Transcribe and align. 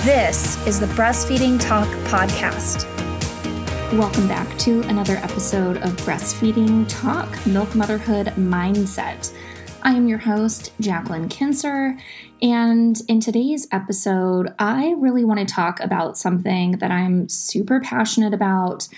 This 0.00 0.66
is 0.66 0.80
the 0.80 0.86
Breastfeeding 0.86 1.60
Talk 1.60 1.86
Podcast. 2.08 2.86
Welcome 3.92 4.26
back 4.26 4.58
to 4.60 4.80
another 4.84 5.16
episode 5.16 5.76
of 5.76 5.92
Breastfeeding 5.98 6.86
Talk 6.88 7.28
Milk 7.46 7.74
Motherhood 7.74 8.28
Mindset. 8.28 9.32
I 9.82 9.92
am 9.92 10.08
your 10.08 10.18
host, 10.18 10.72
Jacqueline 10.80 11.28
Kincer, 11.28 12.00
and 12.40 13.00
in 13.06 13.20
today's 13.20 13.68
episode, 13.70 14.54
I 14.58 14.94
really 14.96 15.24
want 15.24 15.40
to 15.40 15.54
talk 15.54 15.78
about 15.78 16.16
something 16.16 16.78
that 16.78 16.90
I'm 16.90 17.28
super 17.28 17.78
passionate 17.78 18.32
about 18.32 18.88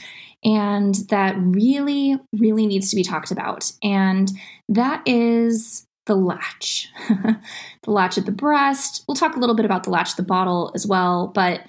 and 0.45 0.95
that 1.11 1.35
really, 1.37 2.19
really 2.33 2.69
needs 2.69 2.89
to 2.91 2.97
be 2.97 3.03
talked 3.03 3.33
about. 3.33 3.73
And 3.83 4.31
that 4.69 5.03
is 5.07 5.87
the 6.07 6.15
latch, 6.15 6.89
the 7.09 7.91
latch 7.91 8.19
at 8.19 8.27
the 8.27 8.33
breast. 8.33 9.05
We'll 9.07 9.17
talk 9.17 9.37
a 9.37 9.39
little 9.39 9.55
bit 9.55 9.65
about 9.65 9.85
the 9.85 9.91
latch 9.91 10.11
at 10.11 10.17
the 10.17 10.23
bottle 10.23 10.71
as 10.75 10.87
well, 10.87 11.29
but 11.29 11.63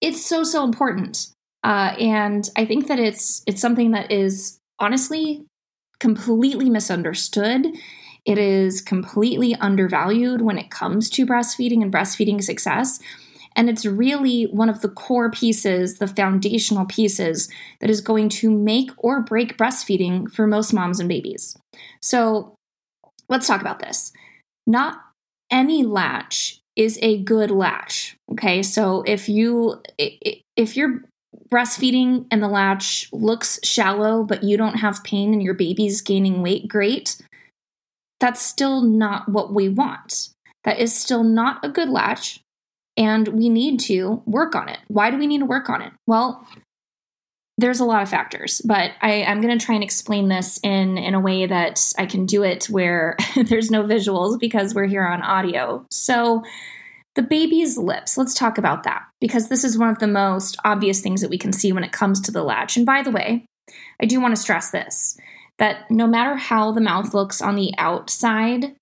it's 0.00 0.24
so 0.24 0.44
so 0.44 0.64
important. 0.64 1.28
Uh, 1.62 1.94
and 1.98 2.48
I 2.56 2.64
think 2.64 2.88
that 2.88 2.98
it's 2.98 3.42
it's 3.46 3.60
something 3.60 3.92
that 3.92 4.10
is 4.10 4.58
honestly 4.78 5.44
completely 6.00 6.68
misunderstood. 6.70 7.66
It 8.24 8.38
is 8.38 8.80
completely 8.80 9.54
undervalued 9.56 10.40
when 10.40 10.58
it 10.58 10.70
comes 10.70 11.10
to 11.10 11.26
breastfeeding 11.26 11.82
and 11.82 11.92
breastfeeding 11.92 12.42
success. 12.42 13.00
And 13.56 13.70
it's 13.70 13.86
really 13.86 14.44
one 14.44 14.68
of 14.68 14.80
the 14.80 14.88
core 14.88 15.30
pieces, 15.30 15.98
the 15.98 16.08
foundational 16.08 16.86
pieces 16.86 17.48
that 17.80 17.90
is 17.90 18.00
going 18.00 18.28
to 18.30 18.50
make 18.50 18.90
or 18.98 19.22
break 19.22 19.56
breastfeeding 19.56 20.30
for 20.30 20.46
most 20.46 20.72
moms 20.72 20.98
and 20.98 21.08
babies. 21.08 21.56
So 22.00 22.53
let's 23.28 23.46
talk 23.46 23.60
about 23.60 23.80
this. 23.80 24.12
Not 24.66 25.00
any 25.50 25.84
latch 25.84 26.60
is 26.76 26.98
a 27.02 27.18
good 27.18 27.50
latch. 27.50 28.16
Okay, 28.32 28.62
so 28.62 29.02
if 29.06 29.28
you 29.28 29.82
if 29.98 30.76
you're 30.76 31.04
breastfeeding 31.52 32.26
and 32.30 32.42
the 32.42 32.48
latch 32.48 33.08
looks 33.12 33.60
shallow, 33.62 34.24
but 34.24 34.42
you 34.42 34.56
don't 34.56 34.78
have 34.78 35.04
pain 35.04 35.32
and 35.32 35.42
your 35.42 35.54
baby's 35.54 36.00
gaining 36.00 36.42
weight, 36.42 36.68
great. 36.68 37.16
That's 38.20 38.42
still 38.42 38.80
not 38.80 39.28
what 39.28 39.52
we 39.52 39.68
want. 39.68 40.30
That 40.64 40.78
is 40.78 40.98
still 40.98 41.22
not 41.22 41.64
a 41.64 41.68
good 41.68 41.90
latch, 41.90 42.40
and 42.96 43.28
we 43.28 43.48
need 43.48 43.78
to 43.80 44.22
work 44.24 44.54
on 44.54 44.68
it. 44.68 44.78
Why 44.88 45.10
do 45.10 45.18
we 45.18 45.26
need 45.26 45.40
to 45.40 45.46
work 45.46 45.68
on 45.68 45.82
it? 45.82 45.92
Well, 46.06 46.46
there's 47.56 47.80
a 47.80 47.84
lot 47.84 48.02
of 48.02 48.08
factors, 48.08 48.60
but 48.64 48.92
I, 49.00 49.12
am 49.12 49.40
going 49.40 49.56
to 49.56 49.64
try 49.64 49.76
and 49.76 49.84
explain 49.84 50.28
this 50.28 50.58
in 50.62 50.98
in 50.98 51.14
a 51.14 51.20
way 51.20 51.46
that 51.46 51.92
I 51.96 52.06
can 52.06 52.26
do 52.26 52.42
it 52.42 52.64
where 52.64 53.16
there's 53.46 53.70
no 53.70 53.84
visuals 53.84 54.40
because 54.40 54.74
we're 54.74 54.86
here 54.86 55.06
on 55.06 55.22
audio. 55.22 55.86
So, 55.90 56.42
the 57.14 57.22
baby's 57.22 57.78
lips. 57.78 58.18
Let's 58.18 58.34
talk 58.34 58.58
about 58.58 58.82
that 58.82 59.04
because 59.20 59.48
this 59.48 59.62
is 59.62 59.78
one 59.78 59.88
of 59.88 60.00
the 60.00 60.08
most 60.08 60.56
obvious 60.64 61.00
things 61.00 61.20
that 61.20 61.30
we 61.30 61.38
can 61.38 61.52
see 61.52 61.72
when 61.72 61.84
it 61.84 61.92
comes 61.92 62.20
to 62.22 62.32
the 62.32 62.42
latch. 62.42 62.76
And 62.76 62.84
by 62.84 63.02
the 63.02 63.12
way, 63.12 63.46
I 64.02 64.06
do 64.06 64.20
want 64.20 64.34
to 64.34 64.40
stress 64.40 64.70
this 64.70 65.16
that 65.58 65.88
no 65.88 66.08
matter 66.08 66.34
how 66.34 66.72
the 66.72 66.80
mouth 66.80 67.14
looks 67.14 67.40
on 67.40 67.54
the 67.54 67.72
outside, 67.78 68.74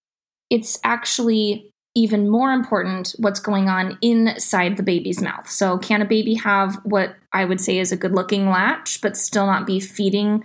it's 0.49 0.79
actually 0.83 1.72
even 1.95 2.29
more 2.29 2.53
important 2.53 3.15
what's 3.19 3.41
going 3.41 3.69
on 3.69 3.99
inside 4.01 4.77
the 4.77 4.83
baby's 4.83 5.21
mouth. 5.21 5.49
So, 5.49 5.79
can 5.79 6.01
a 6.01 6.07
baby 6.07 6.35
have 6.35 6.77
what 6.85 7.17
I 7.33 7.45
would 7.45 7.61
say 7.61 7.79
is 7.79 7.93
a 7.93 7.97
good 7.97 8.13
looking 8.13 8.49
latch, 8.49 9.01
but 9.01 9.17
still 9.17 9.47
not 9.47 9.67
be 9.67 9.79
feeding 9.79 10.45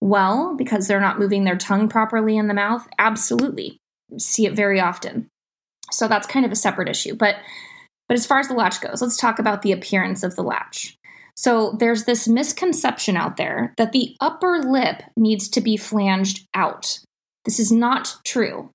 well 0.00 0.56
because 0.56 0.88
they're 0.88 1.00
not 1.00 1.18
moving 1.18 1.44
their 1.44 1.56
tongue 1.56 1.88
properly 1.88 2.36
in 2.36 2.48
the 2.48 2.54
mouth? 2.54 2.86
Absolutely. 2.98 3.78
See 4.18 4.46
it 4.46 4.54
very 4.54 4.80
often. 4.80 5.28
So, 5.92 6.08
that's 6.08 6.26
kind 6.26 6.44
of 6.44 6.52
a 6.52 6.56
separate 6.56 6.88
issue. 6.88 7.14
But, 7.14 7.36
but 8.08 8.16
as 8.16 8.26
far 8.26 8.40
as 8.40 8.48
the 8.48 8.54
latch 8.54 8.80
goes, 8.80 9.00
let's 9.00 9.16
talk 9.16 9.38
about 9.38 9.62
the 9.62 9.72
appearance 9.72 10.22
of 10.24 10.34
the 10.34 10.42
latch. 10.42 10.96
So, 11.36 11.76
there's 11.78 12.04
this 12.04 12.26
misconception 12.26 13.16
out 13.16 13.36
there 13.36 13.72
that 13.76 13.92
the 13.92 14.16
upper 14.20 14.58
lip 14.58 15.02
needs 15.16 15.48
to 15.50 15.60
be 15.60 15.76
flanged 15.76 16.48
out. 16.54 16.98
This 17.44 17.60
is 17.60 17.70
not 17.70 18.16
true. 18.24 18.70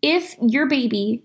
If 0.00 0.36
your 0.40 0.66
baby 0.66 1.24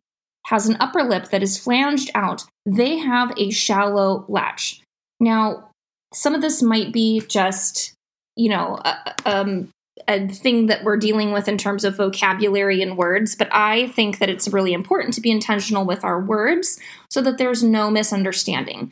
has 0.49 0.67
an 0.67 0.77
upper 0.79 1.03
lip 1.03 1.29
that 1.29 1.43
is 1.43 1.59
flanged 1.59 2.09
out, 2.15 2.43
they 2.65 2.97
have 2.97 3.31
a 3.37 3.51
shallow 3.51 4.25
latch. 4.27 4.81
Now, 5.19 5.69
some 6.11 6.33
of 6.33 6.41
this 6.41 6.63
might 6.63 6.91
be 6.91 7.21
just, 7.21 7.93
you 8.35 8.49
know, 8.49 8.79
a, 8.83 9.15
um, 9.25 9.69
a 10.07 10.27
thing 10.27 10.65
that 10.65 10.83
we're 10.83 10.97
dealing 10.97 11.31
with 11.31 11.47
in 11.47 11.59
terms 11.59 11.83
of 11.83 11.97
vocabulary 11.97 12.81
and 12.81 12.97
words, 12.97 13.35
but 13.35 13.47
I 13.51 13.89
think 13.89 14.17
that 14.17 14.29
it's 14.29 14.47
really 14.47 14.73
important 14.73 15.13
to 15.13 15.21
be 15.21 15.29
intentional 15.29 15.85
with 15.85 16.03
our 16.03 16.19
words 16.19 16.79
so 17.11 17.21
that 17.21 17.37
there's 17.37 17.61
no 17.61 17.91
misunderstanding. 17.91 18.91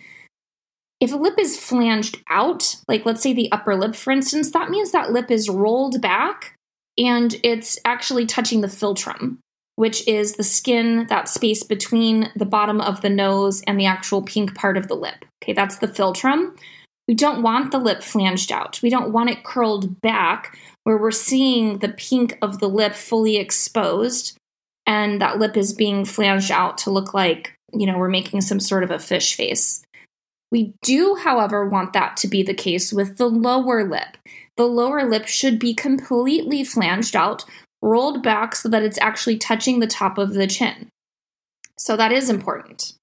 If 1.00 1.12
a 1.12 1.16
lip 1.16 1.40
is 1.40 1.60
flanged 1.60 2.22
out, 2.30 2.76
like 2.88 3.04
let's 3.04 3.24
say 3.24 3.34
the 3.34 3.52
upper 3.52 3.76
lip, 3.76 3.96
for 3.96 4.12
instance, 4.12 4.52
that 4.52 4.70
means 4.70 4.92
that 4.92 5.12
lip 5.12 5.32
is 5.32 5.50
rolled 5.50 6.02
back 6.02 6.54
and 7.00 7.36
it's 7.42 7.80
actually 7.84 8.28
touching 8.28 8.62
the 8.62 8.68
philtrum 8.68 9.40
which 9.78 10.06
is 10.08 10.34
the 10.34 10.44
skin, 10.44 11.06
that 11.08 11.30
space 11.30 11.62
between 11.62 12.32
the 12.36 12.48
bottom 12.48 12.82
of 12.82 13.02
the 13.02 13.10
nose 13.12 13.62
and 13.68 13.80
the 13.80 13.86
actual 13.86 14.24
pink 14.24 14.56
part 14.56 14.76
of 14.76 14.88
the 14.88 14.96
lip. 14.96 15.24
Okay, 15.42 15.54
that's 15.54 15.78
the 15.78 15.88
philtrum. 15.88 16.58
We 17.08 17.14
don't 17.14 17.44
want 17.44 17.72
the 17.72 17.78
lip 17.78 18.02
flanged 18.02 18.52
out. 18.52 18.82
We 18.82 18.90
don't 18.90 19.14
want 19.14 19.30
it 19.30 19.44
curled 19.44 20.02
back 20.02 20.58
where 20.84 20.98
we're 20.98 21.12
seeing 21.12 21.78
the 21.78 21.90
pink 21.90 22.40
of 22.42 22.60
the 22.60 22.68
lip 22.68 22.96
fully 22.96 23.38
exposed 23.38 24.36
and 24.88 25.22
that 25.22 25.38
lip 25.38 25.56
is 25.56 25.74
being 25.74 26.06
flanged 26.06 26.50
out 26.50 26.80
to 26.80 26.90
look 26.90 27.14
like, 27.14 27.54
you 27.72 27.86
know, 27.86 28.00
we're 28.00 28.10
making 28.10 28.42
some 28.42 28.60
sort 28.60 28.84
of 28.84 28.90
a 28.90 28.98
fish 28.98 29.36
face. 29.36 29.84
We 30.52 30.74
do, 30.82 31.16
however, 31.16 31.70
want 31.70 31.94
that 31.94 32.18
to 32.18 32.28
be 32.28 32.42
the 32.42 32.54
case 32.56 32.92
with 32.92 33.18
the 33.18 33.28
lower 33.28 33.88
lip. 33.88 34.18
The 34.56 34.66
lower 34.66 35.08
lip 35.08 35.28
should 35.28 35.60
be 35.60 35.76
completely 35.76 36.64
flanged 36.64 37.16
out 37.16 37.46
rolled 37.82 38.24
back 38.24 38.56
so 38.56 38.70
that 38.70 38.84
it's 38.84 39.00
actually 39.00 39.38
touching 39.38 39.80
the 39.80 39.88
top 39.88 40.18
of 40.18 40.34
the 40.34 40.48
chin. 40.48 40.90
So 41.78 41.96
that 41.96 42.12
is 42.12 42.30
important. 42.30 42.94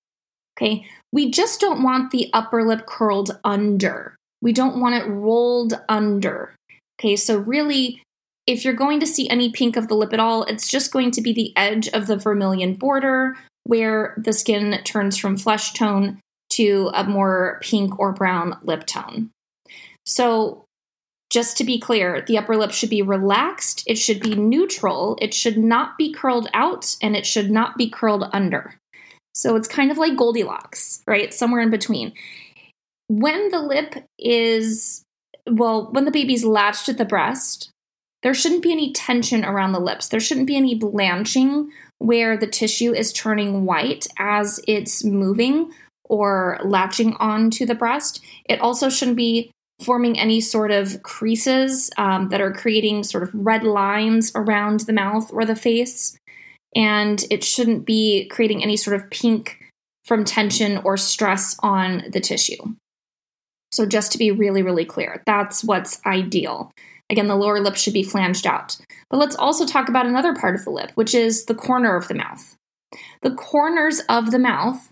Okay, 0.57 0.87
we 1.13 1.31
just 1.31 1.61
don't 1.61 1.83
want 1.83 2.11
the 2.11 2.31
upper 2.33 2.65
lip 2.65 2.87
curled 2.87 3.39
under. 3.45 4.17
We 4.41 4.53
don't 4.53 4.81
want 4.81 4.95
it 4.95 5.09
rolled 5.09 5.81
under. 5.89 6.55
Okay, 7.01 7.17
so 7.17 7.39
really, 7.39 8.03
if 8.47 8.65
you're 8.65 8.75
going 8.75 9.01
to 9.01 9.07
see 9.07 9.29
any 9.29 9.51
pink 9.51 9.77
of 9.77 9.89
the 9.89 9.95
lip 9.95 10.13
at 10.13 10.21
all, 10.21 10.45
it's 10.45 10.69
just 10.69 10.93
going 10.93 11.11
to 11.13 11.23
be 11.23 11.33
the 11.33 11.53
edge 11.57 11.89
of 11.89 12.07
the 12.07 12.17
vermilion 12.17 12.75
border 12.75 13.37
where 13.65 14.15
the 14.17 14.33
skin 14.33 14.79
turns 14.85 15.17
from 15.17 15.37
flesh 15.37 15.73
tone 15.73 16.21
to 16.51 16.91
a 16.95 17.03
more 17.05 17.59
pink 17.63 17.99
or 17.99 18.13
brown 18.13 18.59
lip 18.63 18.87
tone. 18.87 19.31
So 20.07 20.64
just 21.31 21.57
to 21.59 21.65
be 21.65 21.81
clear, 21.81 22.23
the 22.27 22.39
upper 22.39 22.57
lip 22.57 22.71
should 22.71 22.91
be 22.91 23.03
relaxed, 23.03 23.83
it 23.87 23.97
should 23.97 24.21
be 24.21 24.35
neutral, 24.35 25.19
it 25.21 25.35
should 25.35 25.59
not 25.59 25.99
be 25.99 26.13
curled 26.13 26.49
out, 26.55 26.97
and 27.03 27.17
it 27.17 27.27
should 27.27 27.51
not 27.51 27.77
be 27.77 27.91
curled 27.91 28.29
under. 28.33 28.77
So 29.35 29.57
it's 29.57 29.69
kind 29.69 29.91
of 29.91 29.99
like 29.99 30.17
Goldilocks, 30.17 31.03
right? 31.07 31.35
Somewhere 31.35 31.61
in 31.61 31.71
between. 31.71 32.13
When 33.09 33.51
the 33.51 33.61
lip 33.61 34.07
is, 34.19 35.03
well, 35.51 35.91
when 35.91 36.05
the 36.05 36.11
baby's 36.11 36.45
latched 36.45 36.89
at 36.89 36.99
the 36.99 37.05
breast, 37.05 37.71
there 38.23 38.33
shouldn't 38.33 38.63
be 38.63 38.73
any 38.73 38.93
tension 38.93 39.45
around 39.45 39.73
the 39.73 39.81
lips. 39.81 40.09
There 40.09 40.21
shouldn't 40.21 40.47
be 40.47 40.57
any 40.57 40.75
blanching 40.75 41.71
where 41.99 42.37
the 42.37 42.47
tissue 42.47 42.95
is 42.95 43.13
turning 43.13 43.67
white 43.67 44.07
as 44.19 44.61
it's 44.67 45.05
moving 45.05 45.73
or 46.05 46.59
latching 46.65 47.15
onto 47.15 47.67
the 47.67 47.75
breast. 47.75 48.21
It 48.47 48.61
also 48.61 48.89
shouldn't 48.89 49.17
be 49.17 49.51
forming 49.85 50.19
any 50.19 50.41
sort 50.41 50.71
of 50.71 51.03
creases 51.03 51.91
um, 51.97 52.29
that 52.31 52.41
are 52.41 52.53
creating 52.53 53.05
sort 53.05 53.23
of 53.23 53.31
red 53.35 53.63
lines 53.63 54.33
around 54.35 54.81
the 54.81 54.93
mouth 54.93 55.31
or 55.33 55.45
the 55.45 55.57
face. 55.57 56.17
And 56.75 57.25
it 57.31 57.45
shouldn't 57.45 57.85
be 57.85 58.27
creating 58.29 58.63
any 58.63 58.77
sort 58.77 58.97
of 58.97 59.11
pink 59.11 59.61
from 60.05 60.25
tension 60.25 60.79
or 60.79 60.97
stress 60.97 61.57
on 61.61 62.05
the 62.11 62.21
tissue. 62.21 62.75
So, 63.73 63.87
just 63.87 64.13
to 64.13 64.19
be 64.19 64.31
really, 64.31 64.63
really 64.63 64.85
clear, 64.85 65.23
that's 65.27 65.65
what's 65.65 66.01
ideal. 66.07 66.71
Again, 67.11 67.29
the 67.29 67.37
lower 67.37 67.61
lip 67.61 67.77
should 67.77 67.93
be 67.93 68.03
flanged 68.03 68.47
out. 68.47 68.77
But 69.11 69.19
let's 69.19 69.37
also 69.37 69.67
talk 69.67 69.89
about 69.89 70.07
another 70.07 70.35
part 70.35 70.55
of 70.55 70.65
the 70.65 70.71
lip, 70.71 70.93
which 70.95 71.15
is 71.15 71.47
the 71.47 71.55
corner 71.55 71.97
of 71.97 72.09
the 72.09 72.15
mouth. 72.15 72.57
The 73.23 73.35
corners 73.35 74.01
of 74.09 74.31
the 74.31 74.39
mouth 74.39 74.91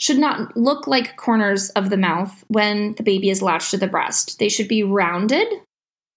should 0.00 0.18
not 0.18 0.56
look 0.56 0.86
like 0.86 1.16
corners 1.16 1.68
of 1.70 1.90
the 1.90 1.96
mouth 1.96 2.44
when 2.48 2.94
the 2.94 3.02
baby 3.02 3.28
is 3.28 3.42
latched 3.42 3.70
to 3.70 3.76
the 3.76 3.86
breast. 3.86 4.38
They 4.38 4.48
should 4.48 4.68
be 4.68 4.82
rounded. 4.82 5.46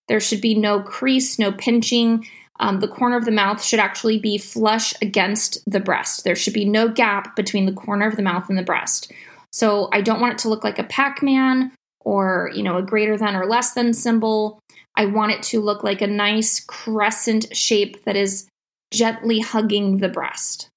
There 0.07 0.21
should 0.21 0.41
be 0.41 0.55
no 0.55 0.79
crease, 0.79 1.37
no 1.37 1.51
pinching. 1.51 2.25
Um, 2.59 2.79
the 2.79 2.87
corner 2.87 3.17
of 3.17 3.25
the 3.25 3.31
mouth 3.31 3.63
should 3.63 3.79
actually 3.79 4.19
be 4.19 4.37
flush 4.37 4.93
against 5.01 5.59
the 5.69 5.79
breast. 5.81 6.23
There 6.23 6.35
should 6.35 6.53
be 6.53 6.65
no 6.65 6.87
gap 6.87 7.35
between 7.35 7.65
the 7.65 7.73
corner 7.73 8.07
of 8.07 8.15
the 8.15 8.21
mouth 8.21 8.47
and 8.47 8.57
the 8.57 8.63
breast. 8.63 9.11
So 9.51 9.89
I 9.91 10.01
don't 10.01 10.21
want 10.21 10.33
it 10.33 10.39
to 10.39 10.49
look 10.49 10.63
like 10.63 10.79
a 10.79 10.83
Pac-Man 10.83 11.71
or, 11.99 12.51
you 12.53 12.63
know, 12.63 12.77
a 12.77 12.83
greater 12.83 13.17
than 13.17 13.35
or 13.35 13.45
less 13.45 13.73
than 13.73 13.93
symbol. 13.93 14.59
I 14.95 15.05
want 15.05 15.31
it 15.31 15.43
to 15.43 15.59
look 15.59 15.83
like 15.83 16.01
a 16.01 16.07
nice 16.07 16.59
crescent 16.59 17.55
shape 17.55 18.05
that 18.05 18.15
is 18.15 18.47
gently 18.93 19.39
hugging 19.39 19.97
the 19.97 20.09
breast. 20.09 20.69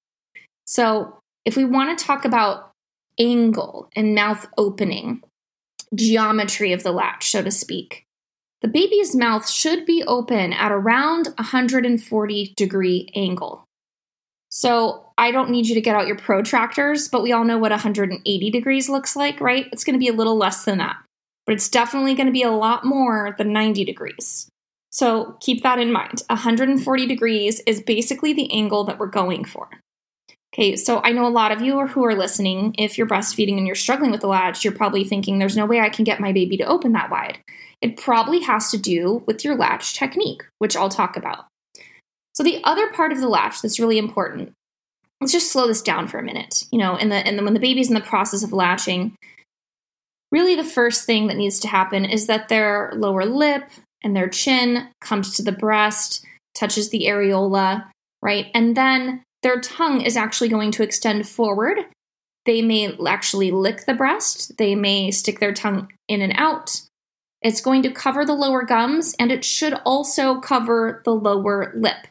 So, 0.65 1.19
if 1.45 1.55
we 1.55 1.63
want 1.63 1.97
to 1.97 2.05
talk 2.05 2.25
about 2.25 2.66
angle 3.19 3.89
and 3.95 4.15
mouth 4.15 4.47
opening, 4.57 5.21
geometry 5.95 6.73
of 6.73 6.83
the 6.83 6.91
latch, 6.91 7.31
so 7.31 7.41
to 7.41 7.51
speak, 7.51 8.05
the 8.61 8.67
baby's 8.67 9.15
mouth 9.15 9.49
should 9.49 9.85
be 9.85 10.03
open 10.07 10.53
at 10.53 10.71
around 10.71 11.27
140 11.37 12.53
degree 12.55 13.09
angle. 13.15 13.63
So, 14.49 15.03
I 15.19 15.31
don't 15.31 15.49
need 15.49 15.67
you 15.67 15.75
to 15.75 15.81
get 15.81 15.95
out 15.95 16.07
your 16.07 16.15
protractors, 16.15 17.09
but 17.11 17.23
we 17.23 17.31
all 17.31 17.43
know 17.43 17.57
what 17.57 17.71
180 17.71 18.51
degrees 18.51 18.87
looks 18.87 19.15
like, 19.15 19.41
right? 19.41 19.65
It's 19.71 19.83
going 19.83 19.95
to 19.95 19.99
be 19.99 20.07
a 20.07 20.13
little 20.13 20.37
less 20.37 20.63
than 20.63 20.77
that 20.77 20.97
but 21.47 21.53
it's 21.53 21.69
definitely 21.69 22.13
going 22.13 22.27
to 22.27 22.33
be 22.33 22.43
a 22.43 22.51
lot 22.51 22.85
more 22.85 23.33
than 23.39 23.53
90 23.53 23.85
degrees. 23.85 24.49
So 24.91 25.37
keep 25.39 25.63
that 25.63 25.79
in 25.79 25.91
mind. 25.91 26.21
140 26.29 27.07
degrees 27.07 27.61
is 27.65 27.81
basically 27.81 28.33
the 28.33 28.51
angle 28.51 28.83
that 28.83 28.99
we're 28.99 29.07
going 29.07 29.45
for. 29.45 29.69
Okay, 30.57 30.75
so 30.75 31.01
I 31.03 31.11
know 31.11 31.27
a 31.27 31.29
lot 31.29 31.51
of 31.51 31.61
you 31.61 31.85
who 31.85 32.03
are 32.03 32.15
listening, 32.15 32.73
if 32.79 32.97
you're 32.97 33.05
breastfeeding 33.05 33.57
and 33.57 33.67
you're 33.67 33.75
struggling 33.75 34.09
with 34.09 34.21
the 34.21 34.27
latch, 34.27 34.63
you're 34.63 34.73
probably 34.73 35.03
thinking 35.03 35.37
there's 35.37 35.55
no 35.55 35.67
way 35.67 35.79
I 35.79 35.89
can 35.89 36.03
get 36.03 36.19
my 36.19 36.31
baby 36.31 36.57
to 36.57 36.65
open 36.65 36.93
that 36.93 37.11
wide. 37.11 37.37
It 37.79 37.95
probably 37.95 38.41
has 38.41 38.71
to 38.71 38.77
do 38.77 39.23
with 39.27 39.45
your 39.45 39.55
latch 39.55 39.93
technique, 39.93 40.41
which 40.57 40.75
I'll 40.75 40.89
talk 40.89 41.15
about. 41.15 41.45
So 42.33 42.41
the 42.43 42.59
other 42.63 42.89
part 42.91 43.11
of 43.11 43.19
the 43.19 43.27
latch 43.27 43.61
that's 43.61 43.79
really 43.79 43.99
important, 43.99 44.51
let's 45.21 45.31
just 45.31 45.51
slow 45.51 45.67
this 45.67 45.83
down 45.83 46.07
for 46.07 46.17
a 46.17 46.23
minute. 46.23 46.63
You 46.71 46.79
know, 46.79 46.95
in 46.95 47.09
the 47.09 47.17
and 47.17 47.43
when 47.43 47.53
the 47.53 47.59
baby's 47.59 47.89
in 47.89 47.93
the 47.93 48.01
process 48.01 48.41
of 48.41 48.51
latching, 48.51 49.15
really 50.31 50.55
the 50.55 50.63
first 50.63 51.05
thing 51.05 51.27
that 51.27 51.37
needs 51.37 51.59
to 51.59 51.67
happen 51.67 52.03
is 52.03 52.25
that 52.25 52.49
their 52.49 52.93
lower 52.95 53.25
lip 53.25 53.69
and 54.03 54.15
their 54.15 54.27
chin 54.27 54.89
comes 55.01 55.35
to 55.35 55.43
the 55.43 55.51
breast, 55.51 56.25
touches 56.55 56.89
the 56.89 57.05
areola, 57.05 57.85
right? 58.23 58.47
And 58.55 58.75
then 58.75 59.23
their 59.47 59.61
tongue 59.61 60.01
is 60.01 60.17
actually 60.17 60.49
going 60.49 60.71
to 60.71 60.83
extend 60.83 61.25
forward. 61.25 61.77
They 62.45 62.61
may 62.61 62.97
actually 63.07 63.49
lick 63.49 63.85
the 63.85 63.93
breast, 63.93 64.57
they 64.57 64.75
may 64.75 65.09
stick 65.09 65.39
their 65.39 65.53
tongue 65.53 65.89
in 66.09 66.21
and 66.21 66.33
out. 66.35 66.81
It's 67.41 67.61
going 67.61 67.81
to 67.83 67.89
cover 67.89 68.25
the 68.25 68.33
lower 68.33 68.63
gums 68.63 69.15
and 69.17 69.31
it 69.31 69.45
should 69.45 69.73
also 69.85 70.41
cover 70.41 71.01
the 71.05 71.13
lower 71.13 71.71
lip. 71.77 72.07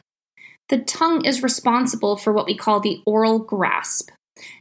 The 0.69 0.79
tongue 0.79 1.25
is 1.25 1.43
responsible 1.43 2.17
for 2.17 2.33
what 2.33 2.47
we 2.47 2.57
call 2.57 2.79
the 2.79 3.03
oral 3.05 3.37
grasp, 3.37 4.09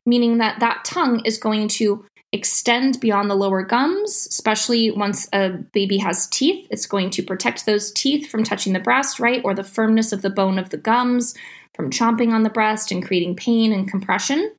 meaning 0.05 0.37
that 0.37 0.61
that 0.61 0.85
tongue 0.85 1.25
is 1.25 1.39
going 1.39 1.69
to 1.81 2.05
extend 2.33 3.01
beyond 3.01 3.31
the 3.31 3.35
lower 3.35 3.63
gums, 3.63 4.27
especially 4.31 4.91
once 4.91 5.31
a 5.33 5.49
baby 5.73 5.97
has 5.97 6.27
teeth. 6.27 6.67
It's 6.71 6.85
going 6.85 7.09
to 7.11 7.23
protect 7.23 7.65
those 7.65 7.91
teeth 7.91 8.29
from 8.29 8.45
touching 8.45 8.75
the 8.75 8.81
breast, 8.81 9.19
right? 9.19 9.41
Or 9.45 9.55
the 9.55 9.65
firmness 9.65 10.13
of 10.13 10.21
the 10.21 10.29
bone 10.29 10.59
of 10.59 10.69
the 10.69 10.77
gums 10.77 11.35
from 11.77 11.91
chomping 11.91 12.33
on 12.33 12.43
the 12.43 12.51
breast 12.51 12.91
and 12.91 13.07
creating 13.07 13.37
pain 13.37 13.73
and 13.73 13.89
compression. 13.89 14.53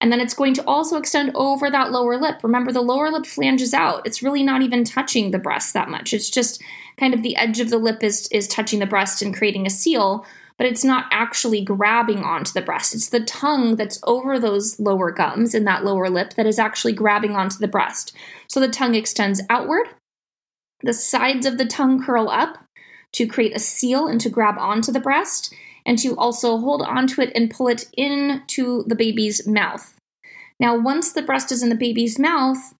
And 0.00 0.12
then 0.12 0.20
it's 0.20 0.34
going 0.34 0.54
to 0.54 0.64
also 0.66 0.96
extend 0.96 1.32
over 1.34 1.70
that 1.70 1.90
lower 1.90 2.18
lip. 2.18 2.40
Remember, 2.42 2.72
the 2.72 2.82
lower 2.82 3.10
lip 3.10 3.24
flanges 3.24 3.72
out. 3.72 4.06
It's 4.06 4.22
really 4.22 4.42
not 4.42 4.62
even 4.62 4.84
touching 4.84 5.30
the 5.30 5.38
breast 5.38 5.72
that 5.74 5.88
much. 5.88 6.12
It's 6.12 6.28
just 6.28 6.62
kind 6.98 7.14
of 7.14 7.22
the 7.22 7.36
edge 7.36 7.60
of 7.60 7.70
the 7.70 7.78
lip 7.78 8.02
is, 8.02 8.28
is 8.30 8.48
touching 8.48 8.78
the 8.78 8.86
breast 8.86 9.22
and 9.22 9.34
creating 9.34 9.66
a 9.66 9.70
seal, 9.70 10.26
but 10.58 10.66
it's 10.66 10.84
not 10.84 11.06
actually 11.10 11.62
grabbing 11.62 12.22
onto 12.22 12.52
the 12.52 12.62
breast. 12.62 12.94
It's 12.94 13.08
the 13.08 13.20
tongue 13.20 13.76
that's 13.76 13.98
over 14.04 14.38
those 14.38 14.78
lower 14.78 15.10
gums 15.10 15.54
in 15.54 15.64
that 15.64 15.84
lower 15.84 16.10
lip 16.10 16.34
that 16.34 16.46
is 16.46 16.58
actually 16.58 16.92
grabbing 16.92 17.34
onto 17.34 17.58
the 17.58 17.68
breast. 17.68 18.14
So 18.48 18.60
the 18.60 18.68
tongue 18.68 18.94
extends 18.94 19.42
outward. 19.48 19.88
The 20.82 20.94
sides 20.94 21.46
of 21.46 21.56
the 21.56 21.66
tongue 21.66 22.02
curl 22.02 22.28
up 22.28 22.58
to 23.12 23.26
create 23.26 23.56
a 23.56 23.58
seal 23.58 24.06
and 24.06 24.20
to 24.20 24.28
grab 24.28 24.56
onto 24.58 24.92
the 24.92 25.00
breast 25.00 25.54
and 25.86 25.98
to 26.00 26.16
also 26.16 26.58
hold 26.58 26.82
onto 26.82 27.22
it 27.22 27.32
and 27.34 27.50
pull 27.50 27.68
it 27.68 27.88
into 27.96 28.82
the 28.88 28.96
baby's 28.96 29.46
mouth. 29.46 29.94
Now, 30.58 30.76
once 30.76 31.12
the 31.12 31.22
breast 31.22 31.52
is 31.52 31.62
in 31.62 31.68
the 31.68 31.76
baby's 31.76 32.18
mouth, 32.18 32.74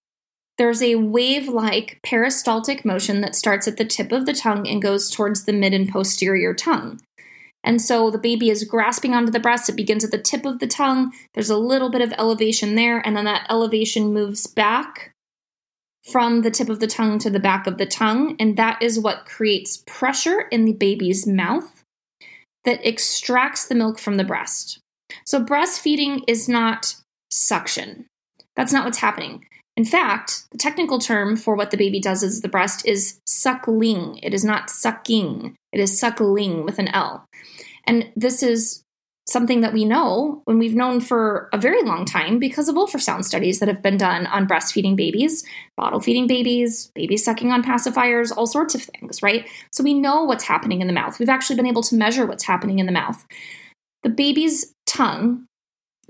there's 0.59 0.83
a 0.83 0.97
wave 0.97 1.49
like 1.49 2.01
peristaltic 2.03 2.85
motion 2.85 3.21
that 3.21 3.37
starts 3.37 3.69
at 3.69 3.77
the 3.77 3.85
tip 3.85 4.11
of 4.11 4.27
the 4.27 4.33
tongue 4.33 4.67
and 4.67 4.83
goes 4.83 5.11
towards 5.11 5.45
the 5.45 5.53
mid 5.53 5.73
and 5.73 5.89
posterior 5.89 6.53
tongue. 6.53 7.01
And 7.63 7.81
so 7.83 8.11
the 8.11 8.19
baby 8.19 8.49
is 8.49 8.65
grasping 8.65 9.15
onto 9.15 9.31
the 9.31 9.41
breast. 9.41 9.69
It 9.69 9.77
begins 9.77 10.05
at 10.05 10.11
the 10.11 10.19
tip 10.19 10.47
of 10.47 10.59
the 10.59 10.67
tongue. 10.67 11.13
There's 11.35 11.51
a 11.51 11.59
little 11.59 11.91
bit 11.91 12.01
of 12.01 12.13
elevation 12.17 12.75
there, 12.75 13.01
and 13.05 13.17
then 13.17 13.25
that 13.27 13.47
elevation 13.51 14.13
moves 14.15 14.47
back 14.47 15.13
from 16.11 16.43
the 16.43 16.51
tip 16.51 16.69
of 16.69 16.81
the 16.81 16.87
tongue 16.87 17.19
to 17.19 17.29
the 17.29 17.41
back 17.41 17.67
of 17.67 17.77
the 17.77 17.87
tongue. 17.87 18.37
And 18.39 18.57
that 18.57 18.81
is 18.81 18.99
what 18.99 19.27
creates 19.27 19.83
pressure 19.87 20.43
in 20.53 20.65
the 20.65 20.73
baby's 20.73 21.27
mouth 21.27 21.83
that 22.67 22.87
extracts 22.87 23.67
the 23.67 23.75
milk 23.75 23.99
from 23.99 24.19
the 24.19 24.25
breast. 24.25 24.81
So 25.25 25.43
breastfeeding 25.43 26.23
is 26.29 26.49
not 26.49 26.97
suction. 27.31 28.07
That's 28.55 28.73
not 28.73 28.85
what's 28.85 28.99
happening. 28.99 29.47
In 29.77 29.85
fact, 29.85 30.45
the 30.51 30.59
technical 30.59 30.99
term 30.99 31.37
for 31.37 31.55
what 31.55 31.71
the 31.71 31.77
baby 31.77 32.01
does 32.01 32.23
as 32.23 32.41
the 32.41 32.49
breast 32.49 32.87
is 32.87 33.21
suckling. 33.27 34.19
It 34.23 34.35
is 34.35 34.45
not 34.45 34.69
sucking, 34.69 35.55
it 35.73 35.81
is 35.81 35.99
suckling 35.99 36.65
with 36.65 36.79
an 36.79 36.89
L. 36.89 37.27
And 37.85 38.11
this 38.17 38.43
is 38.43 38.83
something 39.29 39.61
that 39.61 39.73
we 39.73 39.85
know 39.85 40.41
when 40.45 40.59
we've 40.59 40.75
known 40.75 41.01
for 41.01 41.49
a 41.53 41.59
very 41.59 41.83
long 41.83 42.05
time 42.05 42.39
because 42.39 42.69
of 42.69 42.77
ultrasound 42.77 43.25
studies 43.25 43.59
that 43.59 43.69
have 43.69 43.83
been 43.83 43.97
done 43.97 44.27
on 44.27 44.47
breastfeeding 44.47 44.95
babies, 44.95 45.45
bottle 45.77 46.01
feeding 46.01 46.29
babies, 46.29 46.93
babies 46.95 47.25
sucking 47.25 47.51
on 47.51 47.63
pacifiers, 47.63 48.33
all 48.37 48.47
sorts 48.47 48.75
of 48.75 48.83
things, 48.83 49.23
right? 49.23 49.49
So 49.73 49.83
we 49.83 49.95
know 49.95 50.23
what's 50.23 50.45
happening 50.45 50.81
in 50.81 50.87
the 50.87 50.93
mouth. 50.93 51.19
We've 51.19 51.29
actually 51.29 51.57
been 51.57 51.67
able 51.67 51.83
to 51.83 51.97
measure 51.97 52.25
what's 52.25 52.45
happening 52.45 52.79
in 52.79 52.87
the 52.87 52.93
mouth. 52.93 53.27
The 54.05 54.11
baby's 54.11 54.73
tongue 54.87 55.47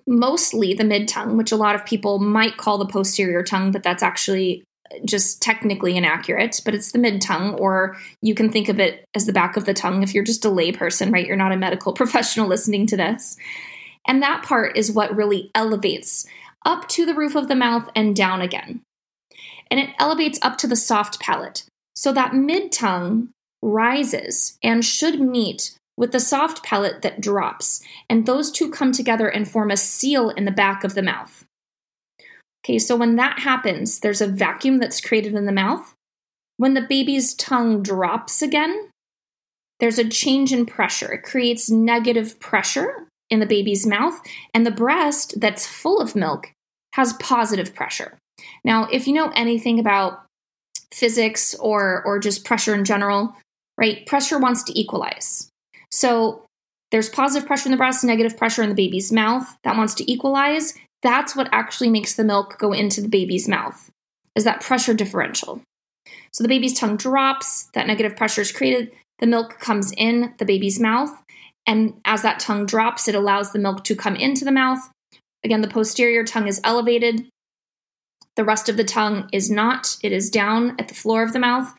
mostly 0.07 0.75
the 0.75 0.85
mid 0.85 1.09
tongue, 1.09 1.37
which 1.37 1.53
a 1.53 1.57
lot 1.57 1.75
of 1.75 1.85
people 1.85 2.19
might 2.19 2.57
call 2.57 2.79
the 2.79 2.87
posterior 2.87 3.43
tongue, 3.43 3.73
but 3.73 3.82
that's 3.82 4.03
actually 4.03 4.63
just 5.05 5.43
technically 5.43 5.96
inaccurate, 5.96 6.60
but 6.64 6.74
it's 6.74 6.93
the 6.93 6.98
mid 6.98 7.20
tongue, 7.20 7.55
or 7.55 7.96
you 8.22 8.34
can 8.34 8.50
think 8.50 8.69
of 8.69 8.81
it 8.81 9.05
as 9.14 9.26
the 9.26 9.32
back 9.32 9.56
of 9.56 9.64
the 9.64 9.74
tongue 9.74 10.02
if 10.02 10.14
you're 10.14 10.24
just 10.24 10.44
a 10.44 10.48
layperson, 10.48 11.12
right? 11.12 11.26
You're 11.26 11.36
not 11.36 11.52
a 11.52 11.56
medical 11.56 11.93
professional 11.94 12.48
listening 12.48 12.86
to 12.88 12.96
this. 12.96 13.36
And 14.06 14.22
that 14.22 14.44
part 14.44 14.76
is 14.76 14.93
what 14.93 15.14
really 15.14 15.50
elevates 15.55 16.26
up 16.64 16.88
to 16.88 17.06
the 17.06 17.14
roof 17.14 17.34
of 17.34 17.48
the 17.48 17.55
mouth 17.55 17.88
and 17.94 18.14
down 18.14 18.40
again. 18.40 18.82
And 19.70 19.81
it 19.81 19.90
elevates 19.98 20.38
up 20.43 20.58
to 20.58 20.66
the 20.66 20.76
soft 20.76 21.20
palate. 21.20 21.64
So 21.94 22.12
that 22.12 22.34
mid 22.34 22.70
tongue 22.72 23.31
rises 23.62 24.58
and 24.62 24.84
should 24.84 25.20
meet 25.20 25.76
with 25.96 26.12
the 26.12 26.20
soft 26.20 26.62
palate 26.62 27.02
that 27.02 27.20
drops, 27.20 27.82
and 28.08 28.26
those 28.26 28.50
two 28.50 28.70
come 28.70 28.93
together 28.93 29.28
and 29.28 29.48
form 29.48 29.70
a 29.70 29.76
seal 29.76 30.28
in 30.31 30.44
the 30.44 30.50
back 30.50 30.84
of 30.84 30.94
the 30.94 31.02
mouth. 31.02 31.45
Okay, 32.67 32.81
so 32.81 32.96
when 32.96 33.15
that 33.15 33.39
happens, 33.39 34.01
there's 34.01 34.20
a 34.20 34.27
vacuum 34.27 34.81
that's 34.81 35.01
created 35.01 35.35
in 35.35 35.46
the 35.46 35.53
mouth. 35.53 35.94
When 36.56 36.75
the 36.75 36.81
baby's 36.81 37.32
tongue 37.32 37.81
drops 37.81 38.43
again, 38.43 38.91
there's 39.79 40.01
a 40.01 40.08
change 40.08 40.53
in 40.53 40.67
pressure. 40.67 41.13
It 41.13 41.23
creates 41.23 41.70
negative 41.70 42.41
pressure 42.41 43.06
in 43.31 43.39
the 43.39 43.46
baby's 43.46 43.87
mouth, 43.87 44.20
and 44.53 44.67
the 44.67 44.73
breast 44.73 45.41
that's 45.41 45.65
full 45.65 46.01
of 46.01 46.17
milk 46.17 46.51
has 46.94 47.13
positive 47.20 47.73
pressure. 47.73 48.19
Now, 48.65 48.89
if 48.91 49.06
you 49.06 49.13
know 49.13 49.31
anything 49.37 49.79
about 49.79 50.25
physics 50.93 51.55
or 51.55 52.03
or 52.05 52.19
just 52.19 52.44
pressure 52.44 52.75
in 52.75 52.85
general, 52.85 53.37
right? 53.79 54.05
Pressure 54.06 54.41
wants 54.41 54.65
to 54.65 54.77
equalize. 54.77 55.49
So 55.93 56.43
there's 56.91 57.08
positive 57.08 57.46
pressure 57.46 57.69
in 57.69 57.70
the 57.70 57.77
breast, 57.77 58.03
negative 58.03 58.37
pressure 58.37 58.65
in 58.65 58.70
the 58.70 58.75
baby's 58.75 59.13
mouth 59.13 59.56
that 59.63 59.77
wants 59.77 59.94
to 59.94 60.11
equalize. 60.11 60.75
That's 61.06 61.36
what 61.36 61.48
actually 61.53 61.89
makes 61.89 62.17
the 62.17 62.25
milk 62.25 62.58
go 62.58 62.72
into 62.72 63.01
the 63.01 63.06
baby's 63.06 63.46
mouth, 63.46 63.93
is 64.34 64.43
that 64.43 64.60
pressure 64.60 64.93
differential. 64.93 65.63
So 66.32 66.43
the 66.43 66.48
baby's 66.48 66.77
tongue 66.77 66.96
drops, 66.96 67.70
that 67.75 67.86
negative 67.86 68.17
pressure 68.17 68.41
is 68.41 68.51
created, 68.51 68.91
the 69.20 69.29
milk 69.29 69.60
comes 69.60 69.93
in 69.96 70.34
the 70.39 70.44
baby's 70.44 70.81
mouth, 70.81 71.17
and 71.65 72.01
as 72.05 72.22
that 72.22 72.41
tongue 72.41 72.67
drops, 72.67 73.06
it 73.06 73.15
allows 73.15 73.53
the 73.53 73.60
milk 73.60 73.84
to 73.84 73.94
come 73.94 74.17
into 74.17 74.44
the 74.44 74.51
mouth. 74.51 74.81
Again, 75.44 75.60
the 75.60 75.69
posterior 75.69 76.25
tongue 76.25 76.48
is 76.48 76.60
elevated, 76.65 77.29
the 78.34 78.44
rest 78.44 78.69
of 78.69 78.77
the 78.77 78.82
tongue 78.82 79.29
is 79.32 79.48
not, 79.48 79.98
it 80.03 80.10
is 80.10 80.29
down 80.29 80.75
at 80.77 80.89
the 80.89 80.94
floor 80.94 81.22
of 81.22 81.32
the 81.32 81.39
mouth, 81.39 81.72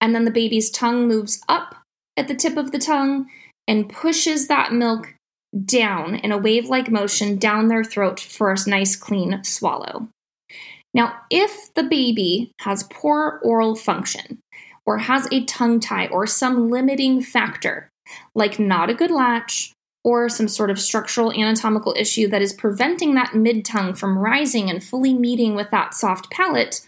and 0.00 0.12
then 0.12 0.24
the 0.24 0.32
baby's 0.32 0.72
tongue 0.72 1.06
moves 1.06 1.40
up 1.48 1.76
at 2.16 2.26
the 2.26 2.34
tip 2.34 2.56
of 2.56 2.72
the 2.72 2.80
tongue 2.80 3.28
and 3.68 3.88
pushes 3.88 4.48
that 4.48 4.72
milk 4.72 5.14
down 5.64 6.16
in 6.16 6.32
a 6.32 6.38
wave 6.38 6.66
like 6.66 6.90
motion 6.90 7.36
down 7.36 7.68
their 7.68 7.84
throat 7.84 8.18
for 8.18 8.52
a 8.52 8.56
nice 8.66 8.96
clean 8.96 9.42
swallow. 9.44 10.08
Now, 10.94 11.14
if 11.30 11.72
the 11.74 11.82
baby 11.82 12.52
has 12.60 12.88
poor 12.90 13.40
oral 13.42 13.74
function 13.74 14.38
or 14.84 14.98
has 14.98 15.28
a 15.30 15.44
tongue 15.44 15.80
tie 15.80 16.06
or 16.08 16.26
some 16.26 16.70
limiting 16.70 17.22
factor, 17.22 17.88
like 18.34 18.58
not 18.58 18.90
a 18.90 18.94
good 18.94 19.10
latch 19.10 19.72
or 20.04 20.28
some 20.28 20.48
sort 20.48 20.70
of 20.70 20.80
structural 20.80 21.32
anatomical 21.32 21.94
issue 21.96 22.28
that 22.28 22.42
is 22.42 22.52
preventing 22.52 23.14
that 23.14 23.34
mid 23.34 23.64
tongue 23.64 23.94
from 23.94 24.18
rising 24.18 24.68
and 24.68 24.82
fully 24.82 25.14
meeting 25.14 25.54
with 25.54 25.70
that 25.70 25.94
soft 25.94 26.30
palate, 26.30 26.86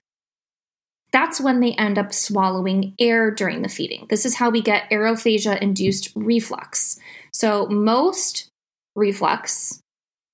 that's 1.13 1.41
when 1.41 1.61
they 1.61 1.73
end 1.75 1.97
up 1.97 2.13
swallowing 2.13 2.93
air 2.99 3.31
during 3.31 3.63
the 3.63 3.69
feeding. 3.69 4.07
This 4.11 4.27
is 4.27 4.35
how 4.35 4.51
we 4.51 4.61
get 4.61 4.91
aerophagia 4.91 5.61
induced 5.61 6.11
reflux. 6.17 6.99
So, 7.33 7.67
most 7.67 8.49
reflux 8.95 9.84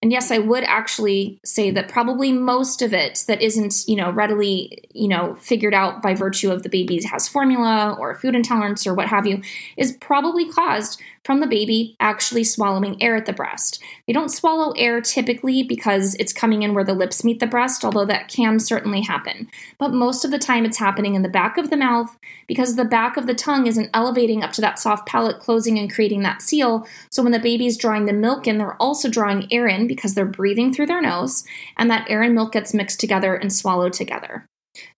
and 0.02 0.10
yes, 0.10 0.30
I 0.30 0.38
would 0.38 0.64
actually 0.64 1.38
say 1.44 1.70
that 1.72 1.88
probably 1.88 2.32
most 2.32 2.80
of 2.80 2.94
it 2.94 3.24
that 3.28 3.42
isn't, 3.42 3.84
you 3.86 3.96
know, 3.96 4.10
readily, 4.10 4.88
you 4.94 5.08
know, 5.08 5.34
figured 5.34 5.74
out 5.74 6.00
by 6.00 6.14
virtue 6.14 6.50
of 6.50 6.62
the 6.62 6.70
baby 6.70 7.02
has 7.02 7.28
formula 7.28 7.96
or 7.98 8.14
food 8.14 8.34
intolerance 8.34 8.86
or 8.86 8.94
what 8.94 9.08
have 9.08 9.26
you, 9.26 9.42
is 9.76 9.92
probably 10.00 10.50
caused 10.50 11.02
from 11.24 11.40
the 11.40 11.46
baby 11.46 11.96
actually 12.00 12.44
swallowing 12.44 13.00
air 13.02 13.14
at 13.14 13.26
the 13.26 13.32
breast. 13.32 13.82
They 14.06 14.12
don't 14.12 14.30
swallow 14.30 14.72
air 14.72 15.02
typically 15.02 15.62
because 15.62 16.14
it's 16.14 16.32
coming 16.32 16.62
in 16.62 16.72
where 16.72 16.84
the 16.84 16.94
lips 16.94 17.22
meet 17.22 17.40
the 17.40 17.46
breast, 17.46 17.84
although 17.84 18.06
that 18.06 18.28
can 18.28 18.58
certainly 18.58 19.02
happen. 19.02 19.48
But 19.78 19.92
most 19.92 20.24
of 20.24 20.30
the 20.30 20.38
time 20.38 20.64
it's 20.64 20.78
happening 20.78 21.14
in 21.14 21.22
the 21.22 21.28
back 21.28 21.58
of 21.58 21.68
the 21.68 21.76
mouth 21.76 22.16
because 22.46 22.76
the 22.76 22.86
back 22.86 23.16
of 23.16 23.26
the 23.26 23.34
tongue 23.34 23.66
isn't 23.66 23.90
elevating 23.92 24.42
up 24.42 24.52
to 24.52 24.60
that 24.62 24.78
soft 24.78 25.06
palate, 25.06 25.40
closing 25.40 25.78
and 25.78 25.92
creating 25.92 26.22
that 26.22 26.40
seal. 26.40 26.86
So 27.10 27.22
when 27.22 27.32
the 27.32 27.38
baby's 27.38 27.76
drawing 27.76 28.06
the 28.06 28.12
milk 28.12 28.46
in, 28.46 28.58
they're 28.58 28.80
also 28.82 29.08
drawing 29.08 29.46
air 29.52 29.68
in 29.68 29.86
because 29.90 30.14
they're 30.14 30.24
breathing 30.24 30.72
through 30.72 30.86
their 30.86 31.02
nose, 31.02 31.42
and 31.76 31.90
that 31.90 32.08
air 32.08 32.22
and 32.22 32.32
milk 32.32 32.52
gets 32.52 32.72
mixed 32.72 33.00
together 33.00 33.34
and 33.34 33.52
swallowed 33.52 33.92
together. 33.92 34.46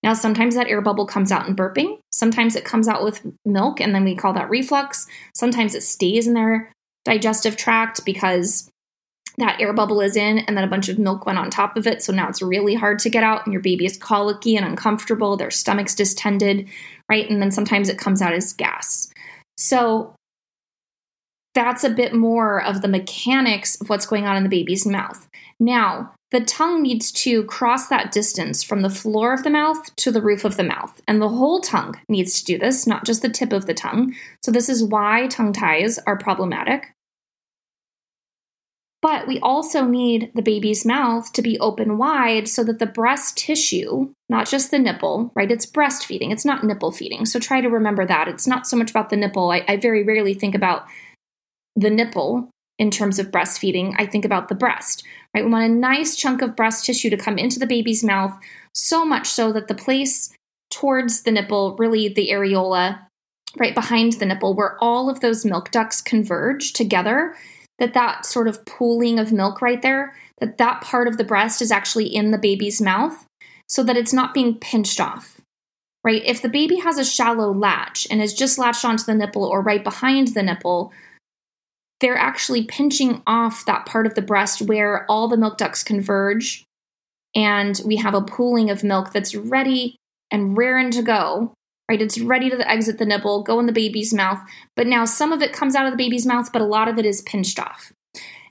Now, 0.03 0.13
sometimes 0.13 0.55
that 0.55 0.67
air 0.67 0.83
bubble 0.83 1.07
comes 1.07 1.33
out 1.33 1.49
in 1.49 1.57
burping. 1.57 1.99
Sometimes 2.13 2.57
it 2.57 2.67
comes 2.67 2.89
out 2.89 3.03
with 3.03 3.27
milk, 3.47 3.81
and 3.81 3.95
then 3.95 4.05
we 4.05 4.15
call 4.15 4.35
that 4.35 4.51
reflux. 4.51 5.07
Sometimes 5.35 5.75
it 5.75 5.83
stays 5.83 6.27
in 6.29 6.35
their 6.35 6.71
digestive 7.07 7.57
tract 7.57 8.05
because 8.05 8.69
that 9.39 9.59
air 9.63 9.73
bubble 9.73 10.03
is 10.03 10.15
in, 10.15 10.41
and 10.41 10.59
then 10.59 10.65
a 10.65 10.69
bunch 10.69 10.91
of 10.91 10.99
milk 10.99 11.25
went 11.25 11.39
on 11.39 11.49
top 11.49 11.79
of 11.79 11.87
it. 11.87 12.03
So 12.03 12.13
now 12.13 12.29
it's 12.29 12.43
really 12.43 12.75
hard 12.75 12.99
to 12.99 13.09
get 13.09 13.25
out, 13.25 13.47
and 13.47 13.53
your 13.55 13.63
baby 13.63 13.87
is 13.87 13.97
colicky 13.97 14.59
and 14.59 14.67
uncomfortable. 14.67 15.39
Their 15.39 15.51
stomach's 15.51 15.95
distended, 15.95 16.69
right? 17.09 17.31
And 17.31 17.41
then 17.41 17.51
sometimes 17.51 17.89
it 17.89 17.97
comes 17.97 18.21
out 18.21 18.35
as 18.35 18.53
gas. 18.53 19.11
So 19.57 20.15
that's 21.55 21.85
a 21.85 21.91
bit 21.91 22.15
more 22.15 22.63
of 22.63 22.81
the 22.81 22.89
mechanics 22.89 23.81
of 23.81 23.89
what's 23.89 24.07
going 24.07 24.27
on 24.27 24.37
in 24.37 24.43
the 24.43 24.49
baby's 24.49 24.87
mouth. 24.87 25.29
Now, 25.61 26.15
the 26.31 26.41
tongue 26.41 26.81
needs 26.83 27.13
to 27.13 27.45
cross 27.45 27.89
that 27.89 28.11
distance 28.11 28.63
from 28.63 28.81
the 28.81 28.91
floor 28.91 29.35
of 29.35 29.43
the 29.43 29.51
mouth 29.51 29.95
to 29.97 30.11
the 30.11 30.23
roof 30.23 30.47
of 30.47 30.57
the 30.57 30.65
mouth. 30.65 31.01
And 31.07 31.21
the 31.21 31.29
whole 31.29 31.61
tongue 31.61 32.01
needs 32.09 32.39
to 32.41 32.45
do 32.45 32.59
this, 32.59 32.87
not 32.87 33.05
just 33.05 33.21
the 33.21 33.29
tip 33.29 33.53
of 33.53 33.67
the 33.67 33.75
tongue. 33.75 34.15
So, 34.43 34.51
this 34.51 34.69
is 34.71 34.83
why 34.83 35.27
tongue 35.27 35.53
ties 35.53 35.99
are 36.07 36.17
problematic. 36.17 36.95
But 39.03 39.27
we 39.27 39.41
also 39.41 39.85
need 39.85 40.31
the 40.33 40.43
baby's 40.43 40.87
mouth 40.87 41.33
to 41.33 41.43
be 41.43 41.59
open 41.59 41.99
wide 41.99 42.47
so 42.47 42.63
that 42.63 42.79
the 42.79 42.87
breast 42.87 43.37
tissue, 43.37 44.15
not 44.29 44.49
just 44.49 44.71
the 44.71 44.79
nipple, 44.79 45.33
right? 45.35 45.51
It's 45.51 45.67
breastfeeding, 45.67 46.31
it's 46.33 46.45
not 46.45 46.63
nipple 46.63 46.93
feeding. 46.93 47.27
So 47.27 47.41
try 47.41 47.61
to 47.61 47.69
remember 47.69 48.07
that. 48.07 48.29
It's 48.29 48.47
not 48.47 48.67
so 48.67 48.77
much 48.77 48.91
about 48.91 49.11
the 49.11 49.17
nipple. 49.17 49.51
I, 49.51 49.65
I 49.67 49.77
very 49.77 50.05
rarely 50.05 50.35
think 50.35 50.55
about 50.55 50.87
the 51.77 51.91
nipple 51.91 52.51
in 52.79 52.91
terms 52.91 53.19
of 53.19 53.31
breastfeeding, 53.31 53.95
I 53.99 54.07
think 54.07 54.25
about 54.25 54.49
the 54.49 54.55
breast, 54.55 55.05
right? 55.35 55.45
We 55.45 55.51
want 55.51 55.71
a 55.71 55.75
nice 55.75 56.17
chunk 56.17 56.43
of 56.43 56.57
breast 56.57 56.85
tissue 56.85 57.11
to 57.11 57.17
come 57.17 57.39
into 57.39 57.59
the 57.59 57.67
baby's 57.67 58.03
mouth, 58.03 58.37
so 58.75 59.05
much 59.05 59.29
so 59.29 59.53
that 59.53 59.69
the 59.69 59.75
place 59.75 60.33
towards 60.71 61.23
the 61.23 61.31
nipple, 61.31 61.77
really 61.77 62.09
the 62.09 62.31
areola, 62.31 63.07
right 63.59 63.75
behind 63.75 64.15
the 64.15 64.27
nipple, 64.27 64.55
where 64.55 64.77
all 64.81 65.11
of 65.11 65.21
those 65.21 65.45
milk 65.45 65.71
ducts 65.71 66.01
converge 66.01 66.73
together, 66.73 67.37
that 67.79 67.95
that 67.95 68.25
sort 68.25 68.49
of 68.49 68.65
pooling 68.65 69.19
of 69.19 69.33
milk 69.33 69.61
right 69.61 69.83
there, 69.83 70.17
that 70.39 70.59
that 70.59 70.81
part 70.81 71.07
of 71.07 71.19
the 71.19 71.25
breast 71.25 71.61
is 71.63 71.71
actually 71.71 72.07
in 72.07 72.31
the 72.31 72.39
baby's 72.39 72.81
mouth 72.81 73.27
so 73.69 73.83
that 73.85 73.97
it's 73.97 74.13
not 74.13 74.35
being 74.35 74.59
pinched 74.59 75.01
off. 75.01 75.41
Right? 76.05 76.23
If 76.25 76.43
the 76.43 76.49
baby 76.49 76.79
has 76.79 76.99
a 76.99 77.05
shallow 77.05 77.53
latch 77.53 78.09
and 78.11 78.21
is 78.21 78.35
just 78.35 78.59
latched 78.59 78.85
onto 78.85 79.05
the 79.05 79.15
nipple 79.15 79.45
or 79.45 79.63
right 79.63 79.85
behind 79.85 80.29
the 80.29 80.43
nipple, 80.43 80.93
they're 82.03 82.19
actually 82.19 82.65
pinching 82.65 83.23
off 83.27 83.65
that 83.65 83.87
part 83.87 84.07
of 84.07 84.15
the 84.15 84.21
breast 84.21 84.61
where 84.61 85.07
all 85.11 85.29
the 85.29 85.37
milk 85.37 85.57
ducts 85.57 85.83
converge. 85.83 86.65
And 87.35 87.81
we 87.87 87.97
have 87.97 88.13
a 88.13 88.21
pooling 88.21 88.69
of 88.69 88.85
milk 88.85 89.13
that's 89.13 89.35
ready 89.35 89.97
and 90.31 90.59
raring 90.59 90.91
to 90.91 91.03
go, 91.03 91.55
right? 91.89 92.03
It's 92.03 92.21
ready 92.21 92.51
to 92.51 92.71
exit 92.71 92.99
the 92.99 93.07
nipple, 93.07 93.43
go 93.43 93.59
in 93.61 93.67
the 93.67 93.73
baby's 93.73 94.13
mouth. 94.13 94.41
But 94.77 94.89
now 94.89 95.05
some 95.05 95.33
of 95.33 95.41
it 95.41 95.53
comes 95.53 95.75
out 95.75 95.87
of 95.87 95.93
the 95.93 95.97
baby's 95.97 96.27
mouth, 96.27 96.53
but 96.53 96.61
a 96.61 96.67
lot 96.67 96.89
of 96.89 96.99
it 96.99 97.07
is 97.07 97.23
pinched 97.23 97.59
off. 97.59 97.93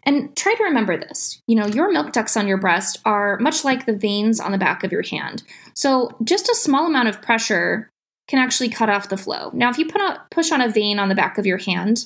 And 0.03 0.35
try 0.35 0.55
to 0.55 0.63
remember 0.63 0.97
this. 0.97 1.39
You 1.45 1.55
know, 1.57 1.67
your 1.67 1.91
milk 1.91 2.11
ducts 2.11 2.35
on 2.35 2.47
your 2.47 2.57
breast 2.57 2.99
are 3.05 3.37
much 3.39 3.63
like 3.63 3.85
the 3.85 3.95
veins 3.95 4.39
on 4.39 4.51
the 4.51 4.57
back 4.57 4.83
of 4.83 4.91
your 4.91 5.03
hand. 5.03 5.43
So 5.75 6.09
just 6.23 6.49
a 6.49 6.55
small 6.55 6.87
amount 6.87 7.09
of 7.09 7.21
pressure 7.21 7.89
can 8.27 8.39
actually 8.39 8.69
cut 8.69 8.89
off 8.89 9.09
the 9.09 9.17
flow. 9.17 9.51
Now, 9.53 9.69
if 9.69 9.77
you 9.77 9.85
put 9.85 10.01
a, 10.01 10.21
push 10.31 10.51
on 10.51 10.61
a 10.61 10.69
vein 10.69 10.97
on 10.97 11.09
the 11.09 11.15
back 11.15 11.37
of 11.37 11.45
your 11.45 11.57
hand, 11.57 12.05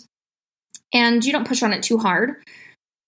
and 0.95 1.23
you 1.23 1.31
don't 1.31 1.47
push 1.47 1.61
on 1.61 1.73
it 1.73 1.83
too 1.83 1.99
hard, 1.99 2.41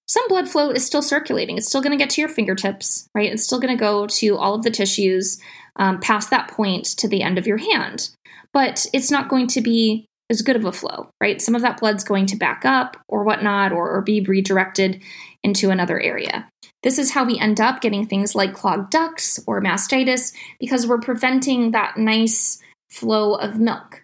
some 0.08 0.28
blood 0.28 0.48
flow 0.48 0.70
is 0.70 0.86
still 0.86 1.02
circulating. 1.02 1.58
It's 1.58 1.68
still 1.68 1.82
going 1.82 1.98
to 1.98 2.02
get 2.02 2.12
to 2.12 2.22
your 2.22 2.30
fingertips, 2.30 3.08
right? 3.16 3.32
It's 3.32 3.44
still 3.44 3.60
going 3.60 3.76
to 3.76 3.82
go 3.82 4.08
to 4.08 4.38
all 4.38 4.54
of 4.54 4.64
the 4.64 4.72
tissues 4.72 5.42
um, 5.78 6.00
past 6.00 6.30
that 6.30 6.50
point 6.50 6.86
to 6.98 7.08
the 7.08 7.24
end 7.24 7.38
of 7.38 7.48
your 7.48 7.58
hand. 7.58 8.10
But 8.54 8.86
it's 8.94 9.12
not 9.12 9.30
going 9.30 9.48
to 9.48 9.62
be 9.62 10.06
as 10.30 10.42
good 10.42 10.56
of 10.56 10.66
a 10.66 10.72
flow, 10.72 11.10
right? 11.22 11.42
Some 11.42 11.56
of 11.56 11.62
that 11.62 11.80
blood's 11.80 12.04
going 12.04 12.26
to 12.28 12.38
back 12.38 12.66
up 12.66 12.98
or 13.08 13.24
whatnot 13.24 13.72
or, 13.72 13.90
or 13.90 14.02
be 14.02 14.22
redirected 14.22 15.02
into 15.44 15.70
another 15.70 16.00
area. 16.00 16.48
This 16.84 17.00
is 17.00 17.12
how 17.12 17.26
we 17.26 17.40
end 17.40 17.60
up 17.60 17.82
getting 17.82 18.06
things 18.06 18.36
like 18.36 18.54
clogged 18.54 18.92
ducts 18.92 19.40
or 19.48 19.62
mastitis 19.62 20.34
because 20.60 20.86
we're 20.86 21.00
preventing 21.00 21.72
that 21.72 21.98
nice 21.98 22.62
flow 22.90 23.36
of 23.36 23.60
milk. 23.60 24.04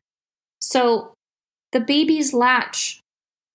So 0.61 1.13
the 1.71 1.81
baby's 1.81 2.33
latch 2.33 2.99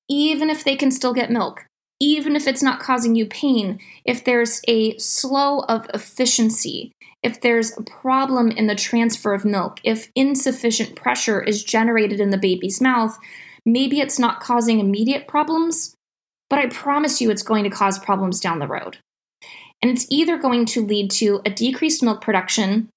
even 0.08 0.50
if 0.50 0.64
they 0.64 0.76
can 0.76 0.90
still 0.90 1.12
get 1.12 1.30
milk, 1.30 1.66
even 2.00 2.36
if 2.36 2.46
it's 2.46 2.62
not 2.62 2.80
causing 2.80 3.14
you 3.14 3.26
pain, 3.26 3.78
if 4.04 4.24
there's 4.24 4.60
a 4.68 4.96
slow 4.98 5.60
of 5.60 5.88
efficiency, 5.92 6.92
if 7.22 7.40
there's 7.40 7.76
a 7.76 7.82
problem 7.82 8.50
in 8.50 8.68
the 8.68 8.74
transfer 8.74 9.34
of 9.34 9.44
milk, 9.44 9.80
if 9.82 10.10
insufficient 10.14 10.94
pressure 10.94 11.42
is 11.42 11.64
generated 11.64 12.20
in 12.20 12.30
the 12.30 12.38
baby's 12.38 12.80
mouth, 12.80 13.18
maybe 13.66 14.00
it's 14.00 14.18
not 14.18 14.40
causing 14.40 14.78
immediate 14.78 15.26
problems, 15.26 15.94
but 16.48 16.58
I 16.58 16.66
promise 16.68 17.20
you 17.20 17.30
it's 17.30 17.42
going 17.42 17.64
to 17.64 17.70
cause 17.70 17.98
problems 17.98 18.40
down 18.40 18.60
the 18.60 18.68
road. 18.68 18.98
And 19.82 19.90
it's 19.90 20.06
either 20.10 20.38
going 20.38 20.66
to 20.66 20.84
lead 20.84 21.10
to 21.12 21.40
a 21.44 21.50
decreased 21.50 22.02
milk 22.02 22.20
production, 22.20 22.88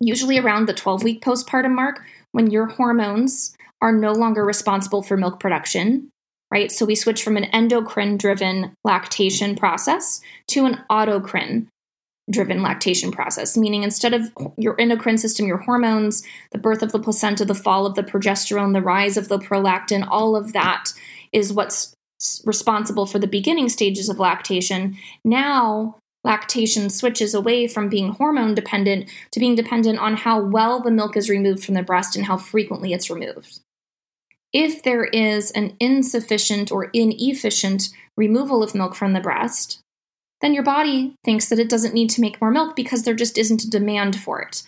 usually 0.00 0.38
around 0.38 0.66
the 0.66 0.74
12 0.74 1.02
week 1.02 1.22
postpartum 1.22 1.74
mark, 1.74 2.00
when 2.32 2.50
your 2.50 2.66
hormones 2.66 3.54
are 3.80 3.92
no 3.92 4.12
longer 4.12 4.44
responsible 4.44 5.02
for 5.02 5.16
milk 5.16 5.38
production, 5.38 6.10
right? 6.50 6.70
So 6.70 6.84
we 6.84 6.94
switch 6.94 7.22
from 7.22 7.36
an 7.36 7.44
endocrine 7.44 8.16
driven 8.16 8.74
lactation 8.84 9.56
process 9.56 10.20
to 10.48 10.64
an 10.64 10.80
autocrine 10.90 11.66
driven 12.30 12.60
lactation 12.60 13.12
process, 13.12 13.56
meaning 13.56 13.82
instead 13.82 14.12
of 14.12 14.32
your 14.56 14.80
endocrine 14.80 15.18
system, 15.18 15.46
your 15.46 15.58
hormones, 15.58 16.24
the 16.50 16.58
birth 16.58 16.82
of 16.82 16.92
the 16.92 16.98
placenta, 16.98 17.44
the 17.44 17.54
fall 17.54 17.86
of 17.86 17.94
the 17.94 18.02
progesterone, 18.02 18.72
the 18.72 18.82
rise 18.82 19.16
of 19.16 19.28
the 19.28 19.38
prolactin, 19.38 20.06
all 20.08 20.34
of 20.34 20.52
that 20.52 20.92
is 21.32 21.52
what's 21.52 21.94
responsible 22.44 23.06
for 23.06 23.18
the 23.18 23.26
beginning 23.26 23.68
stages 23.68 24.08
of 24.08 24.18
lactation. 24.18 24.96
Now, 25.24 25.98
lactation 26.24 26.90
switches 26.90 27.34
away 27.34 27.68
from 27.68 27.88
being 27.88 28.12
hormone 28.12 28.54
dependent 28.54 29.08
to 29.30 29.38
being 29.38 29.54
dependent 29.54 29.98
on 30.00 30.16
how 30.16 30.40
well 30.40 30.80
the 30.80 30.90
milk 30.90 31.16
is 31.16 31.30
removed 31.30 31.64
from 31.64 31.74
the 31.74 31.82
breast 31.82 32.16
and 32.16 32.24
how 32.24 32.36
frequently 32.36 32.92
it's 32.92 33.10
removed 33.10 33.60
if 34.56 34.82
there 34.82 35.04
is 35.04 35.50
an 35.50 35.76
insufficient 35.80 36.72
or 36.72 36.84
inefficient 36.94 37.90
removal 38.16 38.62
of 38.62 38.74
milk 38.74 38.94
from 38.94 39.12
the 39.12 39.20
breast, 39.20 39.80
then 40.40 40.54
your 40.54 40.62
body 40.62 41.14
thinks 41.26 41.50
that 41.50 41.58
it 41.58 41.68
doesn't 41.68 41.92
need 41.92 42.08
to 42.08 42.22
make 42.22 42.40
more 42.40 42.50
milk 42.50 42.74
because 42.74 43.02
there 43.02 43.14
just 43.14 43.36
isn't 43.36 43.64
a 43.64 43.70
demand 43.70 44.18
for 44.18 44.40
it. 44.40 44.62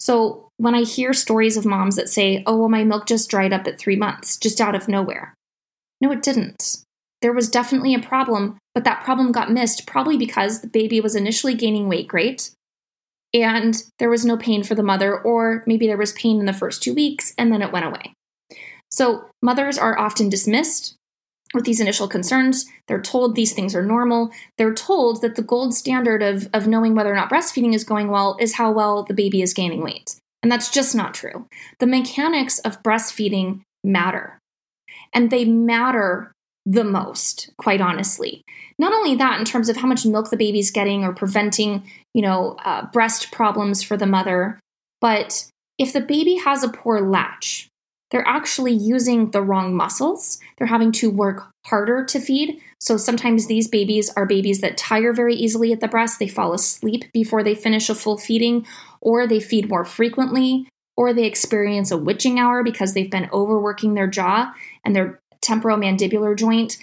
So 0.00 0.48
when 0.56 0.74
I 0.74 0.84
hear 0.84 1.12
stories 1.12 1.58
of 1.58 1.66
moms 1.66 1.96
that 1.96 2.08
say, 2.08 2.42
oh, 2.46 2.56
well, 2.56 2.70
my 2.70 2.84
milk 2.84 3.04
just 3.06 3.28
dried 3.28 3.52
up 3.52 3.66
at 3.66 3.78
three 3.78 3.96
months, 3.96 4.38
just 4.38 4.62
out 4.62 4.74
of 4.74 4.88
nowhere. 4.88 5.34
No, 6.00 6.10
it 6.10 6.22
didn't. 6.22 6.82
There 7.20 7.34
was 7.34 7.50
definitely 7.50 7.94
a 7.94 8.00
problem, 8.00 8.56
but 8.74 8.84
that 8.84 9.04
problem 9.04 9.30
got 9.30 9.52
missed 9.52 9.86
probably 9.86 10.16
because 10.16 10.62
the 10.62 10.68
baby 10.68 11.02
was 11.02 11.14
initially 11.14 11.52
gaining 11.52 11.86
weight 11.86 12.08
great 12.08 12.50
and 13.34 13.82
there 13.98 14.10
was 14.10 14.24
no 14.24 14.38
pain 14.38 14.64
for 14.64 14.74
the 14.74 14.82
mother, 14.82 15.14
or 15.14 15.64
maybe 15.66 15.86
there 15.86 15.98
was 15.98 16.12
pain 16.12 16.40
in 16.40 16.46
the 16.46 16.52
first 16.54 16.82
two 16.82 16.94
weeks 16.94 17.34
and 17.36 17.52
then 17.52 17.60
it 17.60 17.72
went 17.72 17.84
away. 17.84 18.14
So, 18.94 19.24
mothers 19.42 19.76
are 19.76 19.98
often 19.98 20.28
dismissed 20.28 20.94
with 21.52 21.64
these 21.64 21.80
initial 21.80 22.06
concerns. 22.06 22.66
They're 22.86 23.02
told 23.02 23.34
these 23.34 23.52
things 23.52 23.74
are 23.74 23.82
normal. 23.82 24.30
They're 24.56 24.72
told 24.72 25.20
that 25.20 25.34
the 25.34 25.42
gold 25.42 25.74
standard 25.74 26.22
of, 26.22 26.48
of 26.54 26.68
knowing 26.68 26.94
whether 26.94 27.10
or 27.10 27.16
not 27.16 27.28
breastfeeding 27.28 27.74
is 27.74 27.82
going 27.82 28.06
well 28.06 28.36
is 28.38 28.54
how 28.54 28.70
well 28.70 29.02
the 29.02 29.12
baby 29.12 29.42
is 29.42 29.52
gaining 29.52 29.82
weight. 29.82 30.14
And 30.44 30.52
that's 30.52 30.70
just 30.70 30.94
not 30.94 31.12
true. 31.12 31.48
The 31.80 31.88
mechanics 31.88 32.60
of 32.60 32.84
breastfeeding 32.84 33.62
matter. 33.82 34.38
And 35.12 35.28
they 35.28 35.44
matter 35.44 36.30
the 36.64 36.84
most, 36.84 37.50
quite 37.58 37.80
honestly. 37.80 38.42
Not 38.78 38.92
only 38.92 39.16
that, 39.16 39.40
in 39.40 39.44
terms 39.44 39.68
of 39.68 39.78
how 39.78 39.88
much 39.88 40.06
milk 40.06 40.30
the 40.30 40.36
baby's 40.36 40.70
getting 40.70 41.02
or 41.02 41.12
preventing, 41.12 41.82
you 42.14 42.22
know, 42.22 42.56
uh, 42.64 42.86
breast 42.92 43.32
problems 43.32 43.82
for 43.82 43.96
the 43.96 44.06
mother, 44.06 44.60
but 45.00 45.48
if 45.80 45.92
the 45.92 46.00
baby 46.00 46.36
has 46.36 46.62
a 46.62 46.68
poor 46.68 47.00
latch, 47.00 47.68
they're 48.10 48.26
actually 48.26 48.72
using 48.72 49.30
the 49.30 49.42
wrong 49.42 49.74
muscles. 49.74 50.38
They're 50.56 50.66
having 50.66 50.92
to 50.92 51.10
work 51.10 51.50
harder 51.66 52.04
to 52.04 52.20
feed. 52.20 52.60
So 52.78 52.96
sometimes 52.96 53.46
these 53.46 53.68
babies 53.68 54.12
are 54.16 54.26
babies 54.26 54.60
that 54.60 54.76
tire 54.76 55.12
very 55.12 55.34
easily 55.34 55.72
at 55.72 55.80
the 55.80 55.88
breast. 55.88 56.18
They 56.18 56.28
fall 56.28 56.52
asleep 56.52 57.06
before 57.12 57.42
they 57.42 57.54
finish 57.54 57.88
a 57.88 57.94
full 57.94 58.18
feeding, 58.18 58.66
or 59.00 59.26
they 59.26 59.40
feed 59.40 59.68
more 59.68 59.84
frequently, 59.84 60.68
or 60.96 61.12
they 61.12 61.24
experience 61.24 61.90
a 61.90 61.98
witching 61.98 62.38
hour 62.38 62.62
because 62.62 62.94
they've 62.94 63.10
been 63.10 63.30
overworking 63.32 63.94
their 63.94 64.06
jaw 64.06 64.52
and 64.84 64.94
their 64.94 65.20
temporomandibular 65.44 66.36
joint. 66.36 66.76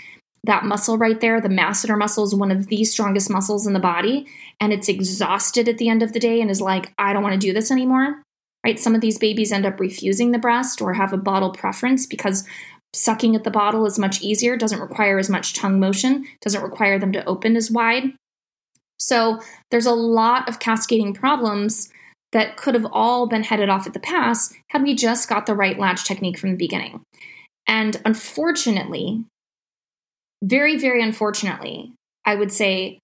That 0.43 0.65
muscle 0.65 0.97
right 0.97 1.21
there, 1.21 1.39
the 1.39 1.49
masseter 1.49 1.97
muscle, 1.97 2.23
is 2.23 2.33
one 2.33 2.51
of 2.51 2.67
the 2.67 2.83
strongest 2.83 3.29
muscles 3.29 3.67
in 3.67 3.73
the 3.73 3.79
body, 3.79 4.25
and 4.59 4.73
it's 4.73 4.89
exhausted 4.89 5.69
at 5.69 5.77
the 5.77 5.87
end 5.87 6.01
of 6.01 6.13
the 6.13 6.19
day 6.19 6.41
and 6.41 6.49
is 6.49 6.61
like, 6.61 6.91
I 6.97 7.13
don't 7.13 7.21
want 7.21 7.39
to 7.39 7.47
do 7.47 7.53
this 7.53 7.69
anymore 7.69 8.23
right? 8.65 8.79
Some 8.79 8.95
of 8.95 9.01
these 9.01 9.17
babies 9.17 9.51
end 9.51 9.65
up 9.65 9.79
refusing 9.79 10.31
the 10.31 10.39
breast 10.39 10.81
or 10.81 10.93
have 10.93 11.13
a 11.13 11.17
bottle 11.17 11.51
preference 11.51 12.05
because 12.05 12.45
sucking 12.93 13.35
at 13.35 13.43
the 13.43 13.51
bottle 13.51 13.85
is 13.85 13.97
much 13.97 14.21
easier, 14.21 14.57
doesn't 14.57 14.79
require 14.79 15.17
as 15.17 15.29
much 15.29 15.53
tongue 15.53 15.79
motion, 15.79 16.25
doesn't 16.41 16.63
require 16.63 16.99
them 16.99 17.11
to 17.13 17.25
open 17.25 17.55
as 17.55 17.71
wide. 17.71 18.13
So 18.97 19.39
there's 19.71 19.85
a 19.85 19.93
lot 19.93 20.47
of 20.47 20.59
cascading 20.59 21.13
problems 21.13 21.89
that 22.33 22.55
could 22.55 22.75
have 22.75 22.87
all 22.91 23.27
been 23.27 23.43
headed 23.43 23.69
off 23.69 23.87
at 23.87 23.93
the 23.93 23.99
pass 23.99 24.53
had 24.69 24.83
we 24.83 24.95
just 24.95 25.27
got 25.27 25.45
the 25.45 25.55
right 25.55 25.77
latch 25.77 26.05
technique 26.05 26.37
from 26.37 26.51
the 26.51 26.57
beginning. 26.57 27.01
And 27.67 27.99
unfortunately, 28.05 29.25
very, 30.43 30.77
very 30.77 31.01
unfortunately, 31.01 31.93
I 32.25 32.35
would 32.35 32.51
say 32.51 32.99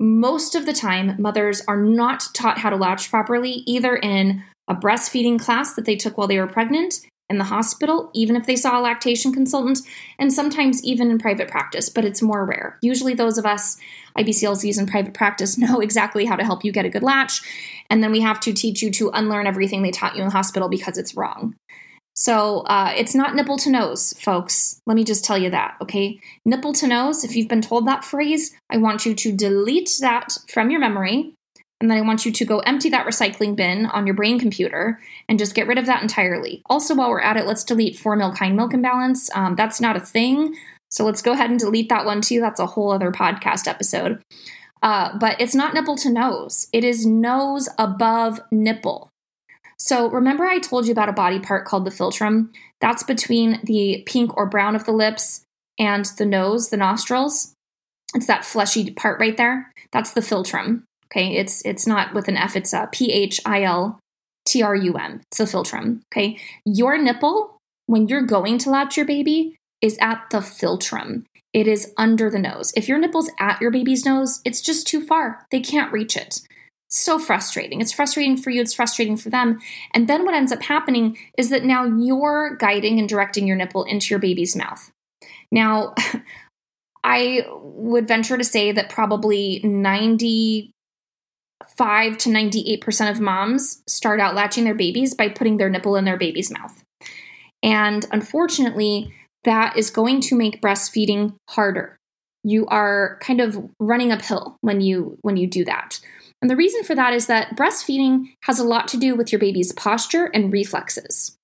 most 0.00 0.54
of 0.54 0.66
the 0.66 0.72
time, 0.72 1.16
mothers 1.18 1.62
are 1.66 1.80
not 1.82 2.28
taught 2.32 2.58
how 2.58 2.70
to 2.70 2.76
latch 2.76 3.10
properly, 3.10 3.62
either 3.66 3.96
in 3.96 4.44
a 4.68 4.74
breastfeeding 4.74 5.40
class 5.40 5.74
that 5.74 5.84
they 5.84 5.96
took 5.96 6.16
while 6.16 6.28
they 6.28 6.38
were 6.38 6.46
pregnant 6.46 7.00
in 7.30 7.38
the 7.38 7.44
hospital, 7.44 8.10
even 8.14 8.36
if 8.36 8.46
they 8.46 8.56
saw 8.56 8.78
a 8.78 8.82
lactation 8.82 9.32
consultant, 9.32 9.80
and 10.18 10.32
sometimes 10.32 10.82
even 10.82 11.10
in 11.10 11.18
private 11.18 11.48
practice, 11.48 11.88
but 11.88 12.04
it's 12.04 12.22
more 12.22 12.44
rare. 12.44 12.78
Usually, 12.80 13.14
those 13.14 13.36
of 13.36 13.44
us 13.44 13.76
IBCLCs 14.16 14.78
in 14.78 14.86
private 14.86 15.14
practice 15.14 15.58
know 15.58 15.80
exactly 15.80 16.24
how 16.24 16.36
to 16.36 16.44
help 16.44 16.64
you 16.64 16.72
get 16.72 16.86
a 16.86 16.90
good 16.90 17.02
latch, 17.02 17.42
and 17.90 18.02
then 18.02 18.12
we 18.12 18.20
have 18.20 18.40
to 18.40 18.52
teach 18.52 18.82
you 18.82 18.90
to 18.92 19.10
unlearn 19.10 19.46
everything 19.46 19.82
they 19.82 19.90
taught 19.90 20.14
you 20.14 20.22
in 20.22 20.28
the 20.28 20.32
hospital 20.32 20.68
because 20.68 20.96
it's 20.96 21.16
wrong. 21.16 21.54
So 22.14 22.60
uh, 22.62 22.92
it's 22.96 23.14
not 23.14 23.36
nipple 23.36 23.58
to 23.58 23.70
nose, 23.70 24.12
folks. 24.14 24.80
Let 24.86 24.96
me 24.96 25.04
just 25.04 25.24
tell 25.24 25.38
you 25.38 25.50
that, 25.50 25.76
okay? 25.80 26.18
Nipple 26.44 26.72
to 26.74 26.88
nose, 26.88 27.22
if 27.22 27.36
you've 27.36 27.46
been 27.46 27.62
told 27.62 27.86
that 27.86 28.04
phrase, 28.04 28.56
I 28.68 28.78
want 28.78 29.06
you 29.06 29.14
to 29.14 29.30
delete 29.30 29.98
that 30.00 30.36
from 30.48 30.70
your 30.70 30.80
memory 30.80 31.34
and 31.80 31.90
then 31.90 31.98
I 31.98 32.02
want 32.02 32.26
you 32.26 32.32
to 32.32 32.44
go 32.44 32.58
empty 32.60 32.88
that 32.90 33.06
recycling 33.06 33.54
bin 33.54 33.86
on 33.86 34.06
your 34.06 34.14
brain 34.16 34.38
computer 34.38 35.00
and 35.28 35.38
just 35.38 35.54
get 35.54 35.68
rid 35.68 35.78
of 35.78 35.86
that 35.86 36.02
entirely. 36.02 36.62
Also, 36.66 36.94
while 36.94 37.08
we're 37.08 37.20
at 37.20 37.36
it, 37.36 37.46
let's 37.46 37.64
delete 37.64 37.96
foremilk 37.96 38.38
hind 38.38 38.56
milk 38.56 38.74
imbalance. 38.74 39.30
Um, 39.34 39.54
that's 39.54 39.80
not 39.80 39.96
a 39.96 40.00
thing. 40.00 40.56
So 40.90 41.04
let's 41.04 41.22
go 41.22 41.32
ahead 41.32 41.50
and 41.50 41.58
delete 41.58 41.88
that 41.90 42.04
one 42.04 42.20
too. 42.20 42.40
That's 42.40 42.58
a 42.58 42.66
whole 42.66 42.90
other 42.90 43.12
podcast 43.12 43.68
episode. 43.68 44.20
Uh, 44.82 45.16
but 45.18 45.40
it's 45.40 45.54
not 45.54 45.74
nipple 45.74 45.96
to 45.96 46.10
nose, 46.10 46.68
it 46.72 46.84
is 46.84 47.04
nose 47.04 47.68
above 47.78 48.40
nipple. 48.50 49.10
So 49.76 50.10
remember, 50.10 50.44
I 50.44 50.58
told 50.58 50.86
you 50.86 50.92
about 50.92 51.08
a 51.08 51.12
body 51.12 51.38
part 51.38 51.64
called 51.64 51.84
the 51.84 51.90
philtrum? 51.90 52.50
That's 52.80 53.04
between 53.04 53.60
the 53.62 54.02
pink 54.06 54.36
or 54.36 54.46
brown 54.46 54.74
of 54.74 54.84
the 54.84 54.92
lips 54.92 55.42
and 55.78 56.04
the 56.16 56.26
nose, 56.26 56.70
the 56.70 56.76
nostrils. 56.76 57.54
It's 58.14 58.26
that 58.26 58.44
fleshy 58.44 58.90
part 58.90 59.20
right 59.20 59.36
there. 59.36 59.70
That's 59.92 60.12
the 60.12 60.20
philtrum. 60.20 60.82
Okay, 61.10 61.36
it's 61.36 61.64
it's 61.64 61.86
not 61.86 62.14
with 62.14 62.28
an 62.28 62.36
F, 62.36 62.56
it's 62.56 62.72
a 62.72 62.88
P 62.92 63.12
H 63.12 63.40
I 63.46 63.62
L 63.62 63.98
T 64.46 64.62
R 64.62 64.74
U 64.74 64.94
M. 64.94 65.20
It's 65.30 65.40
a 65.40 65.44
philtrum. 65.44 66.00
Okay, 66.12 66.38
your 66.64 66.98
nipple 66.98 67.56
when 67.86 68.08
you're 68.08 68.22
going 68.22 68.58
to 68.58 68.70
latch 68.70 68.96
your 68.96 69.06
baby 69.06 69.56
is 69.80 69.96
at 70.00 70.24
the 70.30 70.38
philtrum. 70.38 71.24
It 71.54 71.66
is 71.66 71.92
under 71.96 72.30
the 72.30 72.38
nose. 72.38 72.72
If 72.76 72.88
your 72.88 72.98
nipple's 72.98 73.30
at 73.40 73.60
your 73.60 73.70
baby's 73.70 74.04
nose, 74.04 74.42
it's 74.44 74.60
just 74.60 74.86
too 74.86 75.00
far. 75.00 75.46
They 75.50 75.60
can't 75.60 75.92
reach 75.92 76.16
it. 76.16 76.40
So 76.90 77.18
frustrating. 77.18 77.80
It's 77.80 77.92
frustrating 77.92 78.36
for 78.36 78.50
you, 78.50 78.60
it's 78.60 78.74
frustrating 78.74 79.16
for 79.16 79.30
them. 79.30 79.58
And 79.92 80.08
then 80.08 80.24
what 80.24 80.34
ends 80.34 80.52
up 80.52 80.62
happening 80.62 81.18
is 81.36 81.50
that 81.50 81.64
now 81.64 81.84
you're 81.84 82.56
guiding 82.56 82.98
and 82.98 83.08
directing 83.08 83.46
your 83.46 83.56
nipple 83.56 83.84
into 83.84 84.10
your 84.10 84.18
baby's 84.18 84.56
mouth. 84.56 84.90
Now, 85.50 85.94
I 87.04 87.46
would 87.50 88.08
venture 88.08 88.36
to 88.36 88.44
say 88.44 88.72
that 88.72 88.90
probably 88.90 89.60
90 89.62 90.70
5 91.76 92.18
to 92.18 92.30
98% 92.30 93.10
of 93.10 93.20
moms 93.20 93.82
start 93.86 94.20
out 94.20 94.34
latching 94.34 94.64
their 94.64 94.74
babies 94.74 95.14
by 95.14 95.28
putting 95.28 95.56
their 95.56 95.68
nipple 95.68 95.96
in 95.96 96.04
their 96.04 96.16
baby's 96.16 96.50
mouth. 96.50 96.84
And 97.62 98.06
unfortunately, 98.12 99.12
that 99.44 99.76
is 99.76 99.90
going 99.90 100.20
to 100.22 100.36
make 100.36 100.62
breastfeeding 100.62 101.34
harder. 101.48 101.96
You 102.44 102.66
are 102.66 103.18
kind 103.20 103.40
of 103.40 103.70
running 103.80 104.12
uphill 104.12 104.56
when 104.60 104.80
you 104.80 105.18
when 105.22 105.36
you 105.36 105.46
do 105.46 105.64
that. 105.64 106.00
And 106.40 106.50
the 106.50 106.56
reason 106.56 106.84
for 106.84 106.94
that 106.94 107.12
is 107.12 107.26
that 107.26 107.56
breastfeeding 107.56 108.34
has 108.42 108.60
a 108.60 108.64
lot 108.64 108.86
to 108.88 108.96
do 108.96 109.16
with 109.16 109.32
your 109.32 109.40
baby's 109.40 109.72
posture 109.72 110.26
and 110.26 110.52
reflexes. 110.52 111.36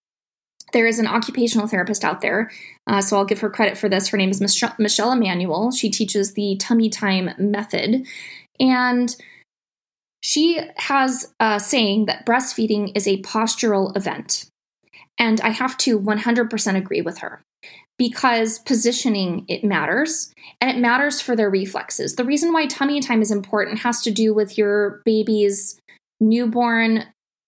There 0.72 0.86
is 0.86 0.98
an 0.98 1.06
occupational 1.06 1.66
therapist 1.66 2.04
out 2.04 2.20
there, 2.20 2.50
uh, 2.86 3.00
so 3.00 3.16
I'll 3.16 3.24
give 3.24 3.40
her 3.40 3.50
credit 3.50 3.76
for 3.76 3.88
this. 3.88 4.08
Her 4.08 4.16
name 4.16 4.30
is 4.30 4.40
Michelle 4.40 5.12
Emanuel. 5.12 5.70
She 5.72 5.90
teaches 5.90 6.34
the 6.34 6.56
tummy 6.56 6.88
time 6.88 7.30
method. 7.38 8.06
And 8.60 9.14
she 10.24 10.58
has 10.76 11.34
a 11.38 11.60
saying 11.60 12.06
that 12.06 12.24
breastfeeding 12.24 12.90
is 12.94 13.06
a 13.06 13.20
postural 13.20 13.94
event. 13.94 14.46
And 15.18 15.38
I 15.42 15.50
have 15.50 15.76
to 15.78 16.00
100% 16.00 16.76
agree 16.76 17.02
with 17.02 17.18
her 17.18 17.42
because 17.98 18.58
positioning 18.60 19.44
it 19.48 19.64
matters 19.64 20.32
and 20.62 20.70
it 20.70 20.80
matters 20.80 21.20
for 21.20 21.36
their 21.36 21.50
reflexes. 21.50 22.14
The 22.14 22.24
reason 22.24 22.54
why 22.54 22.64
tummy 22.64 23.00
time 23.00 23.20
is 23.20 23.30
important 23.30 23.80
has 23.80 24.00
to 24.00 24.10
do 24.10 24.32
with 24.32 24.56
your 24.56 25.02
baby's 25.04 25.78
newborn 26.20 27.04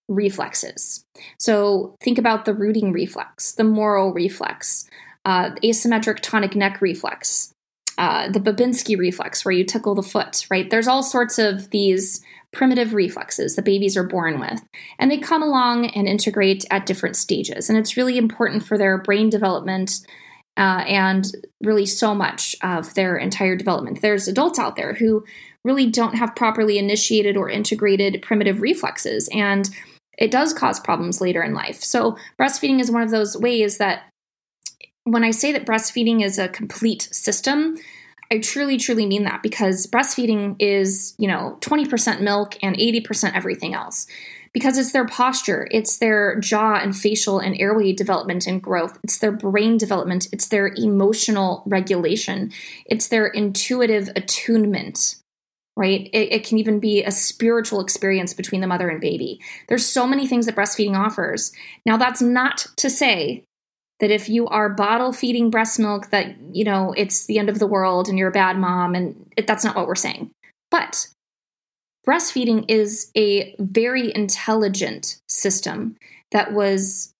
reflexes. 0.07 1.03
So 1.39 1.95
think 1.99 2.19
about 2.19 2.45
the 2.45 2.53
rooting 2.53 2.91
reflex, 2.91 3.53
the 3.53 3.63
Moro 3.63 4.09
reflex, 4.09 4.87
uh, 5.25 5.49
asymmetric 5.63 6.19
tonic 6.19 6.55
neck 6.55 6.79
reflex, 6.79 7.51
uh, 7.97 8.29
the 8.29 8.39
Babinski 8.39 8.95
reflex, 8.95 9.43
where 9.43 9.51
you 9.51 9.63
tickle 9.63 9.95
the 9.95 10.03
foot, 10.03 10.45
right? 10.51 10.69
There's 10.69 10.87
all 10.87 11.01
sorts 11.01 11.39
of 11.39 11.71
these 11.71 12.23
primitive 12.57 12.93
reflexes 12.93 13.55
that 13.55 13.63
babies 13.63 13.95
are 13.95 14.03
born 14.03 14.39
with. 14.39 14.61
And 14.99 15.09
they 15.09 15.19
come 15.19 15.43
along 15.43 15.85
and 15.91 16.07
integrate 16.07 16.65
at 16.71 16.87
different 16.87 17.15
stages. 17.15 17.69
And 17.69 17.77
it's 17.77 17.95
really 17.95 18.17
important 18.17 18.63
for 18.65 18.77
their 18.77 18.97
brain 18.97 19.29
development 19.29 19.99
uh, 20.57 20.83
and 20.87 21.25
really 21.61 21.85
so 21.85 22.15
much 22.15 22.55
of 22.63 22.95
their 22.95 23.15
entire 23.15 23.55
development. 23.55 24.01
There's 24.01 24.27
adults 24.27 24.57
out 24.57 24.75
there 24.75 24.95
who 24.95 25.23
really 25.63 25.85
don't 25.85 26.15
have 26.15 26.35
properly 26.35 26.79
initiated 26.79 27.37
or 27.37 27.47
integrated 27.47 28.23
primitive 28.23 28.59
reflexes. 28.59 29.29
And 29.31 29.69
it 30.17 30.31
does 30.31 30.51
cause 30.51 30.79
problems 30.79 31.21
later 31.21 31.43
in 31.43 31.53
life. 31.53 31.83
So, 31.83 32.17
breastfeeding 32.41 32.79
is 32.79 32.89
one 32.89 33.03
of 33.03 33.11
those 33.11 33.37
ways 33.37 33.77
that 33.77 34.09
when 35.03 35.23
I 35.23 35.29
say 35.29 35.51
that 35.51 35.65
breastfeeding 35.65 36.23
is 36.23 36.39
a 36.39 36.47
complete 36.47 37.07
system, 37.11 37.77
I 38.31 38.39
truly, 38.39 38.77
truly 38.77 39.05
mean 39.05 39.23
that 39.23 39.41
because 39.41 39.87
breastfeeding 39.87 40.55
is, 40.59 41.15
you 41.17 41.27
know, 41.27 41.57
20% 41.61 42.21
milk 42.21 42.57
and 42.61 42.75
80% 42.75 43.33
everything 43.35 43.73
else. 43.73 44.07
Because 44.53 44.77
it's 44.77 44.91
their 44.91 45.05
posture, 45.05 45.67
it's 45.71 45.97
their 45.97 46.39
jaw 46.39 46.75
and 46.75 46.95
facial 46.95 47.39
and 47.39 47.55
airway 47.59 47.93
development 47.93 48.47
and 48.47 48.61
growth, 48.61 48.97
it's 49.03 49.19
their 49.19 49.31
brain 49.31 49.77
development, 49.77 50.27
it's 50.31 50.47
their 50.47 50.73
emotional 50.77 51.63
regulation, 51.67 52.51
it's 52.85 53.07
their 53.07 53.27
intuitive 53.27 54.09
attunement, 54.15 55.17
right? 55.75 56.09
It, 56.11 56.31
it 56.31 56.47
can 56.47 56.57
even 56.57 56.79
be 56.79 57.03
a 57.03 57.11
spiritual 57.11 57.81
experience 57.81 58.33
between 58.33 58.61
the 58.61 58.67
mother 58.67 58.89
and 58.89 58.99
baby. 58.99 59.39
There's 59.67 59.85
so 59.85 60.07
many 60.07 60.25
things 60.25 60.47
that 60.47 60.55
breastfeeding 60.55 60.97
offers. 60.97 61.51
Now, 61.85 61.97
that's 61.97 62.21
not 62.21 62.65
to 62.77 62.89
say 62.89 63.43
that 63.99 64.11
if 64.11 64.29
you 64.29 64.47
are 64.47 64.69
bottle 64.69 65.11
feeding 65.11 65.49
breast 65.49 65.79
milk 65.79 66.09
that 66.09 66.35
you 66.53 66.63
know 66.63 66.93
it's 66.97 67.25
the 67.25 67.39
end 67.39 67.49
of 67.49 67.59
the 67.59 67.67
world 67.67 68.07
and 68.07 68.17
you're 68.17 68.29
a 68.29 68.31
bad 68.31 68.57
mom 68.57 68.95
and 68.95 69.31
it, 69.37 69.47
that's 69.47 69.63
not 69.63 69.75
what 69.75 69.87
we're 69.87 69.95
saying 69.95 70.31
but 70.71 71.07
breastfeeding 72.07 72.65
is 72.69 73.11
a 73.17 73.55
very 73.59 74.15
intelligent 74.15 75.19
system 75.27 75.97
that 76.31 76.53
was 76.53 77.13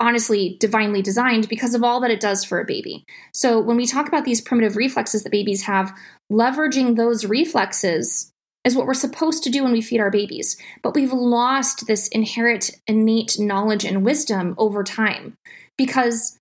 honestly 0.00 0.56
divinely 0.60 1.02
designed 1.02 1.48
because 1.48 1.74
of 1.74 1.82
all 1.82 2.00
that 2.00 2.10
it 2.10 2.20
does 2.20 2.44
for 2.44 2.60
a 2.60 2.64
baby. 2.64 3.04
So 3.34 3.60
when 3.60 3.76
we 3.76 3.84
talk 3.84 4.06
about 4.06 4.24
these 4.24 4.40
primitive 4.40 4.76
reflexes 4.76 5.24
that 5.24 5.32
babies 5.32 5.62
have, 5.62 5.92
leveraging 6.30 6.96
those 6.96 7.24
reflexes 7.24 8.30
is 8.64 8.76
what 8.76 8.86
we're 8.86 8.94
supposed 8.94 9.42
to 9.42 9.50
do 9.50 9.64
when 9.64 9.72
we 9.72 9.82
feed 9.82 10.00
our 10.00 10.10
babies. 10.10 10.56
But 10.82 10.94
we've 10.94 11.12
lost 11.12 11.86
this 11.86 12.06
inherent 12.08 12.70
innate 12.86 13.38
knowledge 13.38 13.84
and 13.84 14.04
wisdom 14.04 14.54
over 14.56 14.84
time 14.84 15.34
because 15.78 16.36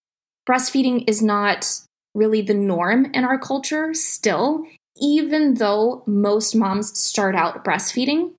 breastfeeding 0.50 1.06
is 1.08 1.22
not 1.22 1.80
really 2.14 2.42
the 2.42 2.54
norm 2.54 3.06
in 3.14 3.24
our 3.24 3.38
culture 3.38 3.94
still, 3.94 4.66
even 5.00 5.54
though 5.54 6.04
most 6.06 6.56
moms 6.56 7.00
start 7.00 7.36
out 7.36 7.64
breastfeeding. 7.64 8.34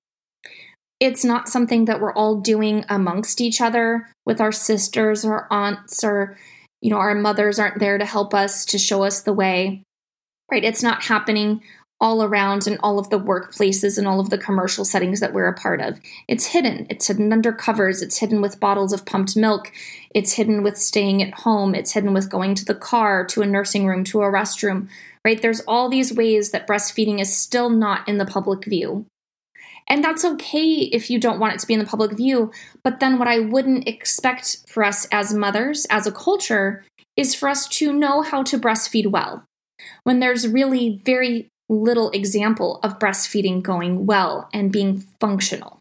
It's 0.99 1.23
not 1.23 1.47
something 1.47 1.85
that 1.85 2.01
we're 2.01 2.13
all 2.13 2.41
doing 2.41 2.83
amongst 2.89 3.39
each 3.39 3.61
other 3.61 4.11
with 4.25 4.41
our 4.41 4.51
sisters 4.51 5.23
or 5.23 5.51
aunts 5.51 6.03
or 6.03 6.37
you 6.81 6.89
know 6.89 6.97
our 6.97 7.15
mothers 7.15 7.57
aren't 7.57 7.79
there 7.79 7.97
to 7.97 8.05
help 8.05 8.33
us 8.33 8.65
to 8.65 8.77
show 8.77 9.03
us 9.03 9.21
the 9.21 9.33
way. 9.33 9.83
Right? 10.51 10.65
It's 10.65 10.83
not 10.83 11.03
happening 11.03 11.61
all 12.01 12.23
around 12.23 12.65
in 12.65 12.77
all 12.81 12.97
of 12.97 13.09
the 13.09 13.19
workplaces 13.19 13.97
and 13.97 14.07
all 14.07 14.19
of 14.19 14.29
the 14.29 14.37
commercial 14.37 14.85
settings 14.85 15.19
that 15.19 15.33
we're 15.33 15.47
a 15.47 15.53
part 15.53 15.81
of. 15.81 15.99
It's 16.27 16.47
hidden. 16.47 16.87
It's 16.89 17.07
hidden 17.07 17.33
under 17.33 17.51
covers. 17.51 18.01
It's 18.01 18.17
hidden 18.17 18.41
with 18.41 18.59
bottles 18.59 18.93
of 18.93 19.05
pumped 19.05 19.35
milk. 19.35 19.71
It's 20.15 20.33
hidden 20.33 20.63
with 20.63 20.77
staying 20.77 21.21
at 21.21 21.33
home. 21.33 21.75
It's 21.75 21.91
hidden 21.91 22.13
with 22.13 22.29
going 22.29 22.55
to 22.55 22.65
the 22.65 22.75
car, 22.75 23.25
to 23.27 23.41
a 23.41 23.45
nursing 23.45 23.85
room, 23.85 24.03
to 24.05 24.21
a 24.21 24.31
restroom, 24.31 24.87
right? 25.25 25.41
There's 25.41 25.61
all 25.61 25.89
these 25.89 26.13
ways 26.13 26.51
that 26.51 26.67
breastfeeding 26.67 27.19
is 27.19 27.35
still 27.35 27.69
not 27.69 28.07
in 28.07 28.17
the 28.17 28.25
public 28.25 28.65
view. 28.65 29.05
And 29.89 30.03
that's 30.03 30.23
okay 30.23 30.73
if 30.73 31.09
you 31.09 31.19
don't 31.19 31.39
want 31.39 31.55
it 31.55 31.59
to 31.59 31.67
be 31.67 31.73
in 31.73 31.79
the 31.79 31.85
public 31.85 32.11
view. 32.11 32.51
But 32.83 32.99
then 32.99 33.17
what 33.17 33.27
I 33.27 33.39
wouldn't 33.39 33.87
expect 33.87 34.57
for 34.67 34.83
us 34.83 35.07
as 35.11 35.33
mothers, 35.33 35.85
as 35.89 36.05
a 36.05 36.11
culture, 36.11 36.85
is 37.17 37.35
for 37.35 37.49
us 37.49 37.67
to 37.67 37.91
know 37.91 38.21
how 38.21 38.43
to 38.43 38.57
breastfeed 38.57 39.07
well 39.07 39.43
when 40.03 40.19
there's 40.19 40.47
really 40.47 41.01
very 41.03 41.49
little 41.69 42.09
example 42.11 42.79
of 42.83 42.99
breastfeeding 42.99 43.61
going 43.61 44.05
well 44.05 44.49
and 44.51 44.71
being 44.71 45.03
functional. 45.19 45.79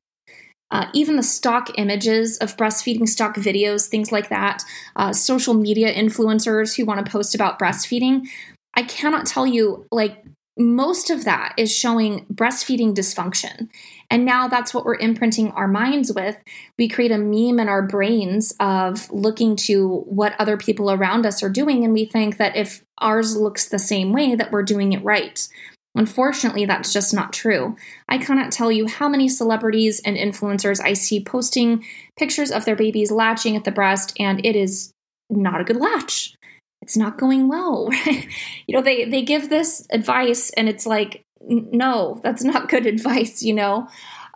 Uh, 0.70 0.86
even 0.92 1.16
the 1.16 1.22
stock 1.22 1.70
images 1.78 2.36
of 2.38 2.56
breastfeeding, 2.56 3.08
stock 3.08 3.34
videos, 3.36 3.88
things 3.88 4.12
like 4.12 4.28
that, 4.28 4.62
uh, 4.96 5.12
social 5.12 5.54
media 5.54 5.92
influencers 5.92 6.76
who 6.76 6.84
want 6.84 7.04
to 7.04 7.10
post 7.10 7.34
about 7.34 7.58
breastfeeding, 7.58 8.28
I 8.74 8.82
cannot 8.82 9.24
tell 9.24 9.46
you, 9.46 9.86
like, 9.90 10.24
most 10.58 11.08
of 11.08 11.24
that 11.24 11.54
is 11.56 11.74
showing 11.74 12.26
breastfeeding 12.26 12.92
dysfunction. 12.94 13.68
And 14.10 14.24
now 14.24 14.48
that's 14.48 14.74
what 14.74 14.84
we're 14.84 14.96
imprinting 14.96 15.52
our 15.52 15.68
minds 15.68 16.12
with. 16.12 16.36
We 16.76 16.88
create 16.88 17.12
a 17.12 17.18
meme 17.18 17.60
in 17.60 17.68
our 17.68 17.82
brains 17.82 18.54
of 18.58 19.10
looking 19.10 19.54
to 19.56 20.00
what 20.06 20.34
other 20.38 20.56
people 20.56 20.90
around 20.90 21.24
us 21.24 21.42
are 21.42 21.48
doing, 21.48 21.84
and 21.84 21.94
we 21.94 22.04
think 22.04 22.36
that 22.36 22.56
if 22.56 22.82
ours 22.98 23.36
looks 23.36 23.68
the 23.68 23.78
same 23.78 24.12
way, 24.12 24.34
that 24.34 24.50
we're 24.50 24.62
doing 24.64 24.92
it 24.92 25.02
right. 25.04 25.48
Unfortunately, 25.98 26.64
that's 26.64 26.92
just 26.92 27.12
not 27.12 27.32
true. 27.32 27.74
I 28.08 28.18
cannot 28.18 28.52
tell 28.52 28.70
you 28.70 28.86
how 28.86 29.08
many 29.08 29.28
celebrities 29.28 30.00
and 30.04 30.16
influencers 30.16 30.80
I 30.80 30.92
see 30.92 31.24
posting 31.24 31.84
pictures 32.16 32.52
of 32.52 32.64
their 32.64 32.76
babies 32.76 33.10
latching 33.10 33.56
at 33.56 33.64
the 33.64 33.72
breast, 33.72 34.14
and 34.16 34.40
it 34.46 34.54
is 34.54 34.92
not 35.28 35.60
a 35.60 35.64
good 35.64 35.76
latch. 35.76 36.36
It's 36.82 36.96
not 36.96 37.18
going 37.18 37.48
well. 37.48 37.90
you 38.06 38.76
know, 38.76 38.80
they 38.80 39.06
they 39.06 39.22
give 39.22 39.50
this 39.50 39.88
advice, 39.90 40.50
and 40.50 40.68
it's 40.68 40.86
like, 40.86 41.22
no, 41.40 42.20
that's 42.22 42.44
not 42.44 42.68
good 42.68 42.86
advice. 42.94 43.42
You 43.42 43.54
know, 43.54 43.88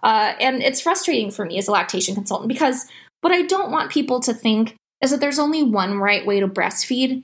uh, 0.02 0.34
and 0.40 0.64
it's 0.64 0.80
frustrating 0.80 1.30
for 1.30 1.44
me 1.44 1.58
as 1.58 1.68
a 1.68 1.70
lactation 1.72 2.16
consultant 2.16 2.48
because 2.48 2.86
what 3.20 3.32
I 3.32 3.42
don't 3.42 3.70
want 3.70 3.92
people 3.92 4.18
to 4.18 4.34
think 4.34 4.74
is 5.00 5.12
that 5.12 5.20
there's 5.20 5.38
only 5.38 5.62
one 5.62 5.98
right 5.98 6.26
way 6.26 6.40
to 6.40 6.48
breastfeed. 6.48 7.22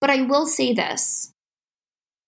But 0.00 0.08
I 0.08 0.22
will 0.22 0.46
say 0.46 0.72
this 0.72 1.34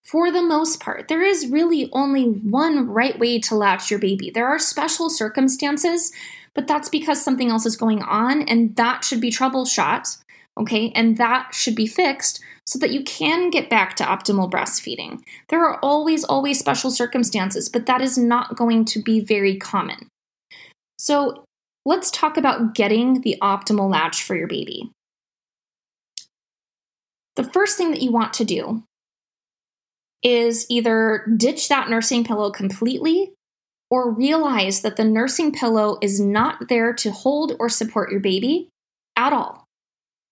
for 0.03 0.31
the 0.31 0.41
most 0.41 0.79
part, 0.79 1.07
there 1.07 1.21
is 1.21 1.47
really 1.47 1.89
only 1.93 2.23
one 2.23 2.87
right 2.87 3.17
way 3.17 3.39
to 3.39 3.55
latch 3.55 3.91
your 3.91 3.99
baby. 3.99 4.29
There 4.29 4.47
are 4.47 4.59
special 4.59 5.09
circumstances, 5.09 6.11
but 6.53 6.67
that's 6.67 6.89
because 6.89 7.23
something 7.23 7.49
else 7.49 7.65
is 7.65 7.77
going 7.77 8.01
on, 8.01 8.41
and 8.43 8.75
that 8.75 9.03
should 9.03 9.21
be 9.21 9.29
troubleshot, 9.29 10.17
okay? 10.59 10.91
And 10.95 11.17
that 11.17 11.53
should 11.53 11.75
be 11.75 11.87
fixed 11.87 12.41
so 12.65 12.79
that 12.79 12.91
you 12.91 13.03
can 13.03 13.49
get 13.49 13.69
back 13.69 13.95
to 13.95 14.03
optimal 14.03 14.49
breastfeeding. 14.49 15.19
There 15.49 15.63
are 15.63 15.79
always, 15.79 16.23
always 16.23 16.59
special 16.59 16.91
circumstances, 16.91 17.69
but 17.69 17.85
that 17.85 18.01
is 18.01 18.17
not 18.17 18.55
going 18.55 18.85
to 18.85 19.01
be 19.01 19.19
very 19.19 19.55
common. 19.57 20.07
So 20.97 21.45
let's 21.85 22.11
talk 22.11 22.37
about 22.37 22.75
getting 22.75 23.21
the 23.21 23.37
optimal 23.41 23.89
latch 23.89 24.23
for 24.23 24.35
your 24.35 24.47
baby. 24.47 24.91
The 27.35 27.43
first 27.43 27.77
thing 27.77 27.91
that 27.91 28.01
you 28.01 28.11
want 28.11 28.33
to 28.33 28.45
do 28.45 28.83
is 30.23 30.65
either 30.69 31.25
ditch 31.37 31.67
that 31.69 31.89
nursing 31.89 32.23
pillow 32.23 32.51
completely 32.51 33.33
or 33.89 34.11
realize 34.11 34.81
that 34.81 34.95
the 34.95 35.03
nursing 35.03 35.51
pillow 35.51 35.97
is 36.01 36.19
not 36.19 36.69
there 36.69 36.93
to 36.93 37.11
hold 37.11 37.53
or 37.59 37.67
support 37.67 38.11
your 38.11 38.19
baby 38.19 38.69
at 39.17 39.33
all. 39.33 39.65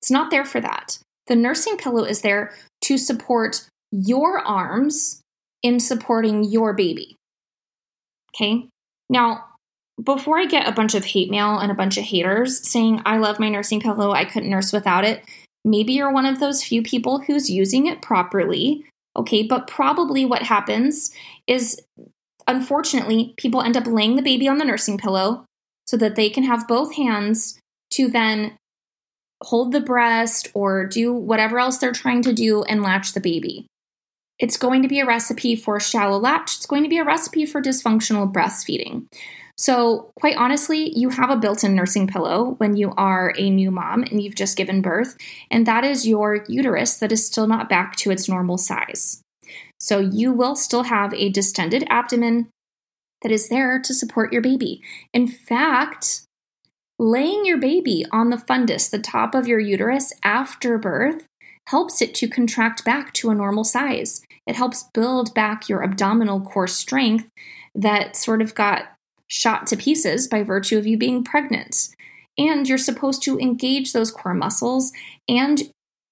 It's 0.01 0.11
not 0.11 0.31
there 0.31 0.45
for 0.45 0.61
that. 0.61 0.99
The 1.27 1.35
nursing 1.35 1.77
pillow 1.77 2.03
is 2.03 2.21
there 2.21 2.53
to 2.83 2.97
support 2.97 3.67
your 3.91 4.39
arms 4.39 5.21
in 5.61 5.79
supporting 5.79 6.43
your 6.43 6.73
baby. 6.73 7.15
Okay? 8.33 8.67
Now, 9.09 9.45
before 10.01 10.39
I 10.39 10.45
get 10.45 10.67
a 10.67 10.71
bunch 10.71 10.95
of 10.95 11.03
hate 11.03 11.29
mail 11.29 11.57
and 11.57 11.71
a 11.71 11.75
bunch 11.75 11.97
of 11.97 12.05
haters 12.05 12.65
saying, 12.65 13.01
I 13.05 13.17
love 13.17 13.39
my 13.39 13.49
nursing 13.49 13.81
pillow, 13.81 14.11
I 14.11 14.23
couldn't 14.23 14.49
nurse 14.49 14.71
without 14.71 15.03
it, 15.03 15.23
maybe 15.65 15.93
you're 15.93 16.13
one 16.13 16.25
of 16.25 16.39
those 16.39 16.63
few 16.63 16.81
people 16.81 17.19
who's 17.19 17.49
using 17.49 17.87
it 17.87 18.01
properly 18.01 18.85
Okay, 19.15 19.43
but 19.43 19.67
probably 19.67 20.25
what 20.25 20.43
happens 20.43 21.11
is 21.47 21.81
unfortunately, 22.47 23.33
people 23.37 23.61
end 23.61 23.77
up 23.77 23.87
laying 23.87 24.15
the 24.15 24.21
baby 24.21 24.47
on 24.47 24.57
the 24.57 24.65
nursing 24.65 24.97
pillow 24.97 25.45
so 25.85 25.97
that 25.97 26.15
they 26.15 26.29
can 26.29 26.43
have 26.43 26.67
both 26.67 26.95
hands 26.95 27.59
to 27.91 28.07
then 28.07 28.57
hold 29.41 29.71
the 29.71 29.81
breast 29.81 30.49
or 30.53 30.85
do 30.85 31.13
whatever 31.13 31.59
else 31.59 31.77
they're 31.77 31.91
trying 31.91 32.21
to 32.21 32.33
do 32.33 32.63
and 32.63 32.83
latch 32.83 33.13
the 33.13 33.21
baby. 33.21 33.67
It's 34.37 34.57
going 34.57 34.81
to 34.83 34.87
be 34.87 34.99
a 34.99 35.05
recipe 35.05 35.55
for 35.55 35.79
shallow 35.79 36.17
latch. 36.17 36.55
It's 36.55 36.65
going 36.65 36.83
to 36.83 36.89
be 36.89 36.97
a 36.97 37.05
recipe 37.05 37.45
for 37.45 37.61
dysfunctional 37.61 38.31
breastfeeding. 38.31 39.05
So, 39.59 40.13
quite 40.17 40.37
honestly, 40.37 40.97
you 40.97 41.09
have 41.09 41.29
a 41.29 41.35
built 41.35 41.65
in 41.65 41.75
nursing 41.75 42.07
pillow 42.07 42.55
when 42.59 42.77
you 42.77 42.93
are 42.95 43.33
a 43.37 43.49
new 43.49 43.71
mom 43.71 44.03
and 44.03 44.23
you've 44.23 44.35
just 44.35 44.55
given 44.55 44.81
birth, 44.81 45.17
and 45.51 45.67
that 45.67 45.83
is 45.83 46.07
your 46.07 46.45
uterus 46.47 46.95
that 46.95 47.11
is 47.11 47.25
still 47.25 47.45
not 47.45 47.67
back 47.67 47.97
to 47.97 48.09
its 48.09 48.29
normal 48.29 48.57
size. 48.57 49.21
So, 49.77 49.99
you 49.99 50.31
will 50.31 50.55
still 50.55 50.83
have 50.83 51.13
a 51.13 51.27
distended 51.27 51.85
abdomen 51.89 52.47
that 53.21 53.33
is 53.33 53.49
there 53.49 53.81
to 53.81 53.93
support 53.93 54.31
your 54.31 54.41
baby. 54.41 54.81
In 55.13 55.27
fact, 55.27 56.21
laying 56.97 57.45
your 57.45 57.57
baby 57.57 58.05
on 58.13 58.29
the 58.29 58.37
fundus, 58.37 58.89
the 58.89 58.97
top 58.97 59.35
of 59.35 59.45
your 59.45 59.59
uterus 59.59 60.13
after 60.23 60.77
birth, 60.77 61.25
helps 61.67 62.01
it 62.01 62.15
to 62.15 62.29
contract 62.29 62.85
back 62.85 63.11
to 63.15 63.29
a 63.29 63.35
normal 63.35 63.65
size. 63.65 64.21
It 64.47 64.55
helps 64.55 64.89
build 64.93 65.33
back 65.33 65.67
your 65.67 65.83
abdominal 65.83 66.39
core 66.39 66.65
strength 66.65 67.27
that 67.75 68.15
sort 68.15 68.41
of 68.41 68.55
got 68.55 68.93
shot 69.29 69.67
to 69.67 69.77
pieces 69.77 70.27
by 70.27 70.43
virtue 70.43 70.77
of 70.77 70.85
you 70.85 70.97
being 70.97 71.23
pregnant. 71.23 71.89
And 72.37 72.67
you're 72.67 72.77
supposed 72.77 73.23
to 73.23 73.39
engage 73.39 73.93
those 73.93 74.11
core 74.11 74.33
muscles. 74.33 74.91
And 75.27 75.61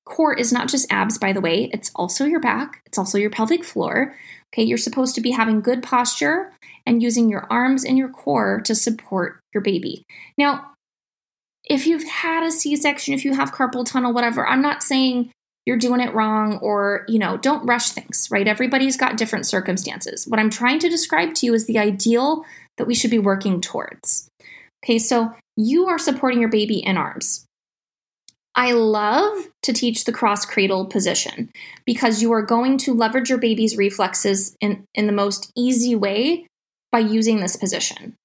core 0.06 0.34
is 0.34 0.54
not 0.54 0.70
just 0.70 0.92
abs, 0.92 1.18
by 1.18 1.34
the 1.34 1.42
way, 1.42 1.70
it's 1.74 1.92
also 1.96 2.24
your 2.26 2.40
back, 2.40 2.82
it's 2.86 2.98
also 2.98 3.18
your 3.18 3.30
pelvic 3.30 3.64
floor. 3.64 4.16
Okay, 4.54 4.64
you're 4.64 4.78
supposed 4.78 5.16
to 5.16 5.22
be 5.22 5.32
having 5.32 5.60
good 5.60 5.84
posture 5.84 6.54
and 6.86 7.04
using 7.04 7.30
your 7.30 7.46
arms 7.50 7.84
and 7.84 7.98
your 7.98 8.10
core 8.10 8.62
to 8.62 8.74
support 8.74 9.40
your 9.54 9.62
baby. 9.62 10.06
Now, 10.38 10.72
if 11.66 11.86
you've 11.86 12.08
had 12.08 12.44
a 12.44 12.52
C 12.52 12.78
section, 12.78 13.14
if 13.14 13.26
you 13.26 13.34
have 13.34 13.52
carpal 13.52 13.86
tunnel, 13.86 14.14
whatever, 14.14 14.48
I'm 14.48 14.62
not 14.62 14.84
saying 14.84 15.32
you're 15.68 15.78
doing 15.78 16.00
it 16.00 16.14
wrong 16.14 16.58
or, 16.60 17.04
you 17.10 17.20
know, 17.20 17.36
don't 17.36 17.66
rush 17.66 17.90
things, 17.90 18.30
right? 18.32 18.48
Everybody's 18.48 18.96
got 18.96 19.18
different 19.18 19.46
circumstances. 19.46 20.26
What 20.26 20.40
I'm 20.40 20.50
trying 20.50 20.80
to 20.80 20.90
describe 20.90 21.34
to 21.36 21.46
you 21.46 21.54
is 21.54 21.66
the 21.66 21.78
ideal 21.78 22.46
that 22.78 22.88
we 22.88 22.96
should 22.96 23.12
be 23.12 23.20
working 23.20 23.60
towards. 23.60 24.30
Okay, 24.82 24.98
so 24.98 25.34
you 25.58 25.86
are 25.88 26.00
supporting 26.00 26.40
your 26.40 26.50
baby 26.50 26.78
in 26.78 26.96
arms. 26.96 27.44
I 28.56 28.72
love 28.72 29.50
to 29.64 29.74
teach 29.74 30.06
the 30.06 30.14
cross 30.14 30.46
cradle 30.46 30.86
position 30.86 31.52
because 31.86 32.22
you 32.22 32.32
are 32.32 32.42
going 32.42 32.78
to 32.80 32.94
leverage 32.94 33.30
your 33.30 33.38
baby's 33.38 33.76
reflexes 33.76 34.56
in, 34.62 34.86
in 34.96 35.06
the 35.06 35.12
most 35.14 35.52
easy 35.54 35.96
way 35.96 36.48
by 36.94 37.00
using 37.00 37.42
this 37.42 37.58
position. 37.58 38.16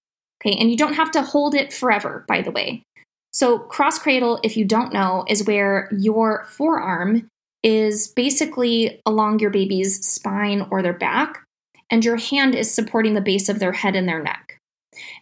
Okay, 0.41 0.57
and 0.57 0.71
you 0.71 0.77
don't 0.77 0.95
have 0.95 1.11
to 1.11 1.23
hold 1.23 1.57
it 1.57 1.73
forever, 1.73 2.25
by 2.29 2.41
the 2.41 2.53
way. 2.53 2.85
So, 3.33 3.59
cross 3.59 3.99
cradle, 3.99 4.39
if 4.45 4.57
you 4.57 4.65
don't 4.65 4.93
know, 4.93 5.25
is 5.27 5.45
where 5.45 5.89
your 5.91 6.45
forearm 6.45 7.29
is 7.63 8.09
basically 8.09 9.01
along 9.07 9.39
your 9.39 9.51
baby's 9.51 10.05
spine 10.07 10.67
or 10.71 10.83
their 10.83 10.93
back, 10.93 11.45
and 11.91 12.05
your 12.05 12.17
hand 12.17 12.55
is 12.55 12.73
supporting 12.73 13.15
the 13.15 13.21
base 13.21 13.49
of 13.49 13.59
their 13.59 13.73
head 13.73 13.95
and 13.95 14.09
their 14.09 14.23
neck. 14.23 14.59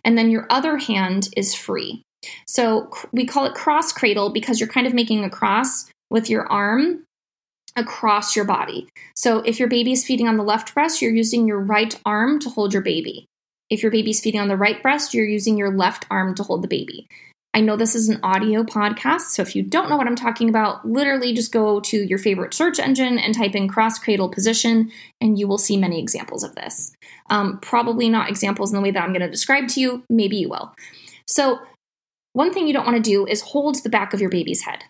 And 0.05 0.17
then 0.17 0.31
your 0.31 0.47
other 0.51 0.77
hand 0.79 1.29
is 1.37 1.55
free. 1.55 2.03
So 2.47 2.91
we 3.13 3.27
call 3.27 3.45
it 3.47 3.55
cross 3.55 3.93
cradle 3.93 4.31
because 4.31 4.61
you're 4.61 4.69
kind 4.69 4.87
of 4.87 4.95
making 4.95 5.25
a 5.25 5.31
cross 5.31 5.91
with 6.11 6.29
your 6.29 6.47
arm 6.51 7.05
across 7.77 8.35
your 8.35 8.45
body. 8.45 8.89
So 9.15 9.39
if 9.41 9.59
your 9.59 9.69
baby 9.69 9.93
is 9.93 10.05
feeding 10.05 10.29
on 10.29 10.37
the 10.37 10.43
left 10.43 10.75
breast, 10.75 11.01
you're 11.01 11.15
using 11.15 11.47
your 11.47 11.61
right 11.61 11.99
arm 12.05 12.39
to 12.41 12.51
hold 12.51 12.73
your 12.73 12.83
baby. 12.83 13.27
If 13.71 13.83
your 13.83 13.93
baby's 13.93 14.21
feeding 14.21 14.41
on 14.41 14.49
the 14.49 14.57
right 14.57 14.83
breast, 14.83 15.15
you're 15.15 15.25
using 15.25 15.57
your 15.57 15.75
left 15.75 16.05
arm 16.11 16.35
to 16.35 16.43
hold 16.43 16.63
the 16.63 16.69
baby. 16.69 17.07
I 17.53 17.61
know 17.61 17.77
this 17.77 17.97
is 17.97 18.09
an 18.09 18.21
audio 18.23 18.63
podcast, 18.63 19.33
so 19.33 19.43
if 19.43 19.57
you 19.57 19.63
don't 19.63 19.91
know 19.91 19.97
what 19.97 20.07
I'm 20.07 20.15
talking 20.15 20.49
about, 20.49 20.87
literally 20.87 21.33
just 21.33 21.51
go 21.51 21.81
to 21.81 21.97
your 21.97 22.19
favorite 22.19 22.55
search 22.55 22.79
engine 22.79 23.19
and 23.19 23.35
type 23.35 23.57
in 23.57 23.67
cross 23.67 23.99
cradle 23.99 24.29
position, 24.29 24.93
and 25.21 25.37
you 25.37 25.49
will 25.49 25.59
see 25.59 25.77
many 25.77 25.99
examples 25.99 26.45
of 26.45 26.55
this. 26.55 26.93
Um, 27.29 27.59
probably 27.61 28.09
not 28.09 28.31
examples 28.31 28.71
in 28.71 28.77
the 28.77 28.83
way 28.83 28.93
that 28.93 29.03
I'm 29.03 29.13
going 29.13 29.23
to 29.23 29.31
describe 29.31 29.67
to 29.69 29.81
you, 29.81 30.05
maybe 30.09 30.37
you 30.37 30.49
will. 30.49 30.73
So, 31.27 31.59
one 32.35 32.53
thing 32.53 32.69
you 32.69 32.73
don't 32.73 32.87
want 32.87 32.97
to 32.97 33.11
do 33.11 33.27
is 33.27 33.41
hold 33.41 33.83
the 33.83 33.91
back 33.91 34.15
of 34.15 34.21
your 34.21 34.31
baby's 34.31 34.63
head. 34.63 34.85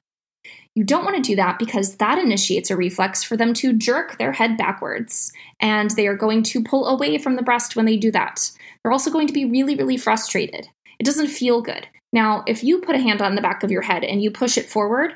You 0.77 0.85
don't 0.85 1.05
want 1.05 1.17
to 1.17 1.23
do 1.23 1.37
that 1.37 1.59
because 1.59 1.97
that 1.97 2.19
initiates 2.19 2.71
a 2.71 2.77
reflex 2.77 3.23
for 3.25 3.39
them 3.39 3.55
to 3.55 3.73
jerk 3.73 4.19
their 4.19 4.33
head 4.33 4.59
backwards, 4.59 5.33
and 5.61 5.91
they 5.93 6.07
are 6.07 6.17
going 6.17 6.43
to 6.45 6.63
pull 6.63 6.87
away 6.87 7.17
from 7.17 7.37
the 7.37 7.43
breast 7.43 7.75
when 7.75 7.87
they 7.87 7.97
do 7.97 8.11
that. 8.11 8.51
They're 8.83 8.93
also 8.93 9.11
going 9.11 9.29
to 9.29 9.33
be 9.33 9.47
really, 9.47 9.75
really 9.75 9.97
frustrated. 9.97 10.69
It 10.99 11.07
doesn't 11.07 11.29
feel 11.29 11.63
good. 11.63 11.89
Now, 12.13 12.45
if 12.47 12.65
you 12.65 12.81
put 12.81 12.97
a 12.97 13.01
hand 13.01 13.23
on 13.23 13.35
the 13.35 13.43
back 13.43 13.63
of 13.63 13.71
your 13.71 13.83
head 13.83 14.05
and 14.05 14.23
you 14.23 14.31
push 14.31 14.59
it 14.59 14.69
forward, 14.69 15.15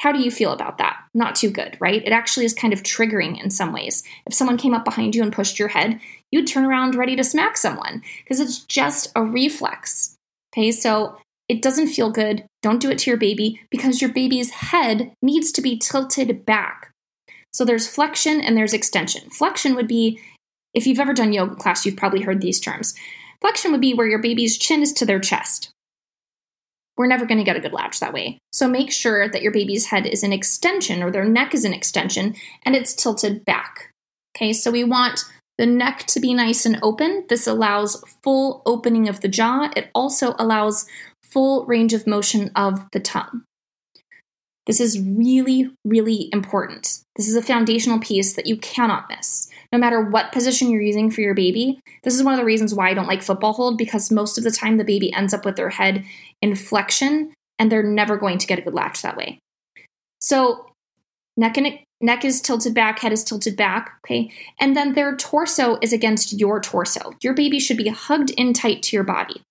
how 0.00 0.12
do 0.12 0.20
you 0.20 0.30
feel 0.30 0.52
about 0.52 0.78
that? 0.78 0.96
Not 1.12 1.34
too 1.34 1.50
good, 1.50 1.76
right? 1.80 2.04
It 2.04 2.12
actually 2.12 2.46
is 2.46 2.54
kind 2.54 2.72
of 2.72 2.82
triggering 2.82 3.42
in 3.42 3.50
some 3.50 3.72
ways. 3.72 4.04
If 4.26 4.34
someone 4.34 4.56
came 4.56 4.74
up 4.74 4.84
behind 4.84 5.14
you 5.14 5.22
and 5.22 5.32
pushed 5.32 5.58
your 5.58 5.68
head, 5.68 6.00
you'd 6.30 6.46
turn 6.46 6.64
around 6.64 6.94
ready 6.94 7.16
to 7.16 7.24
smack 7.24 7.56
someone 7.56 8.02
because 8.22 8.38
it's 8.38 8.60
just 8.60 9.10
a 9.16 9.22
reflex. 9.22 10.14
Okay, 10.52 10.70
so 10.70 11.18
it 11.48 11.62
doesn't 11.62 11.88
feel 11.88 12.10
good. 12.10 12.44
Don't 12.62 12.80
do 12.80 12.90
it 12.90 12.98
to 12.98 13.10
your 13.10 13.18
baby 13.18 13.60
because 13.70 14.00
your 14.00 14.12
baby's 14.12 14.50
head 14.50 15.12
needs 15.22 15.50
to 15.52 15.62
be 15.62 15.78
tilted 15.78 16.44
back. 16.44 16.92
So 17.52 17.64
there's 17.64 17.88
flexion 17.88 18.40
and 18.40 18.56
there's 18.56 18.74
extension. 18.74 19.30
Flexion 19.30 19.74
would 19.74 19.88
be, 19.88 20.20
if 20.74 20.86
you've 20.86 21.00
ever 21.00 21.14
done 21.14 21.32
yoga 21.32 21.56
class, 21.56 21.84
you've 21.84 21.96
probably 21.96 22.20
heard 22.20 22.40
these 22.40 22.60
terms. 22.60 22.94
Flexion 23.40 23.72
would 23.72 23.80
be 23.80 23.94
where 23.94 24.06
your 24.06 24.18
baby's 24.20 24.58
chin 24.58 24.82
is 24.82 24.92
to 24.92 25.06
their 25.06 25.18
chest. 25.18 25.70
We're 26.98 27.06
never 27.06 27.24
going 27.24 27.38
to 27.38 27.44
get 27.44 27.56
a 27.56 27.60
good 27.60 27.72
latch 27.72 28.00
that 28.00 28.12
way. 28.12 28.38
So 28.52 28.68
make 28.68 28.90
sure 28.90 29.28
that 29.28 29.40
your 29.40 29.52
baby's 29.52 29.86
head 29.86 30.04
is 30.04 30.24
an 30.24 30.32
extension 30.32 31.02
or 31.02 31.10
their 31.10 31.24
neck 31.24 31.54
is 31.54 31.64
an 31.64 31.72
extension 31.72 32.34
and 32.64 32.74
it's 32.74 32.92
tilted 32.92 33.44
back. 33.44 33.92
Okay, 34.36 34.52
so 34.52 34.70
we 34.70 34.84
want 34.84 35.24
the 35.58 35.66
neck 35.66 36.04
to 36.08 36.20
be 36.20 36.34
nice 36.34 36.66
and 36.66 36.78
open. 36.82 37.24
This 37.28 37.46
allows 37.46 38.02
full 38.22 38.62
opening 38.66 39.08
of 39.08 39.20
the 39.20 39.28
jaw. 39.28 39.70
It 39.76 39.90
also 39.94 40.34
allows 40.38 40.86
full 41.22 41.64
range 41.66 41.94
of 41.94 42.06
motion 42.06 42.50
of 42.56 42.84
the 42.92 43.00
tongue. 43.00 43.44
This 44.66 44.80
is 44.80 45.00
really, 45.00 45.70
really 45.84 46.28
important. 46.32 47.02
This 47.16 47.28
is 47.28 47.36
a 47.36 47.42
foundational 47.42 47.98
piece 47.98 48.34
that 48.34 48.46
you 48.46 48.56
cannot 48.58 49.08
miss. 49.08 49.48
No 49.72 49.78
matter 49.78 50.00
what 50.00 50.32
position 50.32 50.70
you're 50.70 50.80
using 50.80 51.10
for 51.10 51.20
your 51.20 51.34
baby, 51.34 51.78
this 52.02 52.14
is 52.14 52.22
one 52.22 52.32
of 52.32 52.38
the 52.38 52.44
reasons 52.44 52.74
why 52.74 52.88
I 52.88 52.94
don't 52.94 53.06
like 53.06 53.22
football 53.22 53.52
hold 53.52 53.76
because 53.76 54.10
most 54.10 54.38
of 54.38 54.44
the 54.44 54.50
time 54.50 54.78
the 54.78 54.84
baby 54.84 55.12
ends 55.12 55.34
up 55.34 55.44
with 55.44 55.56
their 55.56 55.68
head 55.70 56.04
in 56.40 56.54
flexion 56.54 57.34
and 57.58 57.70
they're 57.70 57.82
never 57.82 58.16
going 58.16 58.38
to 58.38 58.46
get 58.46 58.58
a 58.58 58.62
good 58.62 58.74
latch 58.74 59.02
that 59.02 59.16
way. 59.16 59.38
So, 60.20 60.70
neck 61.36 61.58
and 61.58 61.78
neck 62.00 62.24
is 62.24 62.40
tilted 62.40 62.74
back, 62.74 63.00
head 63.00 63.12
is 63.12 63.24
tilted 63.24 63.56
back, 63.56 63.98
okay? 64.04 64.30
And 64.58 64.76
then 64.76 64.94
their 64.94 65.16
torso 65.16 65.78
is 65.82 65.92
against 65.92 66.38
your 66.38 66.60
torso. 66.60 67.12
Your 67.22 67.34
baby 67.34 67.58
should 67.58 67.76
be 67.76 67.88
hugged 67.88 68.30
in 68.30 68.52
tight 68.52 68.82
to 68.84 68.96
your 68.96 69.04
body. 69.04 69.42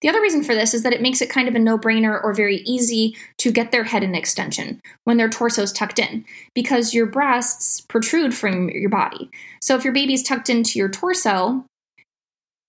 The 0.00 0.08
other 0.08 0.20
reason 0.20 0.42
for 0.42 0.54
this 0.54 0.74
is 0.74 0.82
that 0.82 0.92
it 0.92 1.00
makes 1.00 1.22
it 1.22 1.30
kind 1.30 1.48
of 1.48 1.54
a 1.54 1.58
no 1.58 1.78
brainer 1.78 2.22
or 2.22 2.34
very 2.34 2.58
easy 2.58 3.16
to 3.38 3.50
get 3.50 3.70
their 3.72 3.84
head 3.84 4.02
in 4.02 4.14
extension 4.14 4.80
when 5.04 5.16
their 5.16 5.30
torso 5.30 5.62
is 5.62 5.72
tucked 5.72 5.98
in 5.98 6.24
because 6.54 6.92
your 6.92 7.06
breasts 7.06 7.80
protrude 7.80 8.34
from 8.34 8.68
your 8.68 8.90
body. 8.90 9.30
So 9.62 9.76
if 9.76 9.84
your 9.84 9.94
baby's 9.94 10.22
tucked 10.22 10.50
into 10.50 10.78
your 10.78 10.90
torso, 10.90 11.64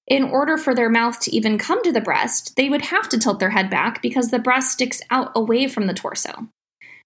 in 0.07 0.23
order 0.23 0.57
for 0.57 0.75
their 0.75 0.89
mouth 0.89 1.19
to 1.21 1.35
even 1.35 1.57
come 1.57 1.81
to 1.83 1.91
the 1.91 2.01
breast, 2.01 2.55
they 2.55 2.69
would 2.69 2.83
have 2.83 3.09
to 3.09 3.17
tilt 3.17 3.39
their 3.39 3.49
head 3.49 3.69
back 3.69 4.01
because 4.01 4.29
the 4.29 4.39
breast 4.39 4.71
sticks 4.71 5.01
out 5.09 5.31
away 5.35 5.67
from 5.67 5.87
the 5.87 5.93
torso. 5.93 6.47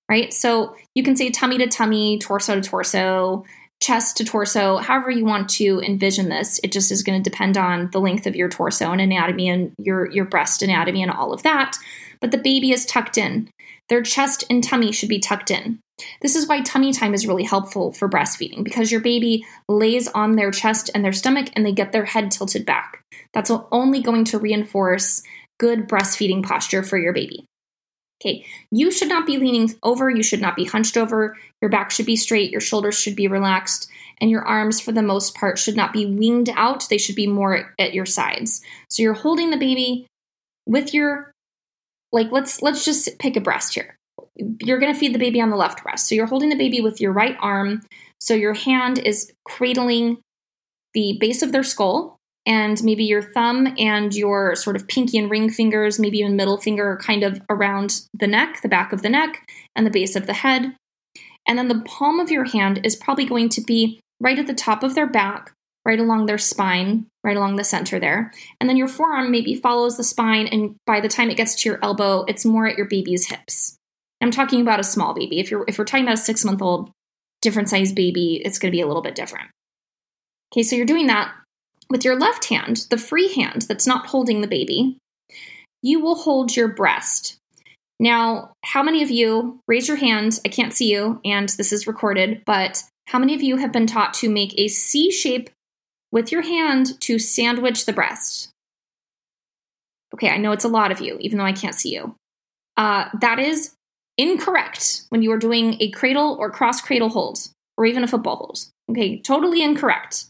Right? 0.10 0.34
So 0.34 0.76
you 0.96 1.04
can 1.04 1.16
say 1.16 1.30
tummy 1.30 1.58
to 1.60 1.68
tummy, 1.68 2.18
torso 2.18 2.56
to 2.56 2.62
torso, 2.62 3.46
chest 3.82 4.18
to 4.18 4.26
torso, 4.26 4.78
however 4.78 5.10
you 5.10 5.26
want 5.26 5.50
to 5.50 5.82
envision 5.82 6.30
this. 6.30 6.60
It 6.64 6.72
just 6.72 6.92
is 6.92 7.04
going 7.04 7.22
to 7.22 7.30
depend 7.30 7.58
on 7.58 7.90
the 7.92 8.02
length 8.02 8.28
of 8.28 8.36
your 8.36 8.50
torso 8.50 8.92
and 8.92 9.02
anatomy 9.02 9.48
and 9.50 9.72
your, 9.78 10.12
your 10.12 10.26
breast 10.26 10.62
anatomy 10.62 11.02
and 11.02 11.12
all 11.12 11.34
of 11.34 11.44
that. 11.44 11.78
But 12.20 12.32
the 12.32 12.38
baby 12.38 12.72
is 12.72 12.86
tucked 12.86 13.18
in. 13.18 13.50
Their 13.88 14.04
chest 14.04 14.44
and 14.50 14.64
tummy 14.64 14.92
should 14.92 15.10
be 15.10 15.20
tucked 15.20 15.50
in. 15.50 15.80
This 16.22 16.36
is 16.36 16.48
why 16.48 16.62
tummy 16.62 16.94
time 16.94 17.14
is 17.14 17.28
really 17.28 17.44
helpful 17.44 17.92
for 17.92 18.10
breastfeeding 18.10 18.64
because 18.64 18.92
your 18.92 19.02
baby 19.02 19.46
lays 19.68 20.08
on 20.10 20.36
their 20.36 20.52
chest 20.52 20.90
and 20.94 21.04
their 21.04 21.14
stomach 21.14 21.50
and 21.54 21.66
they 21.66 21.72
get 21.72 21.92
their 21.92 22.06
head 22.06 22.32
tilted 22.32 22.66
back. 22.66 23.04
That's 23.34 23.52
only 23.72 24.02
going 24.02 24.26
to 24.26 24.40
reinforce 24.40 25.24
good 25.60 25.88
breastfeeding 25.88 26.44
posture 26.44 26.84
for 26.84 26.98
your 26.98 27.14
baby. 27.14 27.46
Okay, 28.22 28.46
you 28.70 28.92
should 28.92 29.08
not 29.08 29.26
be 29.26 29.38
leaning 29.38 29.74
over, 29.82 30.10
you 30.10 30.24
should 30.24 30.42
not 30.42 30.58
be 30.58 30.66
hunched 30.66 30.98
over, 30.98 31.38
your 31.62 31.70
back 31.70 31.92
should 31.92 32.06
be 32.06 32.16
straight, 32.16 32.52
your 32.52 32.62
shoulders 32.62 32.98
should 32.98 33.16
be 33.16 33.28
relaxed, 33.28 33.90
and 34.22 34.30
your 34.30 34.46
arms, 34.46 34.80
for 34.80 34.92
the 34.92 35.02
most 35.02 35.36
part, 35.36 35.58
should 35.58 35.76
not 35.76 35.94
be 35.94 36.06
winged 36.06 36.50
out, 36.56 36.88
they 36.90 36.98
should 36.98 37.16
be 37.16 37.28
more 37.28 37.74
at 37.80 37.94
your 37.94 38.06
sides. 38.06 38.62
So 38.90 39.04
you're 39.04 39.14
holding 39.14 39.50
the 39.50 39.58
baby 39.58 40.08
with 40.66 40.94
your 40.94 41.32
like 42.12 42.32
let's 42.32 42.62
let's 42.62 42.86
just 42.86 43.18
pick 43.20 43.36
a 43.36 43.42
breast 43.42 43.76
here. 43.76 43.96
You're 44.36 44.80
going 44.80 44.94
to 44.94 45.00
feed 45.00 45.14
the 45.14 45.20
baby 45.20 45.42
on 45.42 45.50
the 45.50 45.56
left 45.56 45.84
breast. 45.84 46.08
So 46.08 46.16
you're 46.16 46.26
holding 46.26 46.50
the 46.50 46.56
baby 46.56 46.82
with 46.82 47.02
your 47.02 47.12
right 47.12 47.38
arm. 47.40 47.82
So 48.20 48.34
your 48.34 48.54
hand 48.54 49.00
is 49.00 49.32
cradling 49.46 50.18
the 50.94 51.18
base 51.20 51.42
of 51.42 51.52
their 51.52 51.64
skull 51.64 52.18
and 52.46 52.82
maybe 52.84 53.04
your 53.04 53.22
thumb 53.22 53.76
and 53.78 54.14
your 54.14 54.56
sort 54.56 54.76
of 54.76 54.88
pinky 54.88 55.18
and 55.18 55.30
ring 55.30 55.50
fingers, 55.50 56.00
maybe 56.00 56.20
even 56.20 56.36
middle 56.36 56.58
finger, 56.58 57.00
kind 57.02 57.24
of 57.24 57.42
around 57.50 58.02
the 58.14 58.28
neck, 58.28 58.62
the 58.62 58.70
back 58.70 58.94
of 58.94 59.02
the 59.02 59.10
neck, 59.10 59.48
and 59.76 59.86
the 59.86 59.92
base 59.92 60.16
of 60.16 60.26
the 60.26 60.34
head. 60.34 60.76
And 61.50 61.58
then 61.58 61.68
the 61.68 61.82
palm 61.82 62.20
of 62.20 62.30
your 62.30 62.46
hand 62.46 62.82
is 62.86 62.96
probably 62.96 63.26
going 63.26 63.50
to 63.50 63.62
be 63.62 64.00
right 64.22 64.38
at 64.38 64.46
the 64.46 64.54
top 64.54 64.84
of 64.84 64.94
their 64.94 65.08
back, 65.08 65.52
right 65.84 66.00
along 66.00 66.28
their 66.28 66.38
spine, 66.38 67.08
right 67.24 67.36
along 67.36 67.56
the 67.56 67.64
center 67.64 68.00
there. 68.00 68.32
And 68.62 68.70
then 68.70 68.78
your 68.78 68.88
forearm 68.88 69.32
maybe 69.32 69.56
follows 69.56 69.98
the 69.98 70.04
spine, 70.04 70.46
and 70.48 70.76
by 70.86 71.02
the 71.02 71.08
time 71.08 71.32
it 71.32 71.38
gets 71.38 71.56
to 71.56 71.70
your 71.70 71.80
elbow, 71.82 72.24
it's 72.28 72.46
more 72.46 72.68
at 72.68 72.78
your 72.78 72.88
baby's 72.88 73.28
hips. 73.28 73.76
I'm 74.22 74.32
talking 74.32 74.62
about 74.62 74.80
a 74.80 74.84
small 74.84 75.16
baby. 75.16 75.40
If 75.40 75.50
you're 75.50 75.66
if 75.68 75.80
we're 75.80 75.86
talking 75.86 76.06
about 76.06 76.20
a 76.20 76.22
six 76.22 76.46
month 76.46 76.62
old, 76.62 76.92
different 77.42 77.70
size 77.70 77.94
baby, 77.94 78.42
it's 78.46 78.60
going 78.60 78.72
to 78.72 78.76
be 78.76 78.82
a 78.82 78.88
little 78.88 79.02
bit 79.02 79.16
different. 79.16 79.50
Okay, 80.54 80.62
so 80.62 80.76
you're 80.76 80.86
doing 80.86 81.08
that 81.08 81.34
with 81.90 82.06
your 82.06 82.20
left 82.20 82.46
hand, 82.46 82.86
the 82.92 82.98
free 82.98 83.34
hand 83.34 83.64
that's 83.64 83.88
not 83.88 84.08
holding 84.08 84.42
the 84.42 84.48
baby, 84.48 85.00
you 85.82 86.00
will 86.00 86.16
hold 86.16 86.56
your 86.56 86.68
breast. 86.68 87.39
Now, 88.00 88.54
how 88.64 88.82
many 88.82 89.04
of 89.04 89.12
you, 89.12 89.60
raise 89.68 89.88
your 89.88 89.98
hand, 89.98 90.40
I 90.46 90.50
can't 90.50 90.74
see 90.74 90.90
you, 90.92 91.20
and 91.26 91.50
this 91.50 91.74
is 91.74 91.88
recorded, 91.88 92.44
but 92.46 92.84
how 93.08 93.20
many 93.20 93.36
of 93.36 93.42
you 93.42 93.58
have 93.58 93.74
been 93.74 93.88
taught 93.88 94.14
to 94.16 94.30
make 94.30 94.58
a 94.58 94.70
C 94.70 95.12
shape 95.12 95.50
with 96.12 96.32
your 96.32 96.42
hand 96.42 97.00
to 97.02 97.20
sandwich 97.20 97.86
the 97.86 97.94
breast? 97.94 98.50
Okay, 100.14 100.30
I 100.30 100.38
know 100.38 100.54
it's 100.54 100.64
a 100.64 100.70
lot 100.70 100.92
of 100.92 101.02
you, 101.02 101.18
even 101.20 101.38
though 101.38 101.46
I 101.46 101.52
can't 101.52 101.76
see 101.76 101.94
you. 101.94 102.16
Uh, 102.78 103.10
that 103.20 103.40
is 103.40 103.74
incorrect 104.18 105.04
when 105.10 105.22
you 105.22 105.32
are 105.32 105.38
doing 105.38 105.76
a 105.82 105.92
cradle 105.92 106.38
or 106.40 106.50
cross 106.50 106.82
cradle 106.82 107.10
hold, 107.10 107.50
or 107.78 107.86
even 107.86 108.04
a 108.04 108.08
football 108.08 108.38
hold. 108.38 108.66
Okay, 108.90 109.20
totally 109.20 109.62
incorrect. 109.62 110.28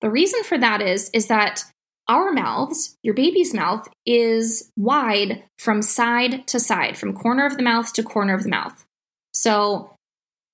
The 0.00 0.10
reason 0.10 0.42
for 0.42 0.58
that 0.58 0.80
is 0.80 1.10
is 1.10 1.26
that 1.26 1.64
our 2.08 2.32
mouths, 2.32 2.96
your 3.02 3.14
baby's 3.14 3.54
mouth 3.54 3.88
is 4.04 4.70
wide 4.76 5.44
from 5.58 5.82
side 5.82 6.46
to 6.48 6.58
side, 6.58 6.96
from 6.96 7.14
corner 7.14 7.46
of 7.46 7.56
the 7.56 7.62
mouth 7.62 7.92
to 7.94 8.02
corner 8.02 8.34
of 8.34 8.42
the 8.42 8.48
mouth. 8.48 8.84
So, 9.32 9.94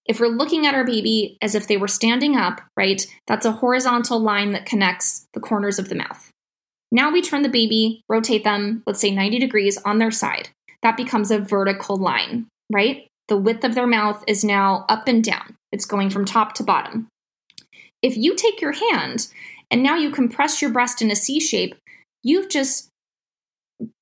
if 0.04 0.20
we're 0.20 0.28
looking 0.28 0.66
at 0.66 0.74
our 0.74 0.84
baby 0.84 1.36
as 1.42 1.54
if 1.54 1.66
they 1.66 1.76
were 1.76 1.88
standing 1.88 2.34
up, 2.34 2.62
right? 2.76 3.06
That's 3.26 3.44
a 3.44 3.52
horizontal 3.52 4.18
line 4.18 4.52
that 4.52 4.64
connects 4.64 5.26
the 5.34 5.40
corners 5.40 5.78
of 5.78 5.90
the 5.90 5.94
mouth. 5.94 6.30
Now 6.90 7.10
we 7.10 7.20
turn 7.20 7.42
the 7.42 7.50
baby, 7.50 8.02
rotate 8.08 8.44
them, 8.44 8.82
let's 8.86 9.00
say 9.00 9.10
90 9.10 9.38
degrees 9.38 9.76
on 9.84 9.98
their 9.98 10.10
side. 10.10 10.48
That 10.82 10.96
becomes 10.96 11.30
a 11.30 11.38
vertical 11.38 11.96
line, 11.96 12.46
right? 12.72 13.06
The 13.28 13.36
width 13.36 13.64
of 13.64 13.74
their 13.74 13.86
mouth 13.86 14.24
is 14.26 14.42
now 14.42 14.86
up 14.88 15.06
and 15.06 15.22
down. 15.22 15.56
It's 15.72 15.84
going 15.84 16.08
from 16.08 16.24
top 16.24 16.54
to 16.54 16.62
bottom. 16.62 17.08
If 18.00 18.16
you 18.16 18.34
take 18.34 18.60
your 18.60 18.72
hand 18.72 19.28
and 19.70 19.82
now 19.82 19.96
you 19.96 20.10
compress 20.10 20.62
your 20.62 20.70
breast 20.70 21.02
in 21.02 21.10
a 21.10 21.16
C 21.16 21.40
shape, 21.40 21.74
you've 22.22 22.48
just 22.48 22.88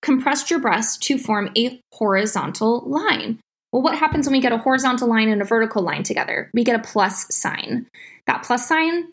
compressed 0.01 0.51
your 0.51 0.61
breast 0.61 1.03
to 1.03 1.19
form 1.19 1.51
a 1.57 1.81
horizontal 1.93 2.83
line. 2.87 3.39
Well, 3.73 3.83
what 3.83 3.99
happens 3.99 4.27
when 4.27 4.33
we 4.33 4.41
get 4.41 4.53
a 4.53 4.59
horizontal 4.59 5.09
line 5.09 5.29
and 5.29 5.43
a 5.43 5.45
vertical 5.45 5.83
line 5.83 6.03
together? 6.03 6.51
We 6.55 6.65
get 6.65 6.81
a 6.81 6.83
plus 6.83 7.27
sign. 7.35 7.87
That 8.27 8.43
plus 8.43 8.67
sign, 8.67 9.09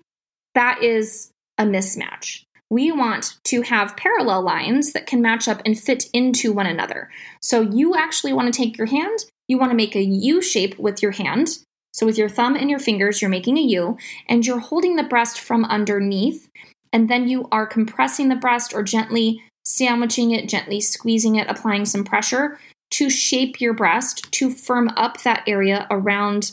that 0.55 0.81
is 0.81 1.31
a 1.57 1.65
mismatch. 1.65 2.43
we 2.73 2.91
want 2.91 3.37
to 3.43 3.61
have 3.61 3.95
parallel 3.95 4.41
lines 4.41 4.93
that 4.93 5.05
can 5.05 5.21
match 5.21 5.47
up 5.47 5.61
and 5.63 5.79
fit 5.79 6.05
into 6.11 6.51
one 6.51 6.65
another. 6.65 7.07
So 7.39 7.61
you 7.61 7.95
actually 7.95 8.33
want 8.33 8.51
to 8.51 8.57
take 8.57 8.79
your 8.79 8.87
hand, 8.87 9.25
you 9.47 9.59
want 9.59 9.69
to 9.71 9.77
make 9.77 9.95
a 9.95 10.03
U 10.03 10.41
shape 10.41 10.79
with 10.79 11.03
your 11.03 11.11
hand. 11.11 11.59
So 11.93 12.05
with 12.05 12.17
your 12.17 12.29
thumb 12.29 12.55
and 12.55 12.69
your 12.69 12.79
fingers, 12.79 13.21
you're 13.21 13.29
making 13.29 13.57
a 13.57 13.61
U, 13.61 13.97
and 14.27 14.45
you're 14.45 14.59
holding 14.59 14.95
the 14.95 15.03
breast 15.03 15.39
from 15.39 15.63
underneath, 15.65 16.49
and 16.91 17.09
then 17.09 17.27
you 17.27 17.47
are 17.51 17.67
compressing 17.67 18.29
the 18.29 18.35
breast 18.35 18.73
or 18.73 18.83
gently 18.83 19.41
sandwiching 19.63 20.31
it, 20.31 20.49
gently 20.49 20.81
squeezing 20.81 21.35
it, 21.35 21.47
applying 21.49 21.85
some 21.85 22.03
pressure 22.03 22.59
to 22.91 23.09
shape 23.09 23.61
your 23.61 23.73
breast 23.73 24.31
to 24.31 24.51
firm 24.51 24.89
up 24.89 25.21
that 25.21 25.43
area 25.47 25.87
around 25.89 26.51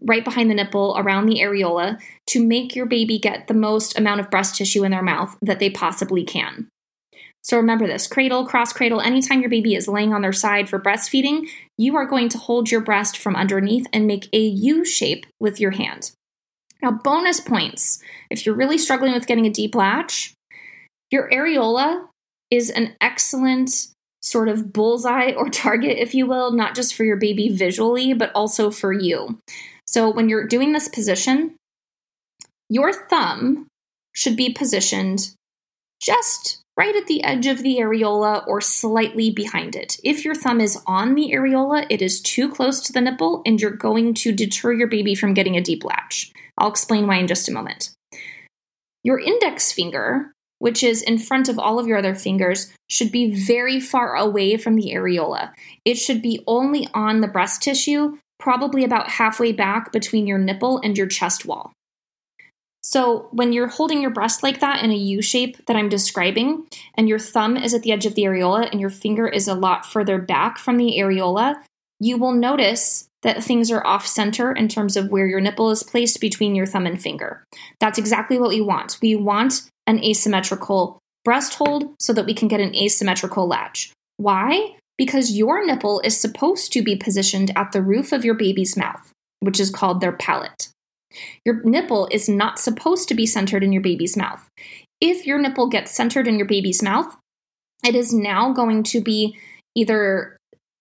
right 0.00 0.24
behind 0.24 0.50
the 0.50 0.54
nipple 0.54 0.94
around 0.98 1.26
the 1.26 1.40
areola 1.40 1.98
to 2.26 2.44
make 2.44 2.76
your 2.76 2.86
baby 2.86 3.18
get 3.18 3.48
the 3.48 3.54
most 3.54 3.98
amount 3.98 4.20
of 4.20 4.30
breast 4.30 4.54
tissue 4.54 4.84
in 4.84 4.92
their 4.92 5.02
mouth 5.02 5.36
that 5.42 5.58
they 5.58 5.70
possibly 5.70 6.24
can. 6.24 6.68
So 7.42 7.56
remember 7.56 7.86
this 7.86 8.06
cradle, 8.06 8.46
cross 8.46 8.72
cradle, 8.72 9.00
anytime 9.00 9.40
your 9.40 9.50
baby 9.50 9.74
is 9.74 9.88
laying 9.88 10.12
on 10.12 10.22
their 10.22 10.32
side 10.32 10.68
for 10.68 10.80
breastfeeding, 10.80 11.48
you 11.76 11.96
are 11.96 12.04
going 12.04 12.28
to 12.30 12.38
hold 12.38 12.70
your 12.70 12.80
breast 12.80 13.16
from 13.16 13.36
underneath 13.36 13.86
and 13.92 14.06
make 14.06 14.28
a 14.32 14.40
U 14.40 14.84
shape 14.84 15.26
with 15.40 15.60
your 15.60 15.70
hand. 15.70 16.12
Now, 16.82 16.92
bonus 16.92 17.40
points 17.40 18.02
if 18.30 18.44
you're 18.44 18.54
really 18.54 18.78
struggling 18.78 19.12
with 19.12 19.26
getting 19.26 19.46
a 19.46 19.50
deep 19.50 19.74
latch, 19.74 20.34
your 21.10 21.28
areola 21.30 22.06
is 22.50 22.70
an 22.70 22.94
excellent 23.00 23.88
sort 24.22 24.48
of 24.48 24.72
bullseye 24.72 25.32
or 25.32 25.48
target, 25.50 25.98
if 25.98 26.14
you 26.14 26.26
will, 26.26 26.52
not 26.52 26.74
just 26.74 26.94
for 26.94 27.04
your 27.04 27.16
baby 27.16 27.48
visually, 27.48 28.12
but 28.12 28.30
also 28.34 28.70
for 28.70 28.92
you. 28.92 29.38
So 29.86 30.10
when 30.10 30.28
you're 30.28 30.46
doing 30.46 30.72
this 30.72 30.88
position, 30.88 31.56
your 32.68 32.92
thumb 32.92 33.66
should 34.14 34.36
be 34.36 34.52
positioned 34.52 35.30
just 36.00 36.60
right 36.78 36.94
at 36.94 37.08
the 37.08 37.24
edge 37.24 37.48
of 37.48 37.62
the 37.64 37.78
areola 37.80 38.46
or 38.46 38.60
slightly 38.60 39.30
behind 39.30 39.74
it. 39.74 39.98
If 40.04 40.24
your 40.24 40.36
thumb 40.36 40.60
is 40.60 40.80
on 40.86 41.16
the 41.16 41.32
areola, 41.34 41.84
it 41.90 42.00
is 42.00 42.20
too 42.20 42.48
close 42.48 42.80
to 42.82 42.92
the 42.92 43.00
nipple 43.00 43.42
and 43.44 43.60
you're 43.60 43.72
going 43.72 44.14
to 44.14 44.30
deter 44.30 44.72
your 44.72 44.86
baby 44.86 45.16
from 45.16 45.34
getting 45.34 45.56
a 45.56 45.60
deep 45.60 45.84
latch. 45.84 46.32
I'll 46.56 46.70
explain 46.70 47.08
why 47.08 47.16
in 47.16 47.26
just 47.26 47.48
a 47.48 47.52
moment. 47.52 47.90
Your 49.02 49.18
index 49.18 49.72
finger, 49.72 50.32
which 50.60 50.84
is 50.84 51.02
in 51.02 51.18
front 51.18 51.48
of 51.48 51.58
all 51.58 51.80
of 51.80 51.88
your 51.88 51.98
other 51.98 52.14
fingers, 52.14 52.72
should 52.88 53.10
be 53.10 53.34
very 53.34 53.80
far 53.80 54.14
away 54.14 54.56
from 54.56 54.76
the 54.76 54.92
areola. 54.94 55.52
It 55.84 55.96
should 55.96 56.22
be 56.22 56.44
only 56.46 56.88
on 56.94 57.20
the 57.20 57.28
breast 57.28 57.60
tissue 57.60 58.18
probably 58.38 58.84
about 58.84 59.10
halfway 59.10 59.50
back 59.50 59.90
between 59.90 60.28
your 60.28 60.38
nipple 60.38 60.80
and 60.84 60.96
your 60.96 61.08
chest 61.08 61.44
wall. 61.44 61.72
So, 62.88 63.28
when 63.32 63.52
you're 63.52 63.68
holding 63.68 64.00
your 64.00 64.10
breast 64.10 64.42
like 64.42 64.60
that 64.60 64.82
in 64.82 64.90
a 64.90 64.96
U 64.96 65.20
shape 65.20 65.66
that 65.66 65.76
I'm 65.76 65.90
describing, 65.90 66.66
and 66.94 67.06
your 67.06 67.18
thumb 67.18 67.58
is 67.58 67.74
at 67.74 67.82
the 67.82 67.92
edge 67.92 68.06
of 68.06 68.14
the 68.14 68.22
areola 68.22 68.70
and 68.70 68.80
your 68.80 68.88
finger 68.88 69.28
is 69.28 69.46
a 69.46 69.54
lot 69.54 69.84
further 69.84 70.18
back 70.18 70.56
from 70.56 70.78
the 70.78 70.96
areola, 70.96 71.56
you 72.00 72.16
will 72.16 72.32
notice 72.32 73.06
that 73.22 73.44
things 73.44 73.70
are 73.70 73.86
off 73.86 74.06
center 74.06 74.52
in 74.52 74.68
terms 74.68 74.96
of 74.96 75.10
where 75.10 75.26
your 75.26 75.40
nipple 75.40 75.70
is 75.70 75.82
placed 75.82 76.18
between 76.18 76.54
your 76.54 76.64
thumb 76.64 76.86
and 76.86 77.02
finger. 77.02 77.44
That's 77.78 77.98
exactly 77.98 78.38
what 78.38 78.48
we 78.48 78.62
want. 78.62 78.96
We 79.02 79.16
want 79.16 79.68
an 79.86 80.02
asymmetrical 80.02 80.98
breast 81.24 81.54
hold 81.54 81.94
so 82.00 82.14
that 82.14 82.24
we 82.24 82.32
can 82.32 82.48
get 82.48 82.60
an 82.60 82.74
asymmetrical 82.74 83.46
latch. 83.46 83.92
Why? 84.16 84.76
because 84.98 85.36
your 85.36 85.64
nipple 85.64 86.00
is 86.00 86.20
supposed 86.20 86.72
to 86.72 86.82
be 86.82 86.96
positioned 86.96 87.52
at 87.56 87.72
the 87.72 87.80
roof 87.80 88.12
of 88.12 88.24
your 88.24 88.34
baby's 88.34 88.76
mouth, 88.76 89.12
which 89.40 89.60
is 89.60 89.70
called 89.70 90.00
their 90.00 90.12
palate. 90.12 90.68
Your 91.44 91.62
nipple 91.62 92.08
is 92.10 92.28
not 92.28 92.58
supposed 92.58 93.08
to 93.08 93.14
be 93.14 93.26
centered 93.26 93.64
in 93.64 93.72
your 93.72 93.82
baby's 93.82 94.16
mouth. 94.16 94.48
If 95.00 95.26
your 95.26 95.38
nipple 95.38 95.68
gets 95.68 95.94
centered 95.94 96.26
in 96.26 96.38
your 96.38 96.46
baby's 96.46 96.82
mouth, 96.82 97.16
it 97.84 97.94
is 97.94 98.12
now 98.12 98.52
going 98.52 98.82
to 98.84 99.00
be 99.00 99.36
either 99.74 100.36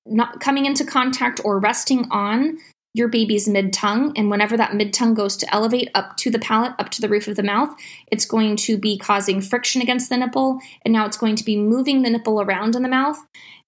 not 0.06 0.40
coming 0.40 0.66
into 0.66 0.86
contact 0.86 1.40
or 1.44 1.60
resting 1.60 2.08
on 2.12 2.58
your 2.98 3.08
baby's 3.08 3.48
mid 3.48 3.72
tongue. 3.74 4.14
And 4.18 4.30
whenever 4.30 4.58
that 4.58 4.76
mid 4.76 4.94
tongue 4.94 5.14
goes 5.14 5.38
to 5.38 5.54
elevate 5.54 5.90
up 5.94 6.18
to 6.18 6.32
the 6.32 6.40
palate, 6.40 6.74
up 6.80 6.90
to 6.90 7.02
the 7.02 7.10
roof 7.10 7.28
of 7.28 7.36
the 7.36 7.44
mouth, 7.44 7.74
it's 8.12 8.26
going 8.26 8.56
to 8.58 8.78
be 8.78 8.98
causing 8.98 9.42
friction 9.42 9.82
against 9.82 10.10
the 10.10 10.18
nipple. 10.18 10.60
And 10.84 10.94
now 10.94 11.06
it's 11.06 11.18
going 11.18 11.36
to 11.36 11.46
be 11.46 11.58
moving 11.58 12.02
the 12.02 12.10
nipple 12.10 12.42
around 12.42 12.76
in 12.76 12.84
the 12.84 12.90
mouth 12.90 13.20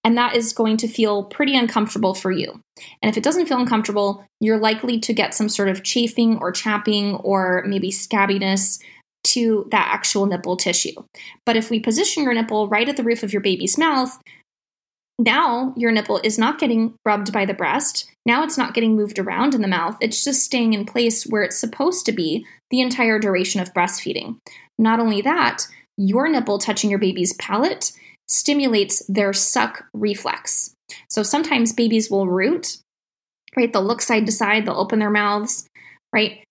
and 0.04 0.18
that 0.18 0.36
is 0.36 0.54
going 0.54 0.78
to 0.78 0.88
feel 0.88 1.24
pretty 1.26 1.58
uncomfortable 1.58 2.14
for 2.14 2.32
you. 2.32 2.64
And 3.02 3.10
if 3.10 3.18
it 3.18 3.24
doesn't 3.24 3.48
feel 3.48 3.60
uncomfortable, 3.60 4.26
you're 4.40 4.60
likely 4.60 5.00
to 5.00 5.14
get 5.14 5.34
some 5.34 5.50
sort 5.50 5.70
of 5.70 5.84
chafing 5.84 6.38
or 6.38 6.52
chapping 6.52 7.16
or 7.16 7.64
maybe 7.68 7.92
scabbiness 7.92 8.80
to 9.26 9.68
that 9.72 9.90
actual 9.92 10.26
nipple 10.26 10.56
tissue. 10.56 10.94
But 11.46 11.58
if 11.58 11.70
we 11.70 11.80
position 11.80 12.24
your 12.24 12.34
nipple 12.34 12.70
right 12.70 12.88
at 12.88 12.96
the 12.96 13.04
roof 13.04 13.24
of 13.24 13.34
your 13.34 13.42
baby's 13.42 13.78
mouth, 13.78 14.18
now 15.20 15.74
your 15.76 15.92
nipple 15.92 16.22
is 16.24 16.40
not 16.40 16.60
getting 16.60 16.96
rubbed 17.06 17.34
by 17.34 17.46
the 17.46 17.54
breast. 17.54 18.10
Now 18.26 18.44
it's 18.44 18.58
not 18.58 18.74
getting 18.74 18.96
moved 18.96 19.20
around 19.20 19.54
in 19.54 19.62
the 19.62 19.68
mouth. 19.68 19.98
It's 20.00 20.24
just 20.24 20.44
staying 20.44 20.74
in 20.74 20.86
place 20.86 21.26
where 21.26 21.44
it's 21.44 21.60
supposed 21.60 22.06
to 22.06 22.14
be 22.14 22.46
the 22.70 22.80
entire 22.80 23.20
duration 23.20 23.60
of 23.60 23.74
breastfeeding. 23.74 24.38
Not 24.78 25.02
only 25.02 25.22
that, 25.22 25.68
your 25.98 26.30
nipple 26.30 26.58
touching 26.58 26.90
your 26.90 27.00
baby's 27.00 27.34
palate 27.34 27.92
stimulates 28.30 29.06
their 29.10 29.34
suck 29.34 29.84
reflex. 29.94 30.74
So 31.10 31.22
sometimes 31.22 31.74
babies 31.74 32.10
will 32.10 32.28
root, 32.28 32.78
right? 33.58 33.72
They'll 33.72 33.84
look 33.84 34.02
side 34.02 34.26
to 34.28 34.32
side, 34.32 34.66
they'll 34.66 34.80
open 34.80 35.00
their 35.00 35.10
mouths, 35.10 35.68
right? 36.14 36.44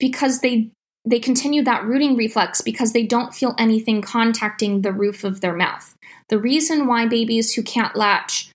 Because 0.00 0.40
they 0.40 0.70
they 1.06 1.18
continue 1.18 1.62
that 1.62 1.84
rooting 1.84 2.14
reflex 2.16 2.60
because 2.60 2.92
they 2.92 3.04
don't 3.04 3.34
feel 3.34 3.54
anything 3.58 4.02
contacting 4.02 4.82
the 4.82 4.92
roof 4.92 5.24
of 5.24 5.40
their 5.40 5.56
mouth. 5.56 5.94
The 6.30 6.38
reason 6.38 6.86
why 6.86 7.06
babies 7.06 7.52
who 7.52 7.62
can't 7.62 7.94
latch 7.94 8.50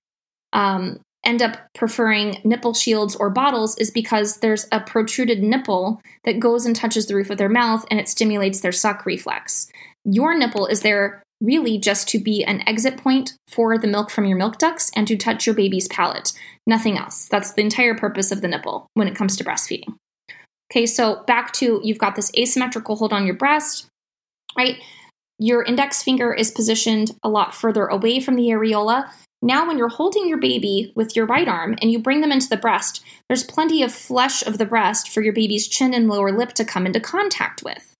um, 0.52 0.98
end 1.24 1.42
up 1.42 1.58
preferring 1.74 2.40
nipple 2.42 2.72
shields 2.72 3.14
or 3.14 3.30
bottles 3.30 3.76
is 3.76 3.90
because 3.90 4.38
there's 4.38 4.66
a 4.72 4.80
protruded 4.80 5.42
nipple 5.42 6.00
that 6.24 6.40
goes 6.40 6.64
and 6.64 6.74
touches 6.74 7.06
the 7.06 7.14
roof 7.14 7.30
of 7.30 7.38
their 7.38 7.48
mouth 7.48 7.84
and 7.90 8.00
it 8.00 8.08
stimulates 8.08 8.60
their 8.60 8.72
suck 8.72 9.04
reflex. 9.04 9.70
Your 10.04 10.36
nipple 10.36 10.66
is 10.66 10.80
there 10.80 11.22
really 11.42 11.76
just 11.76 12.08
to 12.08 12.18
be 12.18 12.42
an 12.44 12.66
exit 12.66 12.96
point 12.96 13.34
for 13.48 13.76
the 13.76 13.86
milk 13.86 14.10
from 14.10 14.24
your 14.24 14.38
milk 14.38 14.56
ducts 14.56 14.90
and 14.96 15.06
to 15.06 15.16
touch 15.16 15.44
your 15.44 15.54
baby's 15.54 15.88
palate. 15.88 16.32
Nothing 16.66 16.96
else. 16.96 17.28
That's 17.28 17.52
the 17.52 17.60
entire 17.60 17.94
purpose 17.94 18.32
of 18.32 18.40
the 18.40 18.48
nipple 18.48 18.86
when 18.94 19.06
it 19.06 19.14
comes 19.14 19.36
to 19.36 19.44
breastfeeding. 19.44 19.96
Okay, 20.72 20.86
so 20.86 21.22
back 21.26 21.52
to 21.54 21.80
you've 21.84 21.98
got 21.98 22.16
this 22.16 22.32
asymmetrical 22.36 22.96
hold 22.96 23.12
on 23.12 23.26
your 23.26 23.36
breast, 23.36 23.86
right? 24.56 24.78
Your 25.38 25.62
index 25.62 26.02
finger 26.02 26.32
is 26.32 26.50
positioned 26.50 27.12
a 27.22 27.28
lot 27.28 27.54
further 27.54 27.86
away 27.86 28.20
from 28.20 28.36
the 28.36 28.48
areola. 28.48 29.10
Now, 29.42 29.66
when 29.66 29.76
you're 29.76 29.88
holding 29.88 30.26
your 30.26 30.38
baby 30.38 30.92
with 30.96 31.14
your 31.14 31.26
right 31.26 31.46
arm 31.46 31.76
and 31.82 31.92
you 31.92 31.98
bring 31.98 32.22
them 32.22 32.32
into 32.32 32.48
the 32.48 32.56
breast, 32.56 33.04
there's 33.28 33.44
plenty 33.44 33.82
of 33.82 33.92
flesh 33.92 34.44
of 34.46 34.56
the 34.56 34.64
breast 34.64 35.10
for 35.10 35.20
your 35.20 35.34
baby's 35.34 35.68
chin 35.68 35.92
and 35.92 36.08
lower 36.08 36.32
lip 36.32 36.54
to 36.54 36.64
come 36.64 36.86
into 36.86 37.00
contact 37.00 37.62
with. 37.62 37.92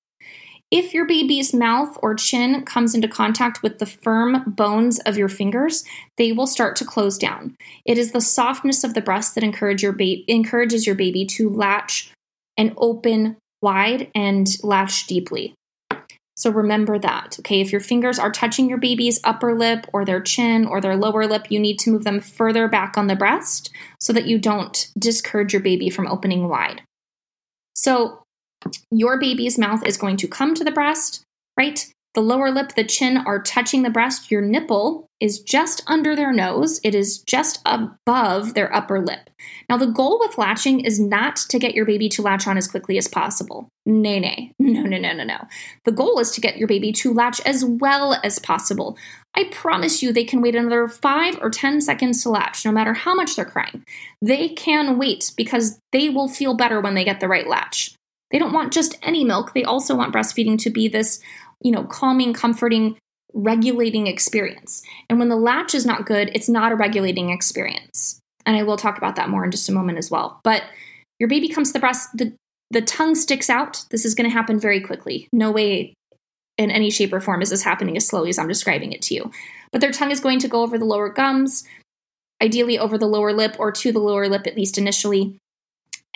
If 0.71 0.95
your 0.95 1.07
baby's 1.07 1.55
mouth 1.55 1.97
or 2.03 2.15
chin 2.15 2.65
comes 2.65 2.95
into 2.95 3.07
contact 3.07 3.63
with 3.63 3.79
the 3.79 3.87
firm 3.87 4.43
bones 4.47 4.99
of 5.01 5.17
your 5.17 5.29
fingers, 5.29 5.85
they 6.17 6.33
will 6.33 6.47
start 6.47 6.75
to 6.77 6.85
close 6.85 7.19
down. 7.19 7.55
It 7.85 7.99
is 7.99 8.11
the 8.11 8.21
softness 8.21 8.83
of 8.83 8.95
the 8.95 9.01
breast 9.01 9.35
that 9.35 9.45
encourage 9.45 9.83
your 9.83 9.93
ba- 9.93 10.29
encourages 10.29 10.87
your 10.87 10.97
baby 10.97 11.25
to 11.27 11.51
latch 11.51 12.11
and 12.57 12.73
open 12.79 13.37
wide 13.63 14.11
and 14.15 14.49
latch 14.65 15.07
deeply. 15.07 15.55
So 16.37 16.51
remember 16.51 16.99
that, 16.99 17.37
okay? 17.39 17.63
If 17.63 17.73
your 17.73 17.81
fingers 17.81 18.19
are 18.19 18.31
touching 18.31 18.69
your 18.69 18.79
baby's 18.79 19.19
upper 19.25 19.55
lip 19.55 19.87
or 19.93 20.05
their 20.05 20.21
chin 20.21 20.67
or 20.67 20.83
their 20.83 20.97
lower 20.97 21.27
lip, 21.27 21.47
you 21.51 21.59
need 21.59 21.79
to 21.81 21.91
move 21.91 22.05
them 22.05 22.21
further 22.21 22.69
back 22.69 22.99
on 22.99 23.07
the 23.07 23.17
breast 23.17 23.71
so 23.99 24.13
that 24.13 24.27
you 24.27 24.39
don't 24.39 24.91
discourage 24.99 25.55
your 25.55 25.63
baby 25.63 25.89
from 25.89 26.07
opening 26.07 26.47
wide. 26.47 26.83
So 27.75 28.23
your 28.91 29.19
baby's 29.19 29.59
mouth 29.59 29.87
is 29.87 29.97
going 29.97 30.19
to 30.19 30.29
come 30.29 30.55
to 30.55 30.65
the 30.65 30.71
breast, 30.71 31.23
right? 31.57 31.91
The 32.15 32.21
lower 32.21 32.51
lip, 32.51 32.75
the 32.75 32.85
chin 32.85 33.17
are 33.17 33.43
touching 33.43 33.83
the 33.83 33.91
breast. 33.91 34.31
Your 34.31 34.43
nipple 34.43 35.06
is 35.21 35.41
just 35.41 35.83
under 35.87 36.15
their 36.15 36.33
nose. 36.33 36.79
It 36.85 36.95
is 36.95 37.19
just 37.19 37.61
above 37.65 38.55
their 38.55 38.75
upper 38.75 39.01
lip. 39.01 39.31
Now, 39.69 39.77
the 39.77 39.87
goal 39.87 40.19
with 40.21 40.39
latching 40.39 40.81
is 40.81 41.01
not 41.01 41.37
to 41.37 41.59
get 41.59 41.75
your 41.75 41.85
baby 41.85 42.09
to 42.11 42.23
latch 42.23 42.47
on 42.47 42.57
as 42.57 42.69
quickly 42.69 42.99
as 42.99 43.09
possible. 43.09 43.69
Nay, 43.85 44.21
nay. 44.21 44.53
No, 44.77 44.83
no, 44.83 44.99
no, 44.99 45.13
no, 45.13 45.25
no. 45.25 45.39
The 45.85 45.93
goal 45.93 46.19
is 46.19 46.31
to 46.33 46.41
get 46.41 46.59
your 46.59 46.69
baby 46.69 46.93
to 46.93 47.15
latch 47.15 47.41
as 47.47 47.65
well 47.65 48.19
as 48.23 48.39
possible. 48.39 48.99
I 49.35 49.45
promise 49.45 50.03
you 50.03 50.13
they 50.13 50.25
can 50.25 50.43
wait 50.43 50.55
another 50.55 50.87
five 50.87 51.39
or 51.41 51.51
10 51.51 51.81
seconds 51.81 52.23
to 52.23 52.31
latch, 52.31 52.65
no 52.65 52.73
matter 52.73 52.93
how 52.93 53.15
much 53.15 53.37
they're 53.37 53.45
crying. 53.45 53.85
They 54.21 54.51
can 54.51 54.99
wait 54.99 55.33
because 55.37 55.79
they 55.93 56.11
will 56.11 56.29
feel 56.29 56.55
better 56.55 56.81
when 56.81 56.95
they 56.95 57.05
get 57.05 57.21
the 57.21 57.29
right 57.29 57.47
latch. 57.47 57.95
They 58.31 58.39
don't 58.39 58.53
want 58.53 58.73
just 58.73 58.99
any 59.03 59.25
milk. 59.25 59.55
They 59.55 59.65
also 59.65 59.95
want 59.95 60.15
breastfeeding 60.15 60.59
to 60.61 60.71
be 60.71 60.89
this, 60.89 61.21
you 61.63 61.71
know, 61.71 61.85
calming, 61.85 62.33
comforting, 62.33 62.97
regulating 63.37 64.07
experience. 64.07 64.83
And 65.09 65.19
when 65.19 65.29
the 65.29 65.37
latch 65.37 65.75
is 65.75 65.85
not 65.85 66.07
good, 66.07 66.31
it's 66.35 66.49
not 66.49 66.73
a 66.73 66.77
regulating 66.77 67.29
experience. 67.31 68.19
And 68.47 68.57
I 68.57 68.63
will 68.63 68.79
talk 68.79 68.97
about 68.97 69.17
that 69.17 69.29
more 69.29 69.45
in 69.45 69.51
just 69.51 69.69
a 69.69 69.73
moment 69.73 69.99
as 69.99 70.11
well. 70.11 70.41
But 70.43 70.63
your 71.19 71.29
baby 71.29 71.49
comes 71.49 71.69
to 71.69 71.73
the 71.75 71.81
breast, 71.81 72.09
the, 72.15 72.33
the 72.71 72.81
tongue 72.81 73.15
sticks 73.15 73.51
out. 73.51 73.85
This 73.91 74.05
is 74.05 74.15
going 74.15 74.29
to 74.29 74.35
happen 74.35 74.59
very 74.59 74.81
quickly. 74.81 75.29
No 75.33 75.51
way 75.51 75.95
in 76.57 76.71
any 76.71 76.91
shape 76.91 77.13
or 77.13 77.21
form 77.21 77.43
is 77.43 77.51
this 77.51 77.63
happening 77.63 77.97
as 77.97 78.07
slowly 78.07 78.31
as 78.31 78.39
I'm 78.39 78.49
describing 78.49 78.93
it 78.93 79.03
to 79.03 79.15
you. 79.15 79.31
But 79.71 79.83
their 79.83 79.93
tongue 79.93 80.11
is 80.11 80.21
going 80.21 80.39
to 80.41 80.49
go 80.49 80.63
over 80.63 80.79
the 80.79 80.87
lower 80.87 81.11
gums, 81.11 81.65
ideally 82.43 82.79
over 82.79 82.97
the 82.97 83.07
lower 83.07 83.35
lip 83.35 83.57
or 83.59 83.71
to 83.73 83.93
the 83.93 83.99
lower 83.99 84.29
lip, 84.29 84.47
at 84.47 84.57
least 84.57 84.79
initially. 84.79 85.37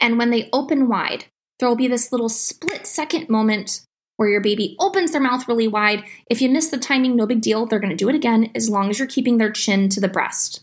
And 0.00 0.16
when 0.16 0.30
they 0.30 0.48
open 0.52 0.88
wide, 0.88 1.26
there 1.58 1.68
will 1.68 1.76
be 1.76 1.88
this 1.88 2.12
little 2.12 2.30
split 2.30 2.86
second 2.86 3.28
moment 3.28 3.82
where 4.20 4.28
your 4.28 4.42
baby 4.42 4.76
opens 4.78 5.12
their 5.12 5.20
mouth 5.22 5.48
really 5.48 5.66
wide. 5.66 6.04
If 6.28 6.42
you 6.42 6.50
miss 6.50 6.68
the 6.68 6.76
timing, 6.76 7.16
no 7.16 7.24
big 7.24 7.40
deal. 7.40 7.64
They're 7.64 7.78
going 7.78 7.88
to 7.88 7.96
do 7.96 8.10
it 8.10 8.14
again 8.14 8.50
as 8.54 8.68
long 8.68 8.90
as 8.90 8.98
you're 8.98 9.08
keeping 9.08 9.38
their 9.38 9.50
chin 9.50 9.88
to 9.88 9.98
the 9.98 10.08
breast. 10.08 10.60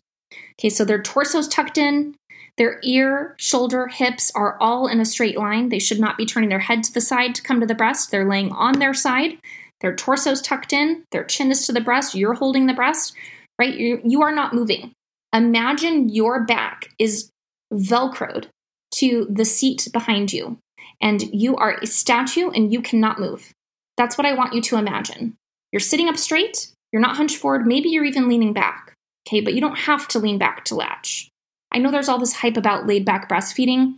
Okay, 0.59 0.69
so 0.69 0.85
their 0.85 1.01
torso's 1.01 1.47
tucked 1.47 1.79
in, 1.79 2.13
their 2.57 2.79
ear, 2.83 3.33
shoulder, 3.39 3.87
hips 3.87 4.31
are 4.35 4.59
all 4.59 4.85
in 4.85 4.99
a 4.99 5.05
straight 5.05 5.39
line. 5.39 5.69
They 5.69 5.79
should 5.79 5.99
not 5.99 6.19
be 6.19 6.25
turning 6.25 6.49
their 6.49 6.59
head 6.59 6.83
to 6.83 6.93
the 6.93 7.01
side 7.01 7.33
to 7.33 7.41
come 7.41 7.59
to 7.59 7.65
the 7.65 7.73
breast. 7.73 8.11
They're 8.11 8.29
laying 8.29 8.51
on 8.51 8.77
their 8.77 8.93
side. 8.93 9.39
Their 9.81 9.95
torso's 9.95 10.39
tucked 10.39 10.71
in, 10.71 11.05
their 11.11 11.23
chin 11.23 11.49
is 11.49 11.65
to 11.65 11.71
the 11.71 11.81
breast, 11.81 12.13
you're 12.13 12.35
holding 12.35 12.67
the 12.67 12.75
breast, 12.75 13.15
right? 13.57 13.73
You, 13.73 14.01
you 14.03 14.21
are 14.21 14.33
not 14.33 14.53
moving. 14.53 14.91
Imagine 15.33 16.09
your 16.09 16.43
back 16.43 16.89
is 16.99 17.31
velcroed 17.73 18.49
to 18.97 19.25
the 19.31 19.45
seat 19.45 19.87
behind 19.91 20.31
you, 20.31 20.59
and 21.01 21.21
you 21.33 21.55
are 21.57 21.77
a 21.81 21.87
statue 21.87 22.49
and 22.49 22.71
you 22.71 22.81
cannot 22.81 23.19
move. 23.19 23.51
That's 23.97 24.17
what 24.17 24.27
I 24.27 24.33
want 24.33 24.53
you 24.53 24.61
to 24.61 24.77
imagine. 24.77 25.35
You're 25.71 25.79
sitting 25.79 26.09
up 26.09 26.17
straight, 26.17 26.71
you're 26.91 27.01
not 27.01 27.17
hunched 27.17 27.37
forward, 27.37 27.67
maybe 27.67 27.89
you're 27.89 28.05
even 28.05 28.29
leaning 28.29 28.53
back, 28.53 28.93
okay? 29.27 29.41
But 29.41 29.53
you 29.53 29.61
don't 29.61 29.77
have 29.77 30.07
to 30.09 30.19
lean 30.19 30.37
back 30.37 30.65
to 30.65 30.75
latch. 30.75 31.29
I 31.71 31.79
know 31.79 31.91
there's 31.91 32.09
all 32.09 32.19
this 32.19 32.33
hype 32.33 32.57
about 32.57 32.87
laid 32.87 33.05
back 33.05 33.29
breastfeeding. 33.29 33.97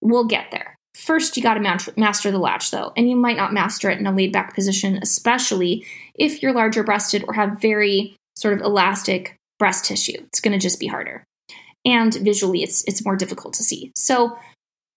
We'll 0.00 0.24
get 0.24 0.50
there. 0.50 0.76
First, 0.94 1.36
you 1.36 1.42
got 1.42 1.54
to 1.54 1.92
master 1.96 2.30
the 2.30 2.38
latch, 2.38 2.70
though, 2.70 2.92
and 2.96 3.08
you 3.08 3.16
might 3.16 3.36
not 3.36 3.52
master 3.52 3.88
it 3.90 3.98
in 3.98 4.06
a 4.06 4.12
laid 4.12 4.32
back 4.32 4.54
position, 4.54 4.98
especially 5.00 5.86
if 6.14 6.42
you're 6.42 6.52
larger 6.52 6.82
breasted 6.82 7.24
or 7.28 7.34
have 7.34 7.60
very 7.60 8.16
sort 8.36 8.54
of 8.54 8.60
elastic 8.60 9.36
breast 9.58 9.84
tissue. 9.84 10.24
It's 10.26 10.40
going 10.40 10.58
to 10.58 10.62
just 10.62 10.80
be 10.80 10.86
harder. 10.86 11.24
And 11.84 12.14
visually, 12.14 12.62
it's, 12.62 12.84
it's 12.84 13.04
more 13.04 13.16
difficult 13.16 13.54
to 13.54 13.62
see. 13.62 13.92
So, 13.94 14.38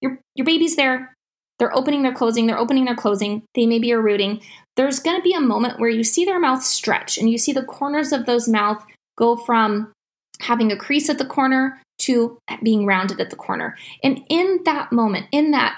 your, 0.01 0.17
your 0.35 0.45
baby's 0.45 0.75
there, 0.75 1.13
they're 1.61 1.77
opening, 1.77 2.01
they're 2.01 2.11
closing, 2.11 2.47
they're 2.47 2.57
opening, 2.57 2.85
they're 2.85 2.95
closing, 2.95 3.43
they 3.53 3.67
maybe 3.67 3.93
are 3.93 4.01
rooting. 4.01 4.41
There's 4.77 4.99
going 4.99 5.15
to 5.15 5.21
be 5.21 5.35
a 5.35 5.39
moment 5.39 5.79
where 5.79 5.91
you 5.91 6.03
see 6.03 6.25
their 6.25 6.39
mouth 6.39 6.63
stretch 6.63 7.19
and 7.19 7.29
you 7.29 7.37
see 7.37 7.53
the 7.53 7.61
corners 7.61 8.11
of 8.11 8.25
those 8.25 8.47
mouth 8.47 8.83
go 9.15 9.35
from 9.35 9.93
having 10.39 10.71
a 10.71 10.75
crease 10.75 11.07
at 11.07 11.19
the 11.19 11.25
corner 11.25 11.79
to 11.99 12.39
being 12.63 12.87
rounded 12.87 13.21
at 13.21 13.29
the 13.29 13.35
corner. 13.35 13.77
And 14.03 14.25
in 14.27 14.61
that 14.65 14.91
moment, 14.91 15.27
in 15.31 15.51
that 15.51 15.77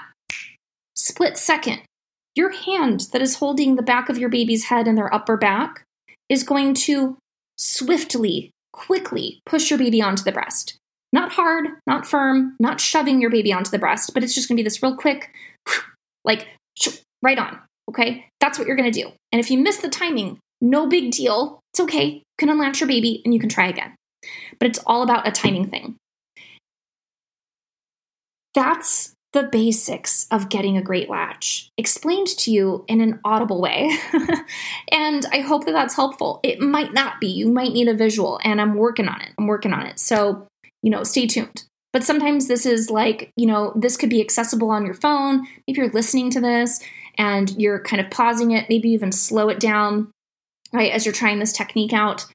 split 0.94 1.36
second, 1.36 1.82
your 2.34 2.50
hand 2.50 3.08
that 3.12 3.20
is 3.20 3.34
holding 3.34 3.76
the 3.76 3.82
back 3.82 4.08
of 4.08 4.16
your 4.16 4.30
baby's 4.30 4.64
head 4.64 4.88
and 4.88 4.96
their 4.96 5.12
upper 5.12 5.36
back 5.36 5.82
is 6.30 6.44
going 6.44 6.72
to 6.72 7.18
swiftly, 7.58 8.52
quickly 8.72 9.42
push 9.44 9.68
your 9.68 9.78
baby 9.78 10.00
onto 10.00 10.24
the 10.24 10.32
breast. 10.32 10.78
Not 11.12 11.32
hard, 11.32 11.68
not 11.86 12.06
firm, 12.06 12.56
not 12.58 12.80
shoving 12.80 13.20
your 13.20 13.30
baby 13.30 13.52
onto 13.52 13.70
the 13.70 13.78
breast, 13.78 14.14
but 14.14 14.24
it's 14.24 14.34
just 14.34 14.48
going 14.48 14.56
to 14.56 14.62
be 14.62 14.64
this 14.64 14.82
real 14.82 14.96
quick, 14.96 15.30
like 16.24 16.48
right 17.22 17.38
on. 17.38 17.58
Okay? 17.88 18.26
That's 18.40 18.58
what 18.58 18.66
you're 18.66 18.76
going 18.76 18.90
to 18.90 19.02
do. 19.02 19.10
And 19.32 19.40
if 19.40 19.50
you 19.50 19.58
miss 19.58 19.78
the 19.78 19.88
timing, 19.88 20.38
no 20.60 20.86
big 20.86 21.10
deal. 21.10 21.60
It's 21.72 21.80
okay. 21.80 22.04
You 22.04 22.22
can 22.38 22.50
unlatch 22.50 22.80
your 22.80 22.88
baby 22.88 23.20
and 23.24 23.34
you 23.34 23.40
can 23.40 23.48
try 23.48 23.68
again. 23.68 23.94
But 24.58 24.68
it's 24.68 24.80
all 24.86 25.02
about 25.02 25.28
a 25.28 25.32
timing 25.32 25.68
thing. 25.68 25.96
That's 28.54 29.14
the 29.34 29.42
basics 29.42 30.28
of 30.30 30.48
getting 30.48 30.76
a 30.76 30.82
great 30.82 31.10
latch 31.10 31.68
explained 31.76 32.28
to 32.28 32.52
you 32.52 32.84
in 32.86 33.00
an 33.00 33.20
audible 33.24 33.60
way. 33.60 33.90
and 34.92 35.26
I 35.32 35.40
hope 35.40 35.66
that 35.66 35.72
that's 35.72 35.96
helpful. 35.96 36.38
It 36.44 36.60
might 36.60 36.94
not 36.94 37.20
be. 37.20 37.26
You 37.26 37.50
might 37.50 37.72
need 37.72 37.88
a 37.88 37.94
visual, 37.94 38.38
and 38.44 38.60
I'm 38.60 38.76
working 38.76 39.08
on 39.08 39.20
it. 39.20 39.30
I'm 39.36 39.48
working 39.48 39.72
on 39.72 39.86
it. 39.86 39.98
So, 39.98 40.46
you 40.82 40.90
know, 40.90 41.02
stay 41.02 41.26
tuned. 41.26 41.64
But 41.94 42.02
sometimes 42.02 42.48
this 42.48 42.66
is 42.66 42.90
like, 42.90 43.30
you 43.36 43.46
know, 43.46 43.72
this 43.76 43.96
could 43.96 44.10
be 44.10 44.20
accessible 44.20 44.70
on 44.70 44.84
your 44.84 44.94
phone. 44.94 45.46
Maybe 45.66 45.80
you're 45.80 45.90
listening 45.90 46.28
to 46.30 46.40
this 46.40 46.80
and 47.16 47.50
you're 47.52 47.78
kind 47.78 48.00
of 48.00 48.10
pausing 48.10 48.50
it, 48.50 48.68
maybe 48.68 48.88
even 48.90 49.12
slow 49.12 49.48
it 49.48 49.60
down, 49.60 50.10
right, 50.72 50.90
as 50.90 51.06
you're 51.06 51.14
trying 51.14 51.38
this 51.38 51.52
technique 51.52 51.92
out. 51.92 52.26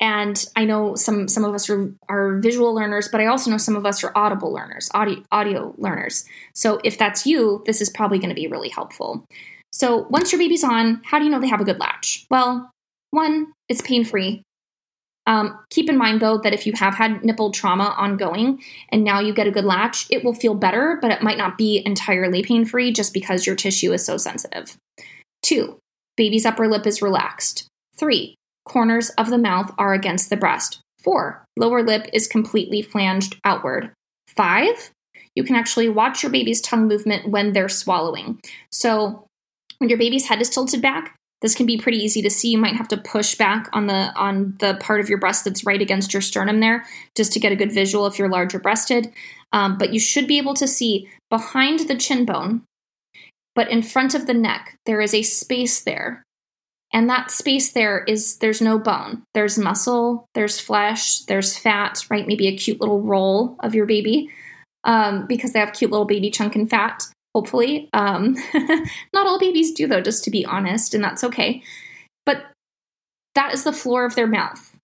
And 0.00 0.44
I 0.54 0.66
know 0.66 0.96
some 0.96 1.28
some 1.28 1.46
of 1.46 1.54
us 1.54 1.70
are, 1.70 1.94
are 2.10 2.36
visual 2.40 2.74
learners, 2.74 3.08
but 3.08 3.22
I 3.22 3.26
also 3.26 3.50
know 3.50 3.56
some 3.56 3.74
of 3.74 3.86
us 3.86 4.04
are 4.04 4.12
audible 4.14 4.52
learners, 4.52 4.90
audio 4.92 5.22
audio 5.32 5.74
learners. 5.78 6.26
So 6.54 6.78
if 6.84 6.98
that's 6.98 7.26
you, 7.26 7.62
this 7.64 7.80
is 7.80 7.88
probably 7.88 8.18
going 8.18 8.28
to 8.28 8.34
be 8.34 8.48
really 8.48 8.68
helpful. 8.68 9.24
So 9.72 10.06
once 10.10 10.30
your 10.30 10.38
baby's 10.38 10.62
on, 10.62 11.00
how 11.06 11.18
do 11.18 11.24
you 11.24 11.30
know 11.30 11.40
they 11.40 11.48
have 11.48 11.62
a 11.62 11.64
good 11.64 11.80
latch? 11.80 12.26
Well, 12.30 12.70
one, 13.12 13.52
it's 13.70 13.80
pain 13.80 14.04
free. 14.04 14.42
Um, 15.26 15.58
keep 15.70 15.88
in 15.88 15.98
mind 15.98 16.20
though 16.20 16.38
that 16.38 16.54
if 16.54 16.66
you 16.66 16.72
have 16.74 16.94
had 16.94 17.24
nipple 17.24 17.50
trauma 17.50 17.94
ongoing 17.96 18.62
and 18.90 19.02
now 19.02 19.18
you 19.18 19.34
get 19.34 19.46
a 19.46 19.50
good 19.50 19.64
latch, 19.64 20.06
it 20.10 20.24
will 20.24 20.34
feel 20.34 20.54
better, 20.54 20.98
but 21.02 21.10
it 21.10 21.22
might 21.22 21.38
not 21.38 21.58
be 21.58 21.82
entirely 21.84 22.42
pain 22.42 22.64
free 22.64 22.92
just 22.92 23.12
because 23.12 23.46
your 23.46 23.56
tissue 23.56 23.92
is 23.92 24.04
so 24.04 24.16
sensitive. 24.16 24.76
Two, 25.42 25.78
baby's 26.16 26.46
upper 26.46 26.68
lip 26.68 26.86
is 26.86 27.02
relaxed. 27.02 27.66
Three, 27.96 28.36
corners 28.64 29.10
of 29.10 29.30
the 29.30 29.38
mouth 29.38 29.72
are 29.78 29.94
against 29.94 30.30
the 30.30 30.36
breast. 30.36 30.80
Four, 31.00 31.44
lower 31.56 31.82
lip 31.82 32.08
is 32.12 32.26
completely 32.26 32.82
flanged 32.82 33.38
outward. 33.44 33.92
Five, 34.28 34.90
you 35.34 35.44
can 35.44 35.56
actually 35.56 35.88
watch 35.88 36.22
your 36.22 36.32
baby's 36.32 36.60
tongue 36.60 36.88
movement 36.88 37.28
when 37.28 37.52
they're 37.52 37.68
swallowing. 37.68 38.40
So 38.72 39.26
when 39.78 39.88
your 39.90 39.98
baby's 39.98 40.26
head 40.26 40.40
is 40.40 40.50
tilted 40.50 40.82
back, 40.82 41.14
this 41.42 41.54
can 41.54 41.66
be 41.66 41.76
pretty 41.76 41.98
easy 41.98 42.22
to 42.22 42.30
see. 42.30 42.50
You 42.50 42.58
might 42.58 42.76
have 42.76 42.88
to 42.88 42.96
push 42.96 43.34
back 43.34 43.68
on 43.72 43.86
the 43.86 44.12
on 44.16 44.56
the 44.58 44.74
part 44.80 45.00
of 45.00 45.08
your 45.08 45.18
breast 45.18 45.44
that's 45.44 45.66
right 45.66 45.80
against 45.80 46.12
your 46.12 46.22
sternum 46.22 46.60
there, 46.60 46.84
just 47.14 47.32
to 47.32 47.40
get 47.40 47.52
a 47.52 47.56
good 47.56 47.72
visual 47.72 48.06
if 48.06 48.18
you're 48.18 48.28
larger 48.28 48.58
breasted. 48.58 49.12
Um, 49.52 49.78
but 49.78 49.92
you 49.92 50.00
should 50.00 50.26
be 50.26 50.38
able 50.38 50.54
to 50.54 50.66
see 50.66 51.08
behind 51.30 51.80
the 51.80 51.96
chin 51.96 52.24
bone, 52.24 52.62
but 53.54 53.70
in 53.70 53.82
front 53.82 54.14
of 54.14 54.26
the 54.26 54.34
neck, 54.34 54.76
there 54.86 55.00
is 55.00 55.14
a 55.14 55.22
space 55.22 55.80
there 55.80 56.24
and 56.92 57.10
that 57.10 57.30
space 57.30 57.72
there 57.72 58.04
is 58.04 58.38
there's 58.38 58.62
no 58.62 58.78
bone. 58.78 59.22
There's 59.34 59.58
muscle, 59.58 60.26
there's 60.34 60.60
flesh, 60.60 61.20
there's 61.20 61.56
fat, 61.56 62.06
right? 62.08 62.26
Maybe 62.26 62.46
a 62.46 62.56
cute 62.56 62.80
little 62.80 63.02
roll 63.02 63.56
of 63.60 63.74
your 63.74 63.86
baby 63.86 64.30
um, 64.84 65.26
because 65.26 65.52
they 65.52 65.58
have 65.58 65.72
cute 65.72 65.90
little 65.90 66.06
baby 66.06 66.30
chunk 66.30 66.54
and 66.54 66.70
fat, 66.70 67.02
hopefully. 67.36 67.90
Um, 67.92 68.34
not 69.12 69.26
all 69.26 69.38
babies 69.38 69.72
do, 69.72 69.86
though, 69.86 70.00
just 70.00 70.24
to 70.24 70.30
be 70.30 70.46
honest, 70.46 70.94
and 70.94 71.04
that's 71.04 71.22
okay. 71.22 71.62
But 72.24 72.46
that 73.34 73.52
is 73.52 73.62
the 73.62 73.74
floor 73.74 74.06
of 74.06 74.14
their 74.14 74.26
mouth. 74.26 74.74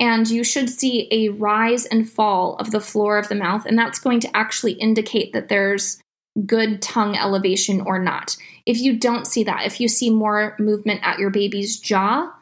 And 0.00 0.28
you 0.28 0.42
should 0.42 0.70
see 0.70 1.06
a 1.12 1.28
rise 1.28 1.86
and 1.86 2.10
fall 2.10 2.56
of 2.56 2.72
the 2.72 2.80
floor 2.80 3.16
of 3.16 3.28
the 3.28 3.36
mouth, 3.36 3.64
and 3.64 3.78
that's 3.78 4.00
going 4.00 4.18
to 4.20 4.36
actually 4.36 4.72
indicate 4.72 5.32
that 5.32 5.48
there's 5.48 6.00
good 6.44 6.82
tongue 6.82 7.16
elevation 7.16 7.80
or 7.80 8.00
not. 8.00 8.36
If 8.66 8.80
you 8.80 8.98
don't 8.98 9.26
see 9.28 9.44
that, 9.44 9.64
if 9.64 9.80
you 9.80 9.86
see 9.86 10.10
more 10.10 10.56
movement 10.58 11.00
at 11.04 11.20
your 11.20 11.30
baby's 11.30 11.78
jaw, 11.78 12.32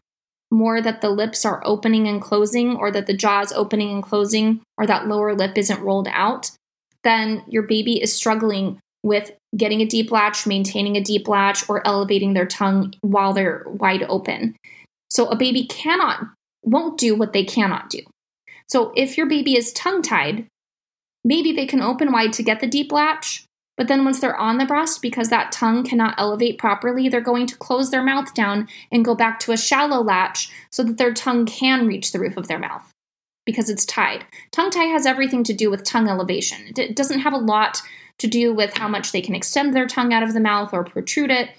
more 0.51 0.81
that 0.81 1.03
the 1.03 1.11
lips 1.11 1.45
are 1.45 1.61
opening 1.67 2.09
and 2.09 2.23
closing, 2.23 2.75
or 2.75 2.91
that 2.91 3.07
the 3.07 3.17
jaw 3.17 3.43
is 3.43 3.53
opening 3.53 3.91
and 3.91 4.03
closing, 4.03 4.63
or 4.79 4.87
that 4.87 5.07
lower 5.07 5.35
lip 5.35 5.59
isn't 5.59 5.83
rolled 5.83 6.09
out, 6.11 6.53
then 7.05 7.45
your 7.49 7.65
baby 7.65 8.01
is 8.01 8.15
struggling 8.15 8.81
with 9.07 9.31
getting 9.57 9.81
a 9.81 9.87
deep 9.87 10.11
latch, 10.11 10.49
maintaining 10.49 10.97
a 10.97 11.01
deep 11.01 11.29
latch, 11.29 11.69
or 11.69 11.87
elevating 11.87 12.35
their 12.35 12.45
tongue 12.45 12.93
while 13.03 13.33
they're 13.33 13.63
wide 13.67 14.03
open. 14.09 14.57
So 15.11 15.29
a 15.29 15.37
baby 15.37 15.65
cannot, 15.65 16.25
won't 16.65 16.99
do 16.99 17.15
what 17.15 17.33
they 17.33 17.45
cannot 17.45 17.89
do. 17.89 18.01
So 18.69 18.93
if 18.97 19.17
your 19.17 19.27
baby 19.27 19.57
is 19.57 19.73
tongue 19.73 20.03
tied, 20.03 20.49
maybe 21.25 21.53
they 21.53 21.67
can 21.67 21.81
open 21.81 22.11
wide 22.11 22.33
to 22.33 22.43
get 22.43 22.59
the 22.59 22.67
deep 22.67 22.91
latch, 22.91 23.45
but 23.77 23.87
then 23.87 24.05
once 24.05 24.19
they're 24.19 24.37
on 24.37 24.59
the 24.59 24.67
breast, 24.67 25.01
because 25.03 25.29
that 25.29 25.53
tongue 25.53 25.85
cannot 25.85 26.17
elevate 26.19 26.59
properly, 26.59 27.09
they're 27.09 27.21
going 27.21 27.47
to 27.47 27.57
close 27.57 27.93
their 27.93 28.03
mouth 28.03 28.35
down 28.35 28.67
and 28.91 29.05
go 29.05 29.15
back 29.15 29.39
to 29.41 29.53
a 29.53 29.57
shallow 29.57 30.03
latch 30.03 30.51
so 30.73 30.83
that 30.83 30.99
their 30.99 31.15
tongue 31.15 31.47
can 31.47 31.87
reach 31.87 32.11
the 32.11 32.19
roof 32.19 32.37
of 32.37 32.49
their 32.49 32.59
mouth 32.59 32.91
because 33.45 33.71
it's 33.71 33.85
tied. 33.85 34.25
Tongue 34.51 34.71
tie 34.71 34.87
has 34.87 35.07
everything 35.07 35.45
to 35.45 35.53
do 35.53 35.71
with 35.71 35.85
tongue 35.85 36.09
elevation. 36.09 36.73
It 36.77 36.97
doesn't 36.97 37.21
have 37.21 37.33
a 37.33 37.39
lot 37.39 37.83
to 38.19 38.27
do 38.27 38.53
with 38.53 38.77
how 38.77 38.89
much 38.89 39.13
they 39.13 39.21
can 39.21 39.35
extend 39.35 39.75
their 39.75 39.87
tongue 39.87 40.13
out 40.13 40.23
of 40.23 40.33
the 40.33 40.41
mouth 40.41 40.73
or 40.73 40.85
protrude 40.85 41.31
it. 41.31 41.51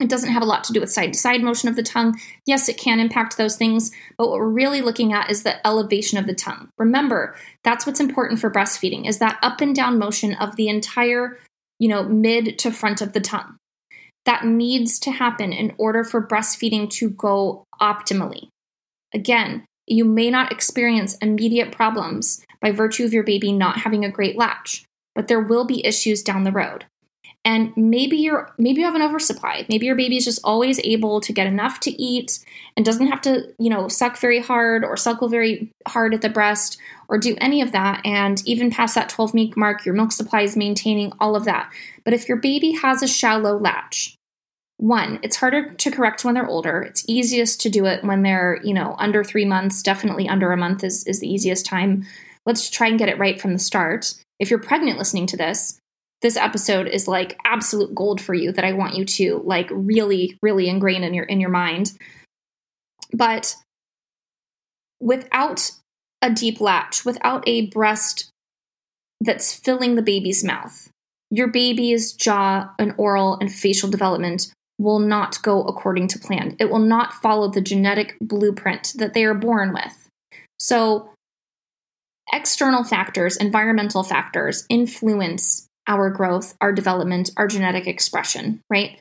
It 0.00 0.08
doesn't 0.08 0.30
have 0.30 0.42
a 0.42 0.46
lot 0.46 0.62
to 0.64 0.72
do 0.72 0.80
with 0.80 0.92
side 0.92 1.12
to 1.12 1.18
side 1.18 1.42
motion 1.42 1.68
of 1.68 1.74
the 1.74 1.82
tongue. 1.82 2.20
Yes, 2.46 2.68
it 2.68 2.78
can 2.78 3.00
impact 3.00 3.36
those 3.36 3.56
things, 3.56 3.90
but 4.16 4.28
what 4.28 4.38
we're 4.38 4.48
really 4.48 4.80
looking 4.80 5.12
at 5.12 5.28
is 5.28 5.42
the 5.42 5.66
elevation 5.66 6.18
of 6.18 6.26
the 6.28 6.34
tongue. 6.34 6.68
Remember, 6.78 7.34
that's 7.64 7.84
what's 7.84 7.98
important 7.98 8.38
for 8.38 8.50
breastfeeding 8.50 9.08
is 9.08 9.18
that 9.18 9.38
up 9.42 9.60
and 9.60 9.74
down 9.74 9.98
motion 9.98 10.34
of 10.34 10.54
the 10.54 10.68
entire 10.68 11.38
you 11.78 11.88
know, 11.88 12.02
mid 12.02 12.58
to 12.58 12.70
front 12.70 13.00
of 13.00 13.12
the 13.12 13.20
tongue. 13.20 13.56
That 14.24 14.44
needs 14.44 14.98
to 15.00 15.12
happen 15.12 15.52
in 15.52 15.74
order 15.78 16.04
for 16.04 16.26
breastfeeding 16.26 16.90
to 16.90 17.10
go 17.10 17.64
optimally. 17.80 18.48
Again, 19.14 19.64
you 19.86 20.04
may 20.04 20.30
not 20.30 20.52
experience 20.52 21.16
immediate 21.18 21.72
problems 21.72 22.44
by 22.60 22.72
virtue 22.72 23.04
of 23.04 23.12
your 23.12 23.22
baby 23.22 23.52
not 23.52 23.78
having 23.78 24.04
a 24.04 24.10
great 24.10 24.36
latch, 24.36 24.84
but 25.18 25.26
there 25.26 25.40
will 25.40 25.64
be 25.64 25.84
issues 25.84 26.22
down 26.22 26.44
the 26.44 26.52
road. 26.52 26.86
and 27.44 27.72
maybe 27.76 28.16
you're 28.16 28.52
maybe 28.56 28.80
you 28.80 28.86
have 28.86 28.94
an 28.94 29.02
oversupply. 29.02 29.66
Maybe 29.68 29.86
your 29.86 29.96
baby 29.96 30.16
is 30.16 30.24
just 30.24 30.40
always 30.44 30.78
able 30.84 31.20
to 31.20 31.32
get 31.32 31.46
enough 31.46 31.80
to 31.80 31.90
eat 31.90 32.38
and 32.76 32.86
doesn't 32.86 33.08
have 33.08 33.20
to 33.22 33.52
you 33.58 33.68
know 33.68 33.88
suck 33.88 34.16
very 34.18 34.38
hard 34.38 34.84
or 34.84 34.96
suckle 34.96 35.28
very 35.28 35.72
hard 35.88 36.14
at 36.14 36.22
the 36.22 36.28
breast 36.28 36.78
or 37.08 37.18
do 37.18 37.36
any 37.40 37.60
of 37.62 37.72
that. 37.72 38.00
And 38.04 38.40
even 38.46 38.70
past 38.70 38.94
that 38.94 39.08
12 39.08 39.34
week 39.34 39.56
mark 39.56 39.84
your 39.84 39.94
milk 39.94 40.12
supply 40.12 40.42
is 40.42 40.56
maintaining 40.56 41.12
all 41.18 41.34
of 41.34 41.46
that. 41.46 41.72
But 42.04 42.14
if 42.14 42.28
your 42.28 42.38
baby 42.38 42.72
has 42.72 43.02
a 43.02 43.08
shallow 43.08 43.56
latch 43.56 44.14
one 44.76 45.18
it's 45.24 45.34
harder 45.36 45.74
to 45.74 45.90
correct 45.90 46.24
when 46.24 46.34
they're 46.34 46.46
older. 46.46 46.82
It's 46.82 47.04
easiest 47.08 47.60
to 47.62 47.70
do 47.70 47.86
it 47.86 48.04
when 48.04 48.22
they're 48.22 48.60
you 48.62 48.74
know 48.74 48.94
under 48.98 49.24
three 49.24 49.44
months. 49.44 49.82
Definitely 49.82 50.28
under 50.28 50.52
a 50.52 50.56
month 50.56 50.84
is, 50.84 51.04
is 51.08 51.18
the 51.18 51.32
easiest 51.32 51.66
time. 51.66 52.06
Let's 52.46 52.70
try 52.70 52.86
and 52.86 52.98
get 52.98 53.08
it 53.08 53.18
right 53.18 53.40
from 53.40 53.52
the 53.52 53.58
start 53.58 54.14
if 54.38 54.50
you're 54.50 54.58
pregnant 54.58 54.98
listening 54.98 55.26
to 55.26 55.36
this 55.36 55.78
this 56.20 56.36
episode 56.36 56.88
is 56.88 57.06
like 57.06 57.38
absolute 57.44 57.94
gold 57.94 58.20
for 58.20 58.34
you 58.34 58.50
that 58.52 58.64
I 58.64 58.72
want 58.72 58.96
you 58.96 59.04
to 59.04 59.42
like 59.44 59.68
really 59.70 60.36
really 60.42 60.68
ingrain 60.68 61.04
in 61.04 61.14
your 61.14 61.24
in 61.24 61.40
your 61.40 61.50
mind. 61.50 61.92
But 63.12 63.54
without 65.00 65.70
a 66.20 66.30
deep 66.30 66.60
latch, 66.60 67.04
without 67.04 67.44
a 67.46 67.66
breast 67.66 68.30
that's 69.20 69.54
filling 69.54 69.94
the 69.94 70.02
baby's 70.02 70.42
mouth, 70.42 70.90
your 71.30 71.48
baby's 71.48 72.12
jaw 72.12 72.70
and 72.78 72.94
oral 72.96 73.38
and 73.40 73.52
facial 73.52 73.88
development 73.88 74.52
will 74.78 74.98
not 74.98 75.42
go 75.42 75.62
according 75.64 76.08
to 76.08 76.18
plan. 76.18 76.56
It 76.58 76.70
will 76.70 76.78
not 76.78 77.14
follow 77.14 77.48
the 77.48 77.60
genetic 77.60 78.16
blueprint 78.20 78.92
that 78.96 79.14
they 79.14 79.24
are 79.24 79.34
born 79.34 79.72
with. 79.72 80.08
So, 80.58 81.10
external 82.32 82.84
factors, 82.84 83.36
environmental 83.36 84.02
factors 84.02 84.64
influence 84.68 85.66
our 85.86 86.10
growth, 86.10 86.54
our 86.60 86.72
development, 86.72 87.30
our 87.36 87.46
genetic 87.46 87.86
expression, 87.86 88.60
right? 88.70 89.00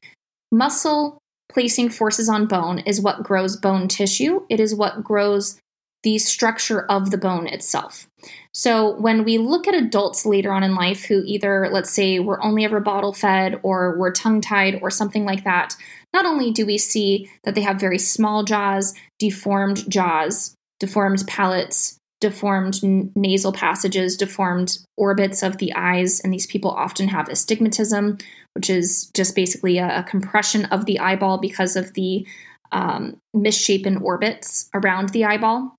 Muscle 0.51 1.19
placing 1.51 1.89
forces 1.89 2.29
on 2.29 2.45
bone 2.45 2.79
is 2.79 3.01
what 3.01 3.23
grows 3.23 3.57
bone 3.57 3.87
tissue. 3.87 4.45
It 4.49 4.59
is 4.59 4.75
what 4.75 5.03
grows 5.03 5.59
the 6.03 6.17
structure 6.17 6.85
of 6.85 7.11
the 7.11 7.17
bone 7.17 7.47
itself. 7.47 8.07
So 8.53 8.95
when 8.97 9.23
we 9.23 9.37
look 9.37 9.67
at 9.67 9.75
adults 9.75 10.25
later 10.25 10.51
on 10.51 10.63
in 10.63 10.75
life 10.75 11.05
who 11.05 11.23
either, 11.25 11.67
let's 11.71 11.91
say, 11.91 12.19
were 12.19 12.43
only 12.43 12.63
ever 12.63 12.79
bottle 12.79 13.13
fed 13.13 13.59
or 13.63 13.97
were 13.97 14.11
tongue 14.11 14.41
tied 14.41 14.79
or 14.81 14.89
something 14.89 15.25
like 15.25 15.43
that, 15.43 15.75
not 16.13 16.25
only 16.25 16.51
do 16.51 16.65
we 16.65 16.77
see 16.77 17.29
that 17.43 17.55
they 17.55 17.61
have 17.61 17.79
very 17.79 17.99
small 17.99 18.43
jaws, 18.43 18.93
deformed 19.19 19.89
jaws, 19.89 20.55
deformed 20.79 21.25
palates, 21.27 21.97
deformed 22.19 22.79
nasal 23.15 23.51
passages, 23.53 24.17
deformed 24.17 24.79
orbits 24.97 25.43
of 25.43 25.57
the 25.57 25.73
eyes, 25.73 26.19
and 26.19 26.33
these 26.33 26.47
people 26.47 26.71
often 26.71 27.09
have 27.09 27.29
astigmatism, 27.29 28.17
which 28.53 28.69
is 28.69 29.11
just 29.13 29.35
basically 29.35 29.77
a, 29.77 29.99
a 29.99 30.03
compression 30.03 30.65
of 30.65 30.85
the 30.85 30.99
eyeball 30.99 31.37
because 31.37 31.75
of 31.75 31.93
the 31.93 32.25
um, 32.71 33.17
misshapen 33.33 33.97
orbits 33.97 34.69
around 34.73 35.09
the 35.09 35.25
eyeball. 35.25 35.75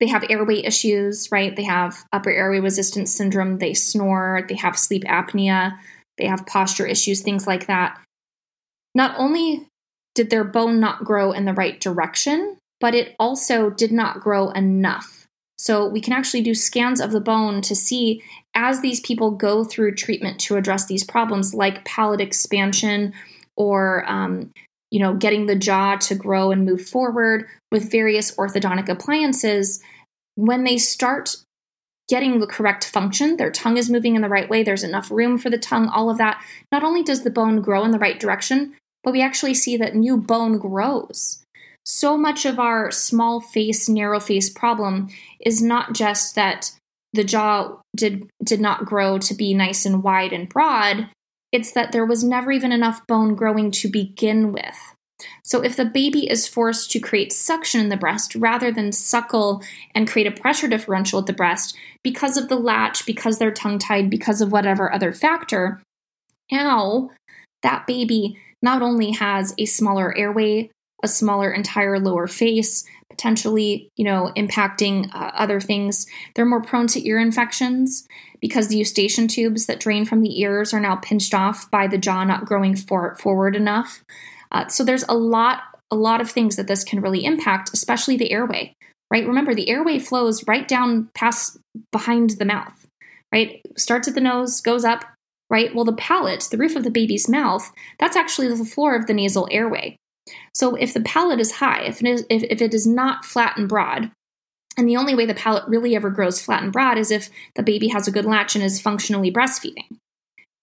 They 0.00 0.06
have 0.08 0.24
airway 0.28 0.62
issues, 0.62 1.30
right? 1.30 1.54
They 1.54 1.64
have 1.64 2.04
upper 2.12 2.30
airway 2.30 2.60
resistance 2.60 3.12
syndrome, 3.14 3.58
they 3.58 3.74
snore, 3.74 4.44
they 4.48 4.56
have 4.56 4.78
sleep 4.78 5.04
apnea, 5.04 5.78
they 6.18 6.26
have 6.26 6.46
posture 6.46 6.86
issues, 6.86 7.20
things 7.20 7.46
like 7.46 7.66
that. 7.66 8.00
Not 8.94 9.14
only 9.18 9.66
did 10.14 10.30
their 10.30 10.44
bone 10.44 10.78
not 10.78 11.04
grow 11.04 11.32
in 11.32 11.44
the 11.44 11.52
right 11.52 11.80
direction, 11.80 12.58
but 12.84 12.94
it 12.94 13.16
also 13.18 13.70
did 13.70 13.90
not 13.90 14.20
grow 14.20 14.50
enough. 14.50 15.26
So 15.56 15.88
we 15.88 16.02
can 16.02 16.12
actually 16.12 16.42
do 16.42 16.54
scans 16.54 17.00
of 17.00 17.12
the 17.12 17.20
bone 17.20 17.62
to 17.62 17.74
see 17.74 18.22
as 18.54 18.82
these 18.82 19.00
people 19.00 19.30
go 19.30 19.64
through 19.64 19.94
treatment 19.94 20.38
to 20.40 20.56
address 20.56 20.84
these 20.84 21.02
problems, 21.02 21.54
like 21.54 21.86
palate 21.86 22.20
expansion 22.20 23.14
or 23.56 24.04
um, 24.06 24.52
you 24.90 25.00
know 25.00 25.14
getting 25.14 25.46
the 25.46 25.56
jaw 25.56 25.96
to 25.96 26.14
grow 26.14 26.50
and 26.50 26.66
move 26.66 26.86
forward 26.86 27.46
with 27.72 27.90
various 27.90 28.36
orthodontic 28.36 28.90
appliances. 28.90 29.82
When 30.34 30.64
they 30.64 30.76
start 30.76 31.36
getting 32.10 32.38
the 32.38 32.46
correct 32.46 32.84
function, 32.84 33.38
their 33.38 33.50
tongue 33.50 33.78
is 33.78 33.88
moving 33.88 34.14
in 34.14 34.20
the 34.20 34.28
right 34.28 34.50
way, 34.50 34.62
there's 34.62 34.84
enough 34.84 35.10
room 35.10 35.38
for 35.38 35.48
the 35.48 35.56
tongue, 35.56 35.88
all 35.88 36.10
of 36.10 36.18
that. 36.18 36.38
Not 36.70 36.84
only 36.84 37.02
does 37.02 37.24
the 37.24 37.30
bone 37.30 37.62
grow 37.62 37.82
in 37.86 37.92
the 37.92 37.98
right 37.98 38.20
direction, 38.20 38.74
but 39.02 39.12
we 39.12 39.22
actually 39.22 39.54
see 39.54 39.78
that 39.78 39.96
new 39.96 40.18
bone 40.18 40.58
grows 40.58 41.43
so 41.84 42.16
much 42.16 42.44
of 42.46 42.58
our 42.58 42.90
small 42.90 43.40
face, 43.40 43.88
narrow 43.88 44.20
face 44.20 44.48
problem 44.48 45.08
is 45.40 45.60
not 45.60 45.92
just 45.92 46.34
that 46.34 46.72
the 47.12 47.24
jaw 47.24 47.80
did 47.94 48.28
did 48.42 48.60
not 48.60 48.84
grow 48.84 49.18
to 49.18 49.34
be 49.34 49.54
nice 49.54 49.86
and 49.86 50.02
wide 50.02 50.32
and 50.32 50.48
broad, 50.48 51.08
it's 51.52 51.72
that 51.72 51.92
there 51.92 52.04
was 52.04 52.24
never 52.24 52.50
even 52.50 52.72
enough 52.72 53.06
bone 53.06 53.34
growing 53.34 53.70
to 53.70 53.88
begin 53.88 54.52
with. 54.52 54.94
So 55.44 55.62
if 55.62 55.76
the 55.76 55.84
baby 55.84 56.28
is 56.28 56.48
forced 56.48 56.90
to 56.90 56.98
create 56.98 57.32
suction 57.32 57.80
in 57.80 57.88
the 57.88 57.96
breast 57.96 58.34
rather 58.34 58.72
than 58.72 58.90
suckle 58.90 59.62
and 59.94 60.08
create 60.08 60.26
a 60.26 60.40
pressure 60.40 60.66
differential 60.66 61.20
at 61.20 61.26
the 61.26 61.32
breast 61.32 61.76
because 62.02 62.36
of 62.36 62.48
the 62.48 62.56
latch, 62.56 63.06
because 63.06 63.38
they're 63.38 63.52
tongue 63.52 63.78
tied, 63.78 64.10
because 64.10 64.40
of 64.40 64.50
whatever 64.50 64.92
other 64.92 65.12
factor, 65.12 65.80
now 66.50 67.10
that 67.62 67.86
baby 67.86 68.38
not 68.62 68.82
only 68.82 69.12
has 69.12 69.54
a 69.56 69.66
smaller 69.66 70.16
airway, 70.16 70.70
a 71.04 71.08
smaller 71.08 71.52
entire 71.52 72.00
lower 72.00 72.26
face, 72.26 72.82
potentially, 73.10 73.90
you 73.96 74.04
know, 74.04 74.32
impacting 74.36 75.14
uh, 75.14 75.30
other 75.34 75.60
things. 75.60 76.06
They're 76.34 76.46
more 76.46 76.62
prone 76.62 76.88
to 76.88 77.06
ear 77.06 77.20
infections 77.20 78.08
because 78.40 78.68
the 78.68 78.76
eustachian 78.76 79.28
tubes 79.28 79.66
that 79.66 79.78
drain 79.78 80.04
from 80.04 80.22
the 80.22 80.40
ears 80.40 80.74
are 80.74 80.80
now 80.80 80.96
pinched 80.96 81.34
off 81.34 81.70
by 81.70 81.86
the 81.86 81.98
jaw 81.98 82.24
not 82.24 82.46
growing 82.46 82.74
for- 82.74 83.14
forward 83.16 83.54
enough. 83.54 84.02
Uh, 84.50 84.66
so 84.68 84.82
there's 84.82 85.04
a 85.08 85.14
lot, 85.14 85.60
a 85.90 85.96
lot 85.96 86.20
of 86.20 86.30
things 86.30 86.56
that 86.56 86.66
this 86.66 86.82
can 86.82 87.00
really 87.00 87.24
impact, 87.24 87.70
especially 87.72 88.16
the 88.16 88.32
airway. 88.32 88.74
Right? 89.10 89.26
Remember, 89.26 89.54
the 89.54 89.68
airway 89.68 89.98
flows 89.98 90.46
right 90.48 90.66
down 90.66 91.10
past 91.14 91.58
behind 91.92 92.30
the 92.30 92.44
mouth. 92.44 92.86
Right? 93.30 93.60
Starts 93.76 94.08
at 94.08 94.14
the 94.14 94.20
nose, 94.20 94.60
goes 94.60 94.84
up. 94.84 95.04
Right? 95.50 95.74
Well, 95.74 95.84
the 95.84 95.92
palate, 95.92 96.48
the 96.50 96.56
roof 96.56 96.74
of 96.74 96.84
the 96.84 96.90
baby's 96.90 97.28
mouth, 97.28 97.70
that's 98.00 98.16
actually 98.16 98.48
the 98.48 98.64
floor 98.64 98.96
of 98.96 99.06
the 99.06 99.14
nasal 99.14 99.46
airway. 99.50 99.98
So 100.54 100.74
if 100.74 100.94
the 100.94 101.00
palate 101.00 101.40
is 101.40 101.52
high, 101.52 101.82
if 101.82 102.00
it 102.00 102.06
is, 102.06 102.26
if, 102.30 102.42
if 102.44 102.62
it 102.62 102.74
is 102.74 102.86
not 102.86 103.24
flat 103.24 103.56
and 103.56 103.68
broad, 103.68 104.10
and 104.76 104.88
the 104.88 104.96
only 104.96 105.14
way 105.14 105.26
the 105.26 105.34
palate 105.34 105.68
really 105.68 105.94
ever 105.94 106.10
grows 106.10 106.42
flat 106.42 106.62
and 106.62 106.72
broad 106.72 106.98
is 106.98 107.10
if 107.10 107.30
the 107.54 107.62
baby 107.62 107.88
has 107.88 108.08
a 108.08 108.12
good 108.12 108.24
latch 108.24 108.54
and 108.54 108.64
is 108.64 108.80
functionally 108.80 109.30
breastfeeding, 109.30 109.98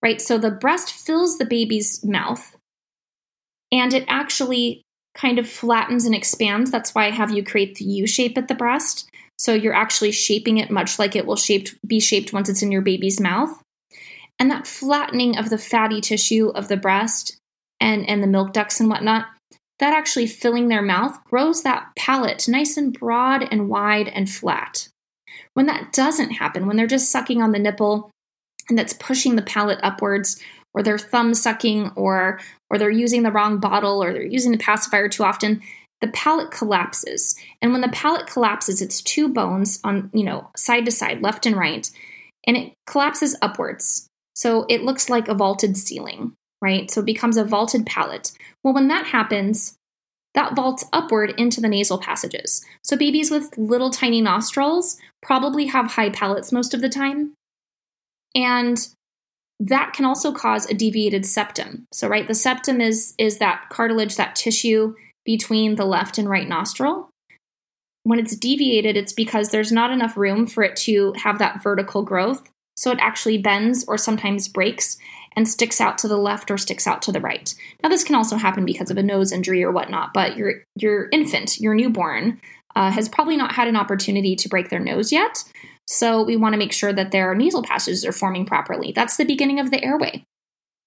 right? 0.01 0.21
So 0.21 0.37
the 0.37 0.51
breast 0.51 0.91
fills 0.91 1.37
the 1.37 1.45
baby's 1.45 2.03
mouth 2.03 2.55
and 3.71 3.93
it 3.93 4.05
actually 4.07 4.83
kind 5.15 5.39
of 5.39 5.49
flattens 5.49 6.05
and 6.05 6.15
expands. 6.15 6.71
That's 6.71 6.93
why 6.93 7.05
I 7.05 7.11
have 7.11 7.31
you 7.31 7.43
create 7.43 7.75
the 7.75 7.85
U 7.85 8.07
shape 8.07 8.37
at 8.37 8.47
the 8.47 8.55
breast. 8.55 9.09
So 9.37 9.53
you're 9.53 9.73
actually 9.73 10.11
shaping 10.11 10.57
it 10.57 10.69
much 10.69 10.99
like 10.99 11.15
it 11.15 11.25
will 11.25 11.35
shaped, 11.35 11.75
be 11.85 11.99
shaped 11.99 12.33
once 12.33 12.49
it's 12.49 12.61
in 12.61 12.71
your 12.71 12.81
baby's 12.81 13.19
mouth. 13.19 13.61
And 14.39 14.51
that 14.51 14.67
flattening 14.67 15.37
of 15.37 15.49
the 15.49 15.57
fatty 15.57 16.01
tissue 16.01 16.49
of 16.49 16.67
the 16.67 16.77
breast 16.77 17.37
and, 17.79 18.07
and 18.09 18.21
the 18.21 18.27
milk 18.27 18.53
ducts 18.53 18.79
and 18.79 18.89
whatnot 18.89 19.27
that 19.81 19.93
actually 19.93 20.27
filling 20.27 20.67
their 20.67 20.81
mouth 20.81 21.21
grows 21.25 21.63
that 21.63 21.87
palate 21.97 22.47
nice 22.47 22.77
and 22.77 22.97
broad 22.97 23.47
and 23.51 23.67
wide 23.67 24.07
and 24.07 24.29
flat. 24.29 24.87
When 25.55 25.65
that 25.65 25.91
doesn't 25.91 26.33
happen, 26.33 26.67
when 26.67 26.77
they're 26.77 26.87
just 26.87 27.11
sucking 27.11 27.41
on 27.41 27.51
the 27.51 27.59
nipple 27.59 28.11
and 28.69 28.77
that's 28.77 28.93
pushing 28.93 29.35
the 29.35 29.41
palate 29.41 29.79
upwards, 29.81 30.41
or 30.73 30.83
they're 30.83 30.99
thumb 30.99 31.33
sucking, 31.33 31.91
or 31.95 32.39
or 32.69 32.77
they're 32.77 32.89
using 32.89 33.23
the 33.23 33.31
wrong 33.31 33.59
bottle, 33.59 34.01
or 34.01 34.13
they're 34.13 34.23
using 34.23 34.51
the 34.51 34.57
pacifier 34.57 35.09
too 35.09 35.23
often, 35.23 35.61
the 35.99 36.07
palate 36.09 36.51
collapses. 36.51 37.35
And 37.61 37.71
when 37.71 37.81
the 37.81 37.89
palate 37.89 38.27
collapses, 38.27 38.81
it's 38.81 39.01
two 39.01 39.27
bones 39.27 39.81
on, 39.83 40.09
you 40.13 40.23
know, 40.23 40.49
side 40.55 40.85
to 40.85 40.91
side, 40.91 41.21
left 41.21 41.45
and 41.45 41.57
right, 41.57 41.89
and 42.47 42.55
it 42.55 42.73
collapses 42.85 43.35
upwards. 43.41 44.07
So 44.35 44.65
it 44.69 44.83
looks 44.83 45.09
like 45.09 45.27
a 45.27 45.33
vaulted 45.33 45.75
ceiling 45.75 46.33
right? 46.61 46.89
So 46.89 47.01
it 47.01 47.05
becomes 47.05 47.37
a 47.37 47.43
vaulted 47.43 47.85
palate. 47.85 48.31
Well, 48.63 48.73
when 48.73 48.87
that 48.89 49.07
happens, 49.07 49.75
that 50.33 50.55
vaults 50.55 50.85
upward 50.93 51.33
into 51.37 51.59
the 51.59 51.67
nasal 51.67 51.97
passages. 51.97 52.63
So 52.83 52.95
babies 52.95 53.31
with 53.31 53.57
little 53.57 53.89
tiny 53.89 54.21
nostrils 54.21 54.97
probably 55.21 55.67
have 55.67 55.91
high 55.91 56.09
palates 56.09 56.51
most 56.51 56.73
of 56.73 56.81
the 56.81 56.89
time. 56.89 57.33
And 58.33 58.77
that 59.59 59.93
can 59.93 60.05
also 60.05 60.31
cause 60.31 60.69
a 60.69 60.73
deviated 60.73 61.25
septum. 61.25 61.85
So 61.91 62.07
right, 62.07 62.27
the 62.27 62.33
septum 62.33 62.81
is 62.81 63.13
is 63.17 63.37
that 63.37 63.65
cartilage, 63.69 64.15
that 64.15 64.35
tissue 64.35 64.95
between 65.25 65.75
the 65.75 65.85
left 65.85 66.17
and 66.17 66.29
right 66.29 66.47
nostril. 66.47 67.09
When 68.03 68.17
it's 68.17 68.35
deviated, 68.35 68.97
it's 68.97 69.13
because 69.13 69.49
there's 69.49 69.71
not 69.71 69.91
enough 69.91 70.17
room 70.17 70.47
for 70.47 70.63
it 70.63 70.75
to 70.77 71.13
have 71.17 71.37
that 71.37 71.61
vertical 71.61 72.01
growth. 72.01 72.49
So 72.75 72.91
it 72.91 72.99
actually 72.99 73.37
bends 73.37 73.85
or 73.87 73.97
sometimes 73.97 74.47
breaks 74.47 74.97
and 75.35 75.47
sticks 75.47 75.79
out 75.79 75.97
to 75.99 76.07
the 76.07 76.17
left 76.17 76.51
or 76.51 76.57
sticks 76.57 76.87
out 76.87 77.01
to 77.03 77.11
the 77.11 77.21
right. 77.21 77.53
Now, 77.81 77.89
this 77.89 78.03
can 78.03 78.15
also 78.15 78.35
happen 78.35 78.65
because 78.65 78.91
of 78.91 78.97
a 78.97 79.03
nose 79.03 79.31
injury 79.31 79.63
or 79.63 79.71
whatnot, 79.71 80.13
but 80.13 80.35
your 80.35 80.63
your 80.75 81.07
infant, 81.11 81.59
your 81.59 81.73
newborn, 81.73 82.41
uh, 82.75 82.91
has 82.91 83.09
probably 83.09 83.37
not 83.37 83.53
had 83.53 83.67
an 83.67 83.77
opportunity 83.77 84.35
to 84.35 84.49
break 84.49 84.69
their 84.69 84.79
nose 84.79 85.11
yet. 85.11 85.43
So 85.87 86.23
we 86.23 86.37
want 86.37 86.53
to 86.53 86.59
make 86.59 86.73
sure 86.73 86.93
that 86.93 87.11
their 87.11 87.33
nasal 87.35 87.63
passages 87.63 88.05
are 88.05 88.11
forming 88.11 88.45
properly. 88.45 88.91
That's 88.93 89.17
the 89.17 89.25
beginning 89.25 89.59
of 89.59 89.71
the 89.71 89.83
airway. 89.83 90.23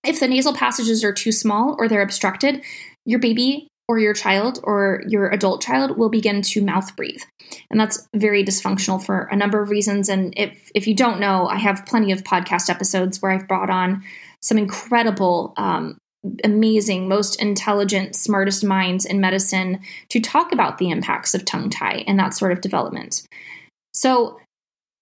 If 0.02 0.20
the 0.20 0.28
nasal 0.28 0.54
passages 0.54 1.02
are 1.02 1.12
too 1.12 1.32
small 1.32 1.76
or 1.78 1.88
they're 1.88 2.02
obstructed, 2.02 2.62
your 3.04 3.18
baby 3.18 3.68
or 3.88 3.98
your 3.98 4.14
child 4.14 4.60
or 4.62 5.02
your 5.06 5.28
adult 5.28 5.60
child 5.60 5.98
will 5.98 6.08
begin 6.08 6.42
to 6.42 6.64
mouth 6.64 6.96
breathe. 6.96 7.22
And 7.70 7.78
that's 7.78 8.08
very 8.14 8.44
dysfunctional 8.44 9.04
for 9.04 9.28
a 9.30 9.36
number 9.36 9.60
of 9.62 9.70
reasons. 9.70 10.08
And 10.08 10.32
if, 10.36 10.70
if 10.74 10.86
you 10.86 10.94
don't 10.94 11.20
know, 11.20 11.46
I 11.46 11.56
have 11.58 11.84
plenty 11.86 12.10
of 12.12 12.24
podcast 12.24 12.70
episodes 12.70 13.20
where 13.20 13.32
I've 13.32 13.48
brought 13.48 13.70
on 13.70 14.02
some 14.40 14.58
incredible, 14.58 15.52
um, 15.56 15.98
amazing, 16.42 17.08
most 17.08 17.40
intelligent, 17.40 18.16
smartest 18.16 18.64
minds 18.64 19.04
in 19.04 19.20
medicine 19.20 19.80
to 20.08 20.20
talk 20.20 20.52
about 20.52 20.78
the 20.78 20.90
impacts 20.90 21.34
of 21.34 21.44
tongue 21.44 21.68
tie 21.68 22.04
and 22.06 22.18
that 22.18 22.34
sort 22.34 22.52
of 22.52 22.62
development. 22.62 23.22
So, 23.92 24.40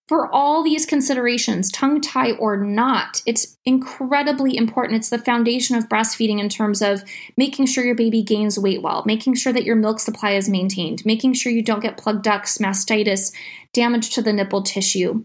for 0.08 0.32
all 0.34 0.62
these 0.62 0.84
considerations, 0.84 1.70
tongue 1.70 2.00
tie 2.00 2.32
or 2.32 2.56
not, 2.56 3.22
it's 3.24 3.56
incredibly 3.64 4.56
important. 4.56 4.96
It's 4.96 5.10
the 5.10 5.18
foundation 5.18 5.76
of 5.76 5.88
breastfeeding 5.88 6.40
in 6.40 6.48
terms 6.48 6.82
of 6.82 7.04
making 7.36 7.66
sure 7.66 7.84
your 7.84 7.94
baby 7.94 8.22
gains 8.22 8.58
weight 8.58 8.82
well, 8.82 9.04
making 9.06 9.34
sure 9.34 9.52
that 9.52 9.64
your 9.64 9.76
milk 9.76 10.00
supply 10.00 10.32
is 10.32 10.48
maintained, 10.48 11.06
making 11.06 11.34
sure 11.34 11.52
you 11.52 11.62
don't 11.62 11.82
get 11.82 11.96
plugged 11.96 12.24
ducts, 12.24 12.58
mastitis, 12.58 13.32
damage 13.72 14.10
to 14.10 14.22
the 14.22 14.32
nipple 14.32 14.62
tissue. 14.62 15.24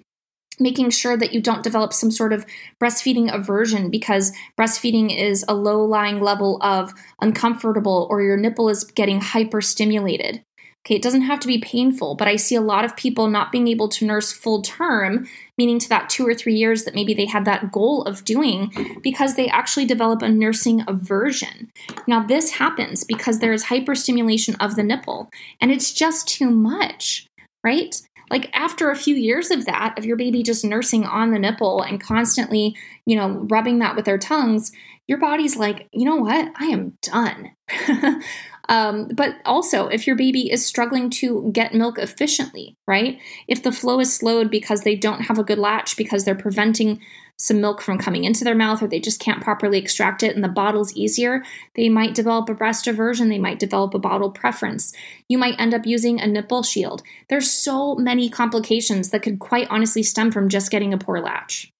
Making 0.59 0.89
sure 0.89 1.17
that 1.17 1.33
you 1.33 1.41
don't 1.41 1.63
develop 1.63 1.93
some 1.93 2.09
sort 2.09 2.33
of 2.33 2.45
breastfeeding 2.81 3.31
aversion 3.31 3.91
because 3.91 4.31
breastfeeding 4.59 5.15
is 5.15 5.45
a 5.47 5.53
low 5.53 5.85
lying 5.85 6.19
level 6.19 6.57
of 6.63 6.93
uncomfortable 7.21 8.07
or 8.09 8.23
your 8.23 8.37
nipple 8.37 8.69
is 8.69 8.83
getting 8.83 9.19
hyperstimulated. 9.19 10.41
Okay, 10.87 10.95
it 10.95 11.01
doesn't 11.01 11.23
have 11.23 11.41
to 11.41 11.49
be 11.49 11.57
painful, 11.57 12.15
but 12.15 12.29
I 12.29 12.37
see 12.37 12.55
a 12.55 12.61
lot 12.61 12.85
of 12.85 12.95
people 12.95 13.27
not 13.27 13.51
being 13.51 13.67
able 13.67 13.89
to 13.89 14.05
nurse 14.05 14.31
full 14.31 14.61
term, 14.61 15.27
meaning 15.57 15.79
to 15.79 15.89
that 15.89 16.09
two 16.09 16.25
or 16.25 16.33
three 16.33 16.55
years 16.55 16.85
that 16.85 16.95
maybe 16.95 17.13
they 17.13 17.25
had 17.25 17.43
that 17.43 17.73
goal 17.73 18.03
of 18.03 18.23
doing 18.23 18.71
because 19.03 19.35
they 19.35 19.49
actually 19.49 19.83
develop 19.83 20.21
a 20.21 20.29
nursing 20.29 20.85
aversion. 20.87 21.73
Now, 22.07 22.25
this 22.25 22.51
happens 22.51 23.03
because 23.03 23.39
there 23.39 23.51
is 23.51 23.65
hyperstimulation 23.65 24.55
of 24.61 24.77
the 24.77 24.83
nipple 24.83 25.29
and 25.59 25.73
it's 25.73 25.91
just 25.91 26.25
too 26.25 26.49
much, 26.49 27.27
right? 27.65 28.01
Like 28.29 28.49
after 28.53 28.89
a 28.89 28.95
few 28.95 29.15
years 29.15 29.51
of 29.51 29.65
that, 29.65 29.97
of 29.97 30.05
your 30.05 30.17
baby 30.17 30.43
just 30.43 30.65
nursing 30.65 31.05
on 31.05 31.31
the 31.31 31.39
nipple 31.39 31.81
and 31.81 32.01
constantly, 32.01 32.75
you 33.05 33.15
know, 33.15 33.45
rubbing 33.49 33.79
that 33.79 33.95
with 33.95 34.05
their 34.05 34.17
tongues, 34.17 34.71
your 35.07 35.17
body's 35.17 35.55
like, 35.55 35.87
you 35.91 36.05
know 36.05 36.17
what? 36.17 36.51
I 36.57 36.65
am 36.65 36.97
done. 37.01 37.51
Um, 38.69 39.07
but 39.13 39.35
also, 39.45 39.87
if 39.87 40.07
your 40.07 40.15
baby 40.15 40.51
is 40.51 40.65
struggling 40.65 41.09
to 41.11 41.49
get 41.53 41.73
milk 41.73 41.97
efficiently, 41.97 42.75
right? 42.85 43.19
If 43.47 43.63
the 43.63 43.71
flow 43.71 43.99
is 43.99 44.13
slowed 44.13 44.51
because 44.51 44.81
they 44.81 44.95
don't 44.95 45.21
have 45.21 45.39
a 45.39 45.43
good 45.43 45.57
latch, 45.57 45.95
because 45.95 46.25
they're 46.25 46.35
preventing 46.35 46.99
some 47.37 47.61
milk 47.61 47.81
from 47.81 47.99
coming 47.99 48.23
into 48.23 48.43
their 48.43 48.55
mouth, 48.55 48.81
or 48.81 48.87
they 48.87 48.99
just 48.99 49.19
can't 49.19 49.43
properly 49.43 49.77
extract 49.77 50.23
it 50.23 50.35
and 50.35 50.43
the 50.43 50.49
bottle's 50.49 50.93
easier, 50.93 51.43
they 51.75 51.87
might 51.87 52.15
develop 52.15 52.49
a 52.49 52.53
breast 52.53 52.87
aversion. 52.87 53.29
They 53.29 53.37
might 53.37 53.59
develop 53.59 53.93
a 53.93 53.99
bottle 53.99 54.31
preference. 54.31 54.91
You 55.29 55.37
might 55.37 55.59
end 55.59 55.73
up 55.73 55.85
using 55.85 56.19
a 56.19 56.27
nipple 56.27 56.63
shield. 56.63 57.03
There's 57.29 57.49
so 57.51 57.95
many 57.95 58.29
complications 58.29 59.11
that 59.11 59.21
could 59.21 59.39
quite 59.39 59.67
honestly 59.69 60.01
stem 60.01 60.31
from 60.31 60.49
just 60.49 60.71
getting 60.71 60.93
a 60.93 60.97
poor 60.97 61.19
latch. 61.19 61.71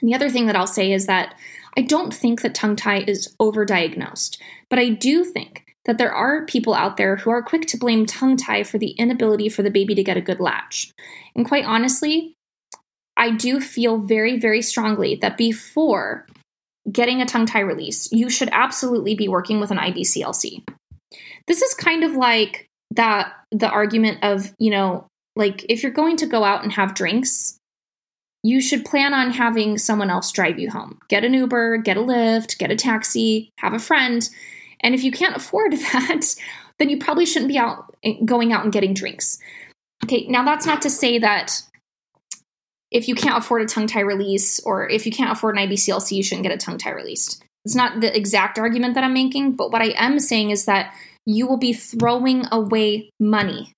And 0.00 0.08
the 0.08 0.14
other 0.14 0.28
thing 0.28 0.46
that 0.46 0.56
I'll 0.56 0.66
say 0.66 0.92
is 0.92 1.06
that 1.06 1.34
I 1.76 1.82
don't 1.82 2.12
think 2.12 2.42
that 2.42 2.54
tongue 2.54 2.76
tie 2.76 3.04
is 3.06 3.34
overdiagnosed, 3.40 4.38
but 4.68 4.78
I 4.78 4.88
do 4.88 5.24
think 5.24 5.66
that 5.84 5.98
there 5.98 6.12
are 6.12 6.44
people 6.44 6.74
out 6.74 6.96
there 6.96 7.16
who 7.16 7.30
are 7.30 7.42
quick 7.42 7.66
to 7.66 7.78
blame 7.78 8.06
tongue 8.06 8.36
tie 8.36 8.64
for 8.64 8.78
the 8.78 8.90
inability 8.92 9.48
for 9.48 9.62
the 9.62 9.70
baby 9.70 9.94
to 9.94 10.02
get 10.02 10.16
a 10.16 10.22
good 10.22 10.40
latch. 10.40 10.92
And 11.34 11.46
quite 11.46 11.64
honestly, 11.64 12.34
I 13.20 13.30
do 13.30 13.60
feel 13.60 13.98
very, 13.98 14.38
very 14.38 14.62
strongly 14.62 15.14
that 15.16 15.36
before 15.36 16.26
getting 16.90 17.20
a 17.20 17.26
tongue 17.26 17.46
tie 17.46 17.60
release, 17.60 18.10
you 18.10 18.30
should 18.30 18.48
absolutely 18.50 19.14
be 19.14 19.28
working 19.28 19.60
with 19.60 19.70
an 19.70 19.78
IBCLC. 19.78 20.66
This 21.46 21.62
is 21.62 21.74
kind 21.74 22.02
of 22.02 22.16
like 22.16 22.66
that 22.92 23.32
the 23.52 23.68
argument 23.68 24.18
of, 24.22 24.52
you 24.58 24.70
know, 24.70 25.06
like 25.36 25.64
if 25.68 25.82
you're 25.82 25.92
going 25.92 26.16
to 26.16 26.26
go 26.26 26.42
out 26.42 26.64
and 26.64 26.72
have 26.72 26.94
drinks, 26.94 27.58
you 28.42 28.60
should 28.60 28.84
plan 28.84 29.14
on 29.14 29.30
having 29.30 29.78
someone 29.78 30.10
else 30.10 30.32
drive 30.32 30.58
you 30.58 30.70
home. 30.70 30.98
Get 31.08 31.24
an 31.24 31.34
Uber, 31.34 31.76
get 31.78 31.96
a 31.96 32.00
Lyft, 32.00 32.58
get 32.58 32.72
a 32.72 32.76
taxi, 32.76 33.50
have 33.58 33.74
a 33.74 33.78
friend 33.78 34.28
and 34.80 34.94
if 34.94 35.04
you 35.04 35.12
can't 35.12 35.36
afford 35.36 35.72
that, 35.92 36.34
then 36.78 36.88
you 36.88 36.98
probably 36.98 37.26
shouldn't 37.26 37.50
be 37.50 37.58
out 37.58 37.94
eh, 38.02 38.14
going 38.24 38.52
out 38.52 38.64
and 38.64 38.72
getting 38.72 38.94
drinks. 38.94 39.38
Okay, 40.04 40.26
now 40.28 40.44
that's 40.44 40.66
not 40.66 40.82
to 40.82 40.90
say 40.90 41.18
that 41.18 41.62
if 42.90 43.08
you 43.08 43.14
can't 43.14 43.38
afford 43.38 43.62
a 43.62 43.66
tongue 43.66 43.86
tie 43.86 44.00
release 44.00 44.60
or 44.60 44.88
if 44.88 45.06
you 45.06 45.12
can't 45.12 45.30
afford 45.30 45.56
an 45.56 45.68
IBCLC, 45.68 46.12
you 46.12 46.22
shouldn't 46.22 46.42
get 46.42 46.54
a 46.54 46.58
tongue 46.58 46.78
tie 46.78 46.90
released. 46.90 47.42
It's 47.64 47.74
not 47.74 48.00
the 48.00 48.14
exact 48.16 48.58
argument 48.58 48.94
that 48.94 49.04
I'm 49.04 49.12
making, 49.12 49.52
but 49.52 49.70
what 49.70 49.82
I 49.82 49.92
am 49.96 50.18
saying 50.18 50.50
is 50.50 50.64
that 50.64 50.94
you 51.26 51.46
will 51.46 51.58
be 51.58 51.72
throwing 51.72 52.44
away 52.50 53.10
money 53.20 53.72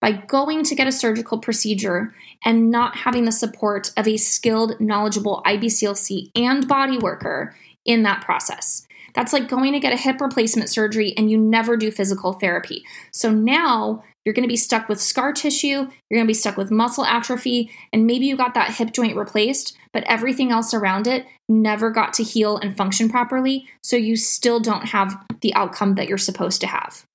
by 0.00 0.12
going 0.12 0.62
to 0.64 0.74
get 0.74 0.86
a 0.86 0.92
surgical 0.92 1.38
procedure 1.38 2.14
and 2.44 2.70
not 2.70 2.96
having 2.96 3.24
the 3.24 3.32
support 3.32 3.92
of 3.96 4.06
a 4.06 4.16
skilled, 4.16 4.80
knowledgeable 4.80 5.42
IBCLC 5.46 6.30
and 6.36 6.68
body 6.68 6.98
worker 6.98 7.54
in 7.84 8.02
that 8.02 8.22
process. 8.22 8.86
That's 9.14 9.32
like 9.32 9.48
going 9.48 9.72
to 9.72 9.80
get 9.80 9.92
a 9.92 9.96
hip 9.96 10.20
replacement 10.20 10.68
surgery 10.68 11.14
and 11.16 11.30
you 11.30 11.38
never 11.38 11.76
do 11.76 11.90
physical 11.90 12.34
therapy. 12.34 12.84
So 13.12 13.30
now 13.30 14.04
you're 14.28 14.34
going 14.34 14.46
to 14.46 14.52
be 14.52 14.58
stuck 14.58 14.90
with 14.90 15.00
scar 15.00 15.32
tissue, 15.32 15.68
you're 15.78 16.18
going 16.18 16.26
to 16.26 16.26
be 16.26 16.34
stuck 16.34 16.58
with 16.58 16.70
muscle 16.70 17.06
atrophy, 17.06 17.70
and 17.94 18.06
maybe 18.06 18.26
you 18.26 18.36
got 18.36 18.52
that 18.52 18.74
hip 18.74 18.92
joint 18.92 19.16
replaced, 19.16 19.74
but 19.90 20.04
everything 20.04 20.52
else 20.52 20.74
around 20.74 21.06
it 21.06 21.24
never 21.48 21.90
got 21.90 22.12
to 22.12 22.22
heal 22.22 22.58
and 22.58 22.76
function 22.76 23.08
properly. 23.08 23.66
So 23.82 23.96
you 23.96 24.16
still 24.16 24.60
don't 24.60 24.88
have 24.88 25.16
the 25.40 25.54
outcome 25.54 25.94
that 25.94 26.08
you're 26.08 26.18
supposed 26.18 26.60
to 26.60 26.66
have. 26.66 27.06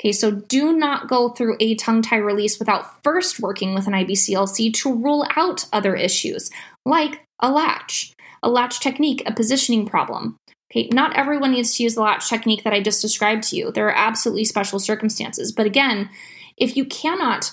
Okay, 0.00 0.10
so 0.10 0.32
do 0.32 0.76
not 0.76 1.06
go 1.06 1.28
through 1.28 1.56
a 1.60 1.76
tongue 1.76 2.02
tie 2.02 2.16
release 2.16 2.58
without 2.58 3.00
first 3.04 3.38
working 3.38 3.72
with 3.72 3.86
an 3.86 3.92
IBCLC 3.92 4.74
to 4.74 4.92
rule 4.92 5.24
out 5.36 5.66
other 5.72 5.94
issues 5.94 6.50
like 6.84 7.20
a 7.38 7.48
latch, 7.48 8.12
a 8.42 8.50
latch 8.50 8.80
technique, 8.80 9.22
a 9.24 9.32
positioning 9.32 9.86
problem. 9.86 10.36
Okay, 10.72 10.88
not 10.92 11.16
everyone 11.16 11.52
needs 11.52 11.76
to 11.76 11.84
use 11.84 11.94
the 11.94 12.02
latch 12.02 12.28
technique 12.28 12.64
that 12.64 12.72
I 12.72 12.80
just 12.80 13.00
described 13.00 13.44
to 13.44 13.56
you. 13.56 13.70
There 13.70 13.86
are 13.86 13.96
absolutely 13.96 14.44
special 14.44 14.80
circumstances. 14.80 15.52
But 15.52 15.66
again, 15.66 16.10
if 16.56 16.76
you 16.76 16.84
cannot 16.84 17.52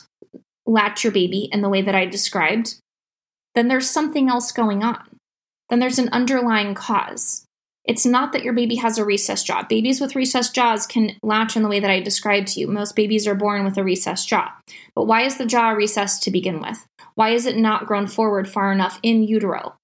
latch 0.65 1.03
your 1.03 1.13
baby 1.13 1.49
in 1.51 1.61
the 1.61 1.69
way 1.69 1.81
that 1.81 1.95
I 1.95 2.05
described, 2.05 2.75
then 3.55 3.67
there's 3.67 3.89
something 3.89 4.29
else 4.29 4.51
going 4.51 4.83
on. 4.83 5.03
Then 5.69 5.79
there's 5.79 5.99
an 5.99 6.09
underlying 6.09 6.73
cause. 6.73 7.45
It's 7.85 8.05
not 8.05 8.31
that 8.31 8.43
your 8.43 8.53
baby 8.53 8.75
has 8.75 8.97
a 8.97 9.03
recessed 9.03 9.45
jaw. 9.45 9.63
Babies 9.63 9.99
with 9.99 10.15
recessed 10.15 10.55
jaws 10.55 10.87
can 10.87 11.17
latch 11.21 11.57
in 11.57 11.63
the 11.63 11.69
way 11.69 11.81
that 11.81 11.89
I 11.89 11.99
described 11.99 12.47
to 12.49 12.61
you. 12.61 12.67
Most 12.67 12.95
babies 12.95 13.27
are 13.27 13.35
born 13.35 13.65
with 13.65 13.77
a 13.77 13.83
recessed 13.83 14.29
jaw. 14.29 14.53
But 14.95 15.05
why 15.05 15.23
is 15.23 15.37
the 15.37 15.45
jaw 15.45 15.71
recessed 15.71 16.23
to 16.23 16.31
begin 16.31 16.61
with? 16.61 16.85
Why 17.15 17.29
is 17.29 17.45
it 17.45 17.57
not 17.57 17.85
grown 17.85 18.07
forward 18.07 18.49
far 18.49 18.71
enough 18.71 18.99
in 19.03 19.23
utero? 19.23 19.75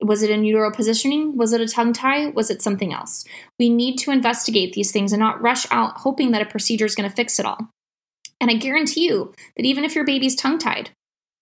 Was 0.00 0.22
it 0.22 0.30
in 0.30 0.44
utero 0.44 0.72
positioning? 0.72 1.36
Was 1.36 1.52
it 1.52 1.60
a 1.60 1.68
tongue 1.68 1.92
tie? 1.92 2.28
Was 2.28 2.50
it 2.50 2.62
something 2.62 2.92
else? 2.92 3.24
We 3.58 3.68
need 3.68 3.96
to 3.98 4.10
investigate 4.10 4.72
these 4.72 4.90
things 4.90 5.12
and 5.12 5.20
not 5.20 5.40
rush 5.40 5.66
out 5.70 5.98
hoping 5.98 6.30
that 6.30 6.42
a 6.42 6.46
procedure 6.46 6.86
is 6.86 6.94
going 6.94 7.08
to 7.08 7.14
fix 7.14 7.38
it 7.38 7.46
all. 7.46 7.68
And 8.40 8.50
I 8.50 8.54
guarantee 8.54 9.06
you 9.06 9.34
that 9.56 9.64
even 9.64 9.84
if 9.84 9.94
your 9.94 10.04
baby's 10.04 10.34
tongue 10.34 10.58
tied, 10.58 10.90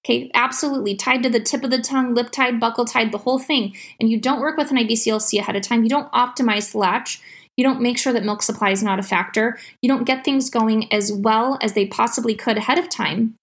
okay, 0.04 0.30
absolutely 0.34 0.94
tied 0.94 1.22
to 1.22 1.30
the 1.30 1.40
tip 1.40 1.64
of 1.64 1.70
the 1.70 1.80
tongue, 1.80 2.14
lip 2.14 2.30
tied, 2.30 2.60
buccal 2.60 2.90
tied, 2.90 3.12
the 3.12 3.18
whole 3.18 3.38
thing, 3.38 3.74
and 4.00 4.10
you 4.10 4.20
don't 4.20 4.40
work 4.40 4.56
with 4.56 4.70
an 4.70 4.76
IBCLC 4.76 5.38
ahead 5.38 5.56
of 5.56 5.62
time, 5.62 5.82
you 5.82 5.88
don't 5.88 6.10
optimize 6.12 6.72
the 6.72 6.78
latch, 6.78 7.20
you 7.56 7.64
don't 7.64 7.80
make 7.80 7.98
sure 7.98 8.12
that 8.12 8.24
milk 8.24 8.42
supply 8.42 8.70
is 8.70 8.82
not 8.82 8.98
a 8.98 9.02
factor, 9.02 9.58
you 9.80 9.88
don't 9.88 10.04
get 10.04 10.24
things 10.24 10.50
going 10.50 10.92
as 10.92 11.12
well 11.12 11.58
as 11.60 11.74
they 11.74 11.86
possibly 11.86 12.34
could 12.34 12.56
ahead 12.56 12.78
of 12.78 12.88
time, 12.88 13.34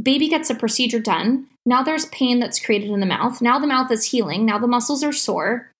baby 0.00 0.28
gets 0.28 0.50
a 0.50 0.54
procedure 0.54 1.00
done. 1.00 1.46
Now 1.64 1.82
there's 1.82 2.06
pain 2.06 2.38
that's 2.38 2.60
created 2.60 2.90
in 2.90 3.00
the 3.00 3.06
mouth. 3.06 3.40
Now 3.40 3.58
the 3.58 3.66
mouth 3.66 3.90
is 3.90 4.10
healing. 4.10 4.44
Now 4.44 4.58
the 4.58 4.68
muscles 4.68 5.02
are 5.02 5.12
sore. 5.12 5.72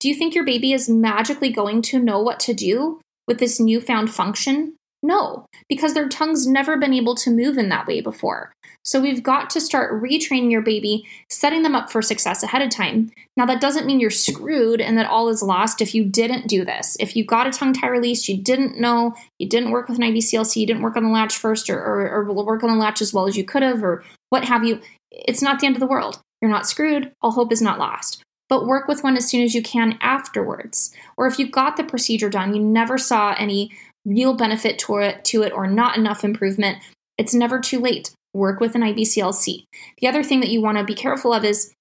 Do 0.00 0.08
you 0.08 0.14
think 0.14 0.34
your 0.34 0.44
baby 0.44 0.72
is 0.72 0.88
magically 0.88 1.50
going 1.50 1.82
to 1.82 1.98
know 1.98 2.20
what 2.20 2.40
to 2.40 2.54
do 2.54 3.00
with 3.26 3.38
this 3.38 3.58
newfound 3.58 4.10
function? 4.12 4.74
No, 5.06 5.46
because 5.68 5.94
their 5.94 6.08
tongue's 6.08 6.48
never 6.48 6.76
been 6.76 6.92
able 6.92 7.14
to 7.14 7.30
move 7.30 7.58
in 7.58 7.68
that 7.68 7.86
way 7.86 8.00
before. 8.00 8.52
So 8.84 9.00
we've 9.00 9.22
got 9.22 9.50
to 9.50 9.60
start 9.60 10.02
retraining 10.02 10.50
your 10.50 10.62
baby, 10.62 11.06
setting 11.30 11.62
them 11.62 11.76
up 11.76 11.92
for 11.92 12.02
success 12.02 12.42
ahead 12.42 12.60
of 12.60 12.70
time. 12.70 13.12
Now, 13.36 13.46
that 13.46 13.60
doesn't 13.60 13.86
mean 13.86 14.00
you're 14.00 14.10
screwed 14.10 14.80
and 14.80 14.98
that 14.98 15.08
all 15.08 15.28
is 15.28 15.44
lost 15.44 15.80
if 15.80 15.94
you 15.94 16.04
didn't 16.04 16.48
do 16.48 16.64
this. 16.64 16.96
If 16.98 17.14
you 17.14 17.24
got 17.24 17.46
a 17.46 17.52
tongue 17.52 17.72
tie 17.72 17.86
release, 17.86 18.28
you 18.28 18.36
didn't 18.36 18.80
know, 18.80 19.14
you 19.38 19.48
didn't 19.48 19.70
work 19.70 19.88
with 19.88 19.98
an 19.98 20.04
IBCLC, 20.04 20.56
you 20.56 20.66
didn't 20.66 20.82
work 20.82 20.96
on 20.96 21.04
the 21.04 21.10
latch 21.10 21.36
first 21.36 21.70
or, 21.70 21.78
or, 21.78 22.08
or 22.08 22.32
work 22.32 22.64
on 22.64 22.70
the 22.70 22.76
latch 22.76 23.00
as 23.00 23.14
well 23.14 23.28
as 23.28 23.36
you 23.36 23.44
could 23.44 23.62
have, 23.62 23.84
or 23.84 24.04
what 24.30 24.44
have 24.44 24.64
you, 24.64 24.80
it's 25.12 25.42
not 25.42 25.60
the 25.60 25.66
end 25.66 25.76
of 25.76 25.80
the 25.80 25.86
world. 25.86 26.20
You're 26.42 26.50
not 26.50 26.66
screwed. 26.66 27.12
All 27.22 27.30
hope 27.30 27.52
is 27.52 27.62
not 27.62 27.78
lost 27.78 28.24
but 28.48 28.66
work 28.66 28.86
with 28.88 29.02
one 29.02 29.16
as 29.16 29.28
soon 29.28 29.42
as 29.42 29.54
you 29.54 29.62
can 29.62 29.98
afterwards. 30.00 30.94
Or 31.16 31.26
if 31.26 31.38
you 31.38 31.48
got 31.48 31.76
the 31.76 31.84
procedure 31.84 32.30
done, 32.30 32.54
you 32.54 32.62
never 32.62 32.98
saw 32.98 33.34
any 33.38 33.70
real 34.06 34.34
benefit 34.34 34.78
to 34.78 34.96
it, 34.98 35.24
to 35.26 35.42
it 35.42 35.52
or 35.52 35.66
not 35.66 35.96
enough 35.96 36.24
improvement, 36.24 36.78
it's 37.18 37.34
never 37.34 37.60
too 37.60 37.80
late. 37.80 38.12
Work 38.32 38.60
with 38.60 38.74
an 38.74 38.82
IBCLC. 38.82 39.64
The 39.98 40.06
other 40.06 40.22
thing 40.22 40.40
that 40.40 40.50
you 40.50 40.62
want 40.62 40.78
to 40.78 40.84
be 40.84 40.94
careful 40.94 41.32
of 41.32 41.44
is 41.44 41.72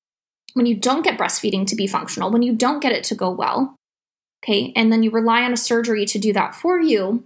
when 0.53 0.65
you 0.65 0.75
don't 0.75 1.03
get 1.03 1.17
breastfeeding 1.17 1.67
to 1.67 1.75
be 1.75 1.85
functional, 1.85 2.31
when 2.31 2.41
you 2.41 2.55
don't 2.55 2.81
get 2.81 2.93
it 2.93 3.03
to 3.05 3.15
go 3.15 3.29
well, 3.29 3.75
okay, 4.43 4.71
and 4.75 4.91
then 4.91 5.03
you 5.03 5.11
rely 5.11 5.43
on 5.43 5.53
a 5.53 5.57
surgery 5.57 6.05
to 6.05 6.19
do 6.19 6.31
that 6.33 6.55
for 6.55 6.79
you, 6.79 7.23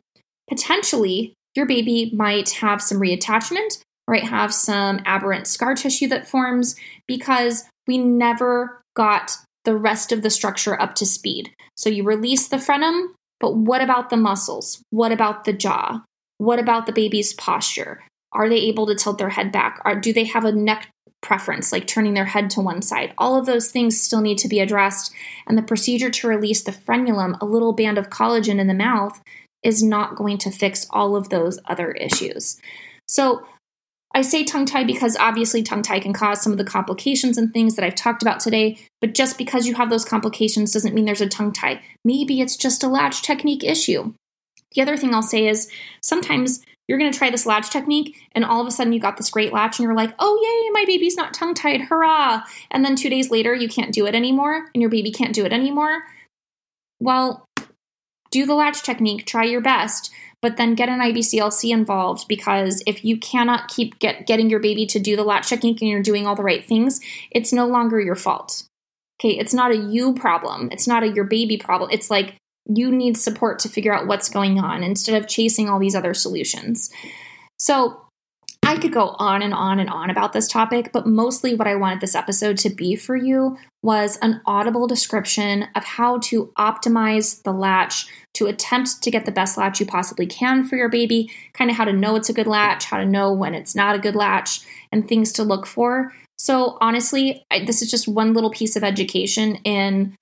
potentially 0.50 1.34
your 1.56 1.66
baby 1.66 2.12
might 2.14 2.50
have 2.52 2.82
some 2.82 3.00
reattachment, 3.00 3.82
might 4.08 4.24
have 4.24 4.54
some 4.54 5.00
aberrant 5.06 5.48
scar 5.48 5.76
tissue 5.76 6.08
that 6.08 6.28
forms 6.28 6.76
because 7.08 7.66
we 7.88 7.98
never 7.98 8.82
got 8.96 9.38
the 9.66 9.76
rest 9.76 10.12
of 10.12 10.24
the 10.24 10.30
structure 10.30 10.80
up 10.82 10.96
to 10.96 11.06
speed. 11.06 11.52
So 11.78 11.90
you 11.90 12.04
release 12.04 12.48
the 12.48 12.58
frenum, 12.58 13.10
but 13.40 13.56
what 13.56 13.82
about 13.82 14.10
the 14.10 14.18
muscles? 14.18 14.82
What 14.90 15.12
about 15.12 15.46
the 15.46 15.54
jaw? 15.54 16.04
What 16.38 16.60
about 16.60 16.86
the 16.86 16.92
baby's 16.92 17.34
posture? 17.34 18.04
Are 18.32 18.50
they 18.50 18.58
able 18.58 18.86
to 18.88 18.96
tilt 18.96 19.18
their 19.18 19.30
head 19.30 19.52
back? 19.52 19.82
Or 19.86 19.96
do 19.96 20.14
they 20.14 20.26
have 20.26 20.46
a 20.46 20.52
neck 20.52 20.90
preference, 21.22 21.72
like 21.72 21.88
turning 21.88 22.14
their 22.14 22.26
head 22.26 22.50
to 22.52 22.62
one 22.62 22.82
side? 22.82 23.14
All 23.18 23.36
of 23.38 23.46
those 23.46 23.72
things 23.72 24.00
still 24.00 24.22
need 24.22 24.38
to 24.40 24.48
be 24.48 24.60
addressed. 24.60 25.12
And 25.48 25.58
the 25.58 25.64
procedure 25.64 26.10
to 26.10 26.28
release 26.28 26.64
the 26.64 26.72
frenulum, 26.72 27.38
a 27.42 27.46
little 27.46 27.74
band 27.74 27.98
of 27.98 28.10
collagen 28.10 28.60
in 28.60 28.68
the 28.68 28.74
mouth, 28.74 29.22
is 29.64 29.84
not 29.84 30.16
going 30.16 30.38
to 30.40 30.52
fix 30.52 30.88
all 30.92 31.16
of 31.16 31.30
those 31.30 31.60
other 31.66 31.92
issues. 31.92 32.60
So 33.08 33.44
I 34.14 34.22
say 34.22 34.44
tongue 34.44 34.66
tie 34.66 34.84
because 34.84 35.16
obviously 35.18 35.62
tongue 35.62 35.84
tie 35.84 36.00
can 36.00 36.14
cause 36.14 36.42
some 36.42 36.52
of 36.52 36.58
the 36.58 36.64
complications 36.64 37.38
and 37.38 37.54
things 37.54 37.76
that 37.76 37.86
I've 37.86 37.96
talked 37.96 38.22
about 38.22 38.40
today, 38.40 38.78
but 39.02 39.14
just 39.14 39.38
because 39.38 39.68
you 39.68 39.76
have 39.76 39.90
those 39.90 40.06
complications 40.06 40.72
doesn't 40.72 40.96
mean 40.96 41.06
there's 41.06 41.22
a 41.22 41.28
tongue 41.28 41.54
tie. 41.54 41.82
Maybe 42.04 42.42
it's 42.42 42.58
just 42.58 42.84
a 42.84 42.88
latch 42.88 43.22
technique 43.22 43.64
issue. 43.64 44.14
The 44.76 44.82
other 44.82 44.98
thing 44.98 45.14
I'll 45.14 45.22
say 45.22 45.48
is 45.48 45.70
sometimes 46.02 46.62
you're 46.88 46.98
going 46.98 47.12
to 47.12 47.18
try 47.18 47.30
this 47.30 47.46
latch 47.46 47.70
technique 47.70 48.18
and 48.32 48.44
all 48.44 48.62
of 48.62 48.68
a 48.68 48.72
sudden 48.72 48.94
you 48.94 49.00
got 49.00 49.18
this 49.18 49.30
great 49.30 49.54
latch 49.54 49.78
and 49.78 49.84
you're 49.84 49.96
like, 49.96 50.14
oh, 50.18 50.40
yay, 50.42 50.72
my 50.74 50.86
baby's 50.86 51.16
not 51.16 51.36
tongue 51.36 51.54
tied, 51.54 51.82
hurrah. 51.82 52.42
And 52.72 52.84
then 52.84 52.96
two 52.96 53.12
days 53.12 53.30
later, 53.30 53.54
you 53.54 53.70
can't 53.70 53.94
do 53.94 54.08
it 54.08 54.16
anymore 54.16 54.70
and 54.74 54.82
your 54.82 54.90
baby 54.90 55.12
can't 55.12 55.36
do 55.36 55.46
it 55.46 55.54
anymore. 55.54 56.02
Well, 57.00 57.46
do 58.32 58.48
the 58.48 58.56
latch 58.56 58.82
technique, 58.82 59.28
try 59.28 59.44
your 59.44 59.62
best, 59.62 60.12
but 60.42 60.58
then 60.58 60.76
get 60.76 60.90
an 60.90 61.00
IBCLC 61.00 61.72
involved 61.72 62.28
because 62.28 62.82
if 62.88 63.04
you 63.04 63.18
cannot 63.18 63.68
keep 63.68 64.00
get, 64.00 64.26
getting 64.26 64.50
your 64.50 64.60
baby 64.60 64.86
to 64.86 65.00
do 65.00 65.16
the 65.16 65.24
latch 65.24 65.50
technique 65.50 65.82
and 65.82 65.90
you're 65.90 66.02
doing 66.02 66.26
all 66.26 66.36
the 66.36 66.44
right 66.44 66.66
things, 66.66 67.02
it's 67.32 67.52
no 67.52 67.68
longer 67.68 68.00
your 68.00 68.16
fault. 68.16 68.64
Okay, 69.20 69.38
it's 69.38 69.54
not 69.54 69.72
a 69.72 69.78
you 69.78 70.14
problem. 70.14 70.70
It's 70.72 70.88
not 70.88 71.04
a 71.04 71.10
your 71.10 71.26
baby 71.26 71.58
problem. 71.58 71.90
It's 71.92 72.10
like 72.10 72.36
you 72.66 72.92
need 72.92 73.18
support 73.18 73.60
to 73.60 73.70
figure 73.70 73.94
out 73.94 74.08
what's 74.08 74.30
going 74.30 74.60
on 74.60 74.84
instead 74.84 75.22
of 75.22 75.28
chasing 75.28 75.68
all 75.68 75.80
these 75.80 75.96
other 75.96 76.14
solutions. 76.14 76.90
So, 77.58 78.02
I 78.70 78.78
could 78.78 78.94
go 78.94 79.16
on 79.18 79.42
and 79.42 79.52
on 79.52 79.80
and 79.80 79.90
on 79.90 80.12
about 80.12 80.32
this 80.32 80.48
topic, 80.48 80.92
but 80.94 81.08
mostly 81.08 81.56
what 81.56 81.68
I 81.68 81.74
wanted 81.74 82.02
this 82.02 82.14
episode 82.14 82.56
to 82.60 82.70
be 82.70 82.96
for 82.96 83.16
you 83.16 83.58
was 83.82 84.20
an 84.22 84.42
audible 84.46 84.86
description 84.86 85.66
of 85.74 85.84
how 85.84 86.20
to 86.26 86.54
optimize 86.56 87.42
the 87.42 87.52
latch 87.52 88.06
to 88.36 88.46
attempt 88.46 89.02
to 89.02 89.10
get 89.10 89.26
the 89.26 89.32
best 89.32 89.58
latch 89.58 89.80
you 89.80 89.88
possibly 89.88 90.28
can 90.28 90.64
for 90.64 90.76
your 90.76 90.88
baby, 90.88 91.32
kind 91.54 91.72
of 91.72 91.78
how 91.78 91.84
to 91.84 91.92
know 91.92 92.16
it's 92.16 92.30
a 92.30 92.34
good 92.34 92.46
latch, 92.46 92.86
how 92.86 92.98
to 92.98 93.08
know 93.08 93.34
when 93.34 93.56
it's 93.56 93.74
not 93.74 93.96
a 93.96 94.00
good 94.00 94.16
latch, 94.16 94.62
and 94.92 95.08
things 95.08 95.32
to 95.32 95.44
look 95.44 95.66
for. 95.66 96.14
So 96.38 96.78
honestly, 96.80 97.44
I, 97.50 97.66
this 97.66 97.82
is 97.82 97.90
just 97.90 98.08
one 98.08 98.36
little 98.36 98.52
piece 98.52 98.76
of 98.76 98.84
education 98.84 99.56
in 99.64 100.16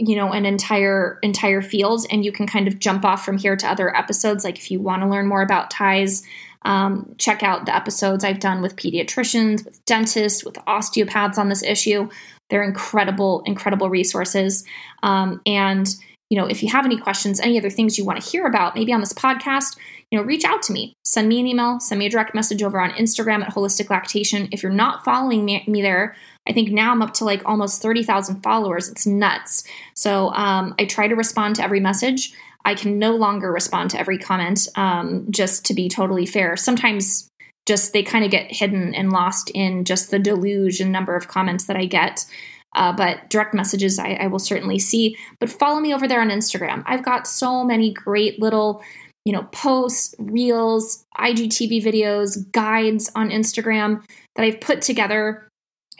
you 0.00 0.16
know 0.16 0.32
an 0.32 0.44
entire 0.44 1.20
entire 1.22 1.62
field 1.62 2.04
and 2.10 2.24
you 2.24 2.32
can 2.32 2.48
kind 2.48 2.66
of 2.66 2.80
jump 2.80 3.04
off 3.04 3.24
from 3.24 3.38
here 3.38 3.54
to 3.54 3.70
other 3.70 3.96
episodes 3.96 4.42
like 4.42 4.58
if 4.58 4.68
you 4.68 4.80
want 4.80 5.02
to 5.02 5.08
learn 5.08 5.28
more 5.28 5.40
about 5.40 5.70
ties 5.70 6.24
um, 6.64 7.14
check 7.18 7.42
out 7.42 7.66
the 7.66 7.74
episodes 7.74 8.24
I've 8.24 8.40
done 8.40 8.62
with 8.62 8.76
pediatricians, 8.76 9.64
with 9.64 9.84
dentists, 9.84 10.44
with 10.44 10.58
osteopaths 10.66 11.38
on 11.38 11.48
this 11.48 11.62
issue. 11.62 12.08
They're 12.50 12.62
incredible, 12.62 13.42
incredible 13.46 13.90
resources. 13.90 14.64
Um, 15.02 15.40
and 15.46 15.88
you 16.30 16.38
know, 16.38 16.46
if 16.46 16.62
you 16.62 16.70
have 16.70 16.84
any 16.84 16.98
questions, 16.98 17.38
any 17.38 17.58
other 17.58 17.70
things 17.70 17.98
you 17.98 18.04
want 18.04 18.20
to 18.20 18.28
hear 18.28 18.46
about, 18.46 18.74
maybe 18.74 18.92
on 18.92 19.00
this 19.00 19.12
podcast, 19.12 19.76
you 20.10 20.18
know, 20.18 20.24
reach 20.24 20.44
out 20.44 20.62
to 20.62 20.72
me. 20.72 20.94
Send 21.04 21.28
me 21.28 21.38
an 21.38 21.46
email, 21.46 21.78
send 21.80 21.98
me 21.98 22.06
a 22.06 22.10
direct 22.10 22.34
message 22.34 22.62
over 22.62 22.80
on 22.80 22.90
Instagram 22.92 23.42
at 23.42 23.54
Holistic 23.54 23.90
Lactation. 23.90 24.48
If 24.50 24.62
you're 24.62 24.72
not 24.72 25.04
following 25.04 25.44
me, 25.44 25.62
me 25.66 25.82
there, 25.82 26.16
I 26.48 26.52
think 26.52 26.70
now 26.70 26.92
I'm 26.92 27.02
up 27.02 27.14
to 27.14 27.24
like 27.24 27.42
almost 27.44 27.82
30,000 27.82 28.42
followers. 28.42 28.88
It's 28.88 29.06
nuts. 29.06 29.64
So 29.94 30.30
um, 30.30 30.74
I 30.78 30.86
try 30.86 31.08
to 31.08 31.14
respond 31.14 31.56
to 31.56 31.62
every 31.62 31.80
message. 31.80 32.32
I 32.64 32.74
can 32.74 32.98
no 32.98 33.14
longer 33.14 33.52
respond 33.52 33.90
to 33.90 33.98
every 33.98 34.18
comment, 34.18 34.68
um, 34.76 35.26
just 35.30 35.64
to 35.66 35.74
be 35.74 35.88
totally 35.88 36.26
fair. 36.26 36.56
Sometimes 36.56 37.28
just 37.66 37.92
they 37.92 38.02
kind 38.02 38.24
of 38.24 38.30
get 38.30 38.52
hidden 38.52 38.94
and 38.94 39.10
lost 39.10 39.50
in 39.54 39.84
just 39.84 40.10
the 40.10 40.18
deluge 40.18 40.80
and 40.80 40.92
number 40.92 41.16
of 41.16 41.28
comments 41.28 41.64
that 41.66 41.76
I 41.76 41.86
get. 41.86 42.26
Uh, 42.74 42.92
but 42.92 43.30
direct 43.30 43.54
messages 43.54 43.98
I, 43.98 44.14
I 44.14 44.26
will 44.26 44.38
certainly 44.38 44.78
see. 44.78 45.16
But 45.40 45.50
follow 45.50 45.80
me 45.80 45.94
over 45.94 46.08
there 46.08 46.20
on 46.20 46.28
Instagram. 46.28 46.82
I've 46.86 47.04
got 47.04 47.26
so 47.26 47.64
many 47.64 47.92
great 47.92 48.40
little, 48.40 48.82
you 49.24 49.32
know, 49.32 49.44
posts, 49.52 50.14
reels, 50.18 51.04
IGTV 51.16 51.82
videos, 51.84 52.50
guides 52.52 53.10
on 53.14 53.30
Instagram 53.30 54.02
that 54.34 54.42
I've 54.42 54.60
put 54.60 54.82
together 54.82 55.48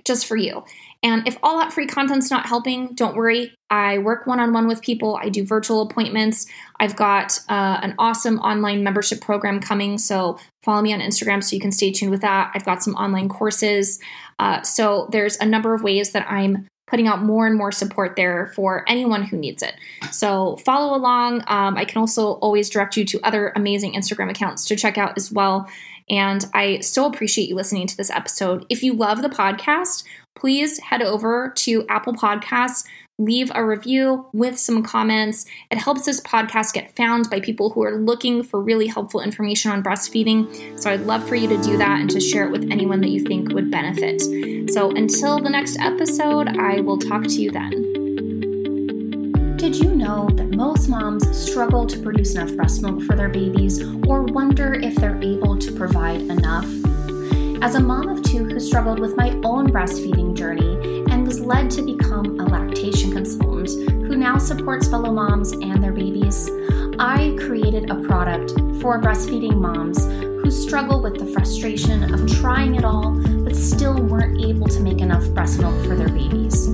just 0.04 0.26
for 0.26 0.36
you. 0.36 0.64
And 1.04 1.28
if 1.28 1.36
all 1.42 1.58
that 1.58 1.72
free 1.72 1.86
content's 1.86 2.30
not 2.30 2.46
helping, 2.46 2.94
don't 2.94 3.14
worry. 3.14 3.54
I 3.68 3.98
work 3.98 4.26
one 4.26 4.40
on 4.40 4.54
one 4.54 4.66
with 4.66 4.80
people, 4.80 5.18
I 5.20 5.28
do 5.28 5.44
virtual 5.44 5.82
appointments. 5.82 6.46
I've 6.80 6.96
got 6.96 7.38
uh, 7.48 7.78
an 7.82 7.94
awesome 7.98 8.38
online 8.38 8.82
membership 8.82 9.20
program 9.20 9.60
coming. 9.60 9.98
So 9.98 10.38
follow 10.62 10.80
me 10.80 10.94
on 10.94 11.00
Instagram 11.00 11.44
so 11.44 11.54
you 11.54 11.60
can 11.60 11.72
stay 11.72 11.92
tuned 11.92 12.10
with 12.10 12.22
that. 12.22 12.52
I've 12.54 12.64
got 12.64 12.82
some 12.82 12.94
online 12.94 13.28
courses. 13.28 14.00
Uh, 14.38 14.62
so 14.62 15.08
there's 15.12 15.36
a 15.36 15.44
number 15.44 15.74
of 15.74 15.82
ways 15.82 16.12
that 16.12 16.26
I'm 16.28 16.66
putting 16.86 17.06
out 17.06 17.22
more 17.22 17.46
and 17.46 17.56
more 17.56 17.72
support 17.72 18.14
there 18.16 18.52
for 18.54 18.84
anyone 18.88 19.24
who 19.24 19.36
needs 19.36 19.62
it. 19.62 19.74
So 20.10 20.56
follow 20.58 20.96
along. 20.96 21.42
Um, 21.48 21.76
I 21.76 21.84
can 21.84 21.98
also 21.98 22.34
always 22.34 22.70
direct 22.70 22.96
you 22.96 23.04
to 23.06 23.20
other 23.22 23.52
amazing 23.56 23.94
Instagram 23.94 24.30
accounts 24.30 24.64
to 24.66 24.76
check 24.76 24.96
out 24.96 25.14
as 25.16 25.32
well. 25.32 25.68
And 26.08 26.44
I 26.52 26.80
so 26.80 27.06
appreciate 27.06 27.48
you 27.48 27.54
listening 27.54 27.86
to 27.86 27.96
this 27.96 28.10
episode. 28.10 28.66
If 28.68 28.82
you 28.82 28.92
love 28.92 29.22
the 29.22 29.28
podcast, 29.28 30.04
please 30.34 30.78
head 30.78 31.02
over 31.02 31.52
to 31.56 31.86
Apple 31.88 32.12
Podcasts, 32.12 32.84
leave 33.18 33.50
a 33.54 33.64
review 33.64 34.26
with 34.32 34.58
some 34.58 34.82
comments. 34.82 35.46
It 35.70 35.78
helps 35.78 36.04
this 36.04 36.20
podcast 36.20 36.72
get 36.72 36.96
found 36.96 37.30
by 37.30 37.40
people 37.40 37.70
who 37.70 37.82
are 37.84 37.96
looking 37.96 38.42
for 38.42 38.60
really 38.60 38.88
helpful 38.88 39.20
information 39.20 39.70
on 39.70 39.82
breastfeeding. 39.82 40.78
So 40.80 40.90
I'd 40.90 41.02
love 41.02 41.26
for 41.26 41.36
you 41.36 41.48
to 41.48 41.62
do 41.62 41.76
that 41.78 42.00
and 42.00 42.10
to 42.10 42.20
share 42.20 42.44
it 42.44 42.50
with 42.50 42.70
anyone 42.70 43.00
that 43.02 43.10
you 43.10 43.24
think 43.24 43.52
would 43.52 43.70
benefit. 43.70 44.20
So 44.72 44.90
until 44.90 45.38
the 45.38 45.50
next 45.50 45.78
episode, 45.78 46.48
I 46.58 46.80
will 46.80 46.98
talk 46.98 47.22
to 47.22 47.40
you 47.40 47.52
then. 47.52 47.93
Did 49.64 49.76
you 49.76 49.94
know 49.94 50.28
that 50.34 50.54
most 50.54 50.90
moms 50.90 51.26
struggle 51.34 51.86
to 51.86 51.98
produce 52.00 52.34
enough 52.34 52.54
breast 52.54 52.82
milk 52.82 53.00
for 53.04 53.16
their 53.16 53.30
babies 53.30 53.82
or 54.06 54.24
wonder 54.24 54.74
if 54.74 54.94
they're 54.96 55.18
able 55.22 55.56
to 55.56 55.72
provide 55.72 56.20
enough? 56.20 56.66
As 57.62 57.74
a 57.74 57.80
mom 57.80 58.10
of 58.10 58.22
two 58.22 58.44
who 58.44 58.60
struggled 58.60 58.98
with 58.98 59.16
my 59.16 59.30
own 59.42 59.68
breastfeeding 59.68 60.36
journey 60.36 61.02
and 61.10 61.26
was 61.26 61.40
led 61.40 61.70
to 61.70 61.82
become 61.82 62.38
a 62.40 62.44
lactation 62.44 63.10
consultant 63.10 63.70
who 64.06 64.16
now 64.16 64.36
supports 64.36 64.86
fellow 64.86 65.10
moms 65.10 65.52
and 65.52 65.82
their 65.82 65.92
babies, 65.92 66.50
I 66.98 67.34
created 67.40 67.88
a 67.88 68.02
product 68.02 68.50
for 68.82 69.00
breastfeeding 69.00 69.56
moms 69.56 70.04
who 70.04 70.50
struggle 70.50 71.00
with 71.00 71.18
the 71.18 71.32
frustration 71.32 72.12
of 72.12 72.30
trying 72.38 72.74
it 72.74 72.84
all 72.84 73.18
but 73.42 73.56
still 73.56 73.96
weren't 73.96 74.44
able 74.44 74.68
to 74.68 74.80
make 74.80 75.00
enough 75.00 75.26
breast 75.30 75.58
milk 75.58 75.86
for 75.86 75.96
their 75.96 76.10
babies. 76.10 76.68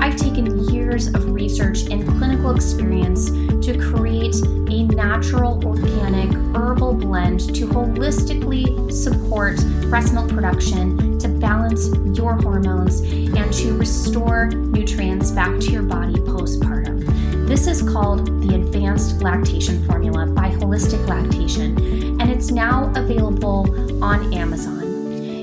I've 0.00 0.16
taken 0.16 0.72
years 0.72 1.08
of 1.08 1.32
research 1.32 1.82
and 1.90 2.06
clinical 2.06 2.54
experience 2.54 3.30
to 3.30 3.78
create 3.90 4.36
a 4.44 4.84
natural, 4.84 5.64
organic, 5.64 6.32
herbal 6.56 6.94
blend 6.94 7.54
to 7.54 7.66
holistically 7.66 8.92
support 8.92 9.56
breast 9.90 10.14
milk 10.14 10.28
production, 10.28 11.18
to 11.18 11.28
balance 11.28 11.88
your 12.16 12.34
hormones, 12.34 13.00
and 13.00 13.52
to 13.54 13.76
restore 13.76 14.46
nutrients 14.46 15.30
back 15.30 15.58
to 15.60 15.70
your 15.70 15.82
body 15.82 16.14
postpartum. 16.14 17.04
This 17.48 17.66
is 17.66 17.82
called 17.82 18.26
the 18.42 18.54
Advanced 18.54 19.22
Lactation 19.22 19.84
Formula 19.86 20.26
by 20.26 20.50
Holistic 20.50 21.06
Lactation, 21.08 22.20
and 22.20 22.30
it's 22.30 22.50
now 22.50 22.92
available 22.94 24.04
on 24.04 24.32
Amazon. 24.32 24.87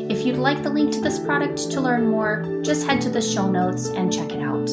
If 0.07 0.23
you'd 0.23 0.37
like 0.37 0.61
the 0.61 0.69
link 0.69 0.93
to 0.93 1.01
this 1.01 1.17
product 1.17 1.71
to 1.71 1.81
learn 1.81 2.07
more, 2.07 2.61
just 2.61 2.85
head 2.85 3.01
to 3.01 3.09
the 3.09 3.21
show 3.21 3.49
notes 3.49 3.87
and 3.87 4.13
check 4.13 4.31
it 4.31 4.41
out. 4.41 4.69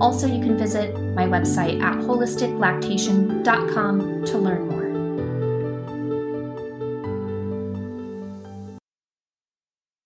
Also, 0.00 0.26
you 0.26 0.42
can 0.42 0.58
visit 0.58 0.98
my 1.14 1.24
website 1.24 1.80
at 1.80 1.98
holisticlactation.com 1.98 4.24
to 4.24 4.38
learn 4.38 4.66
more. 4.66 4.71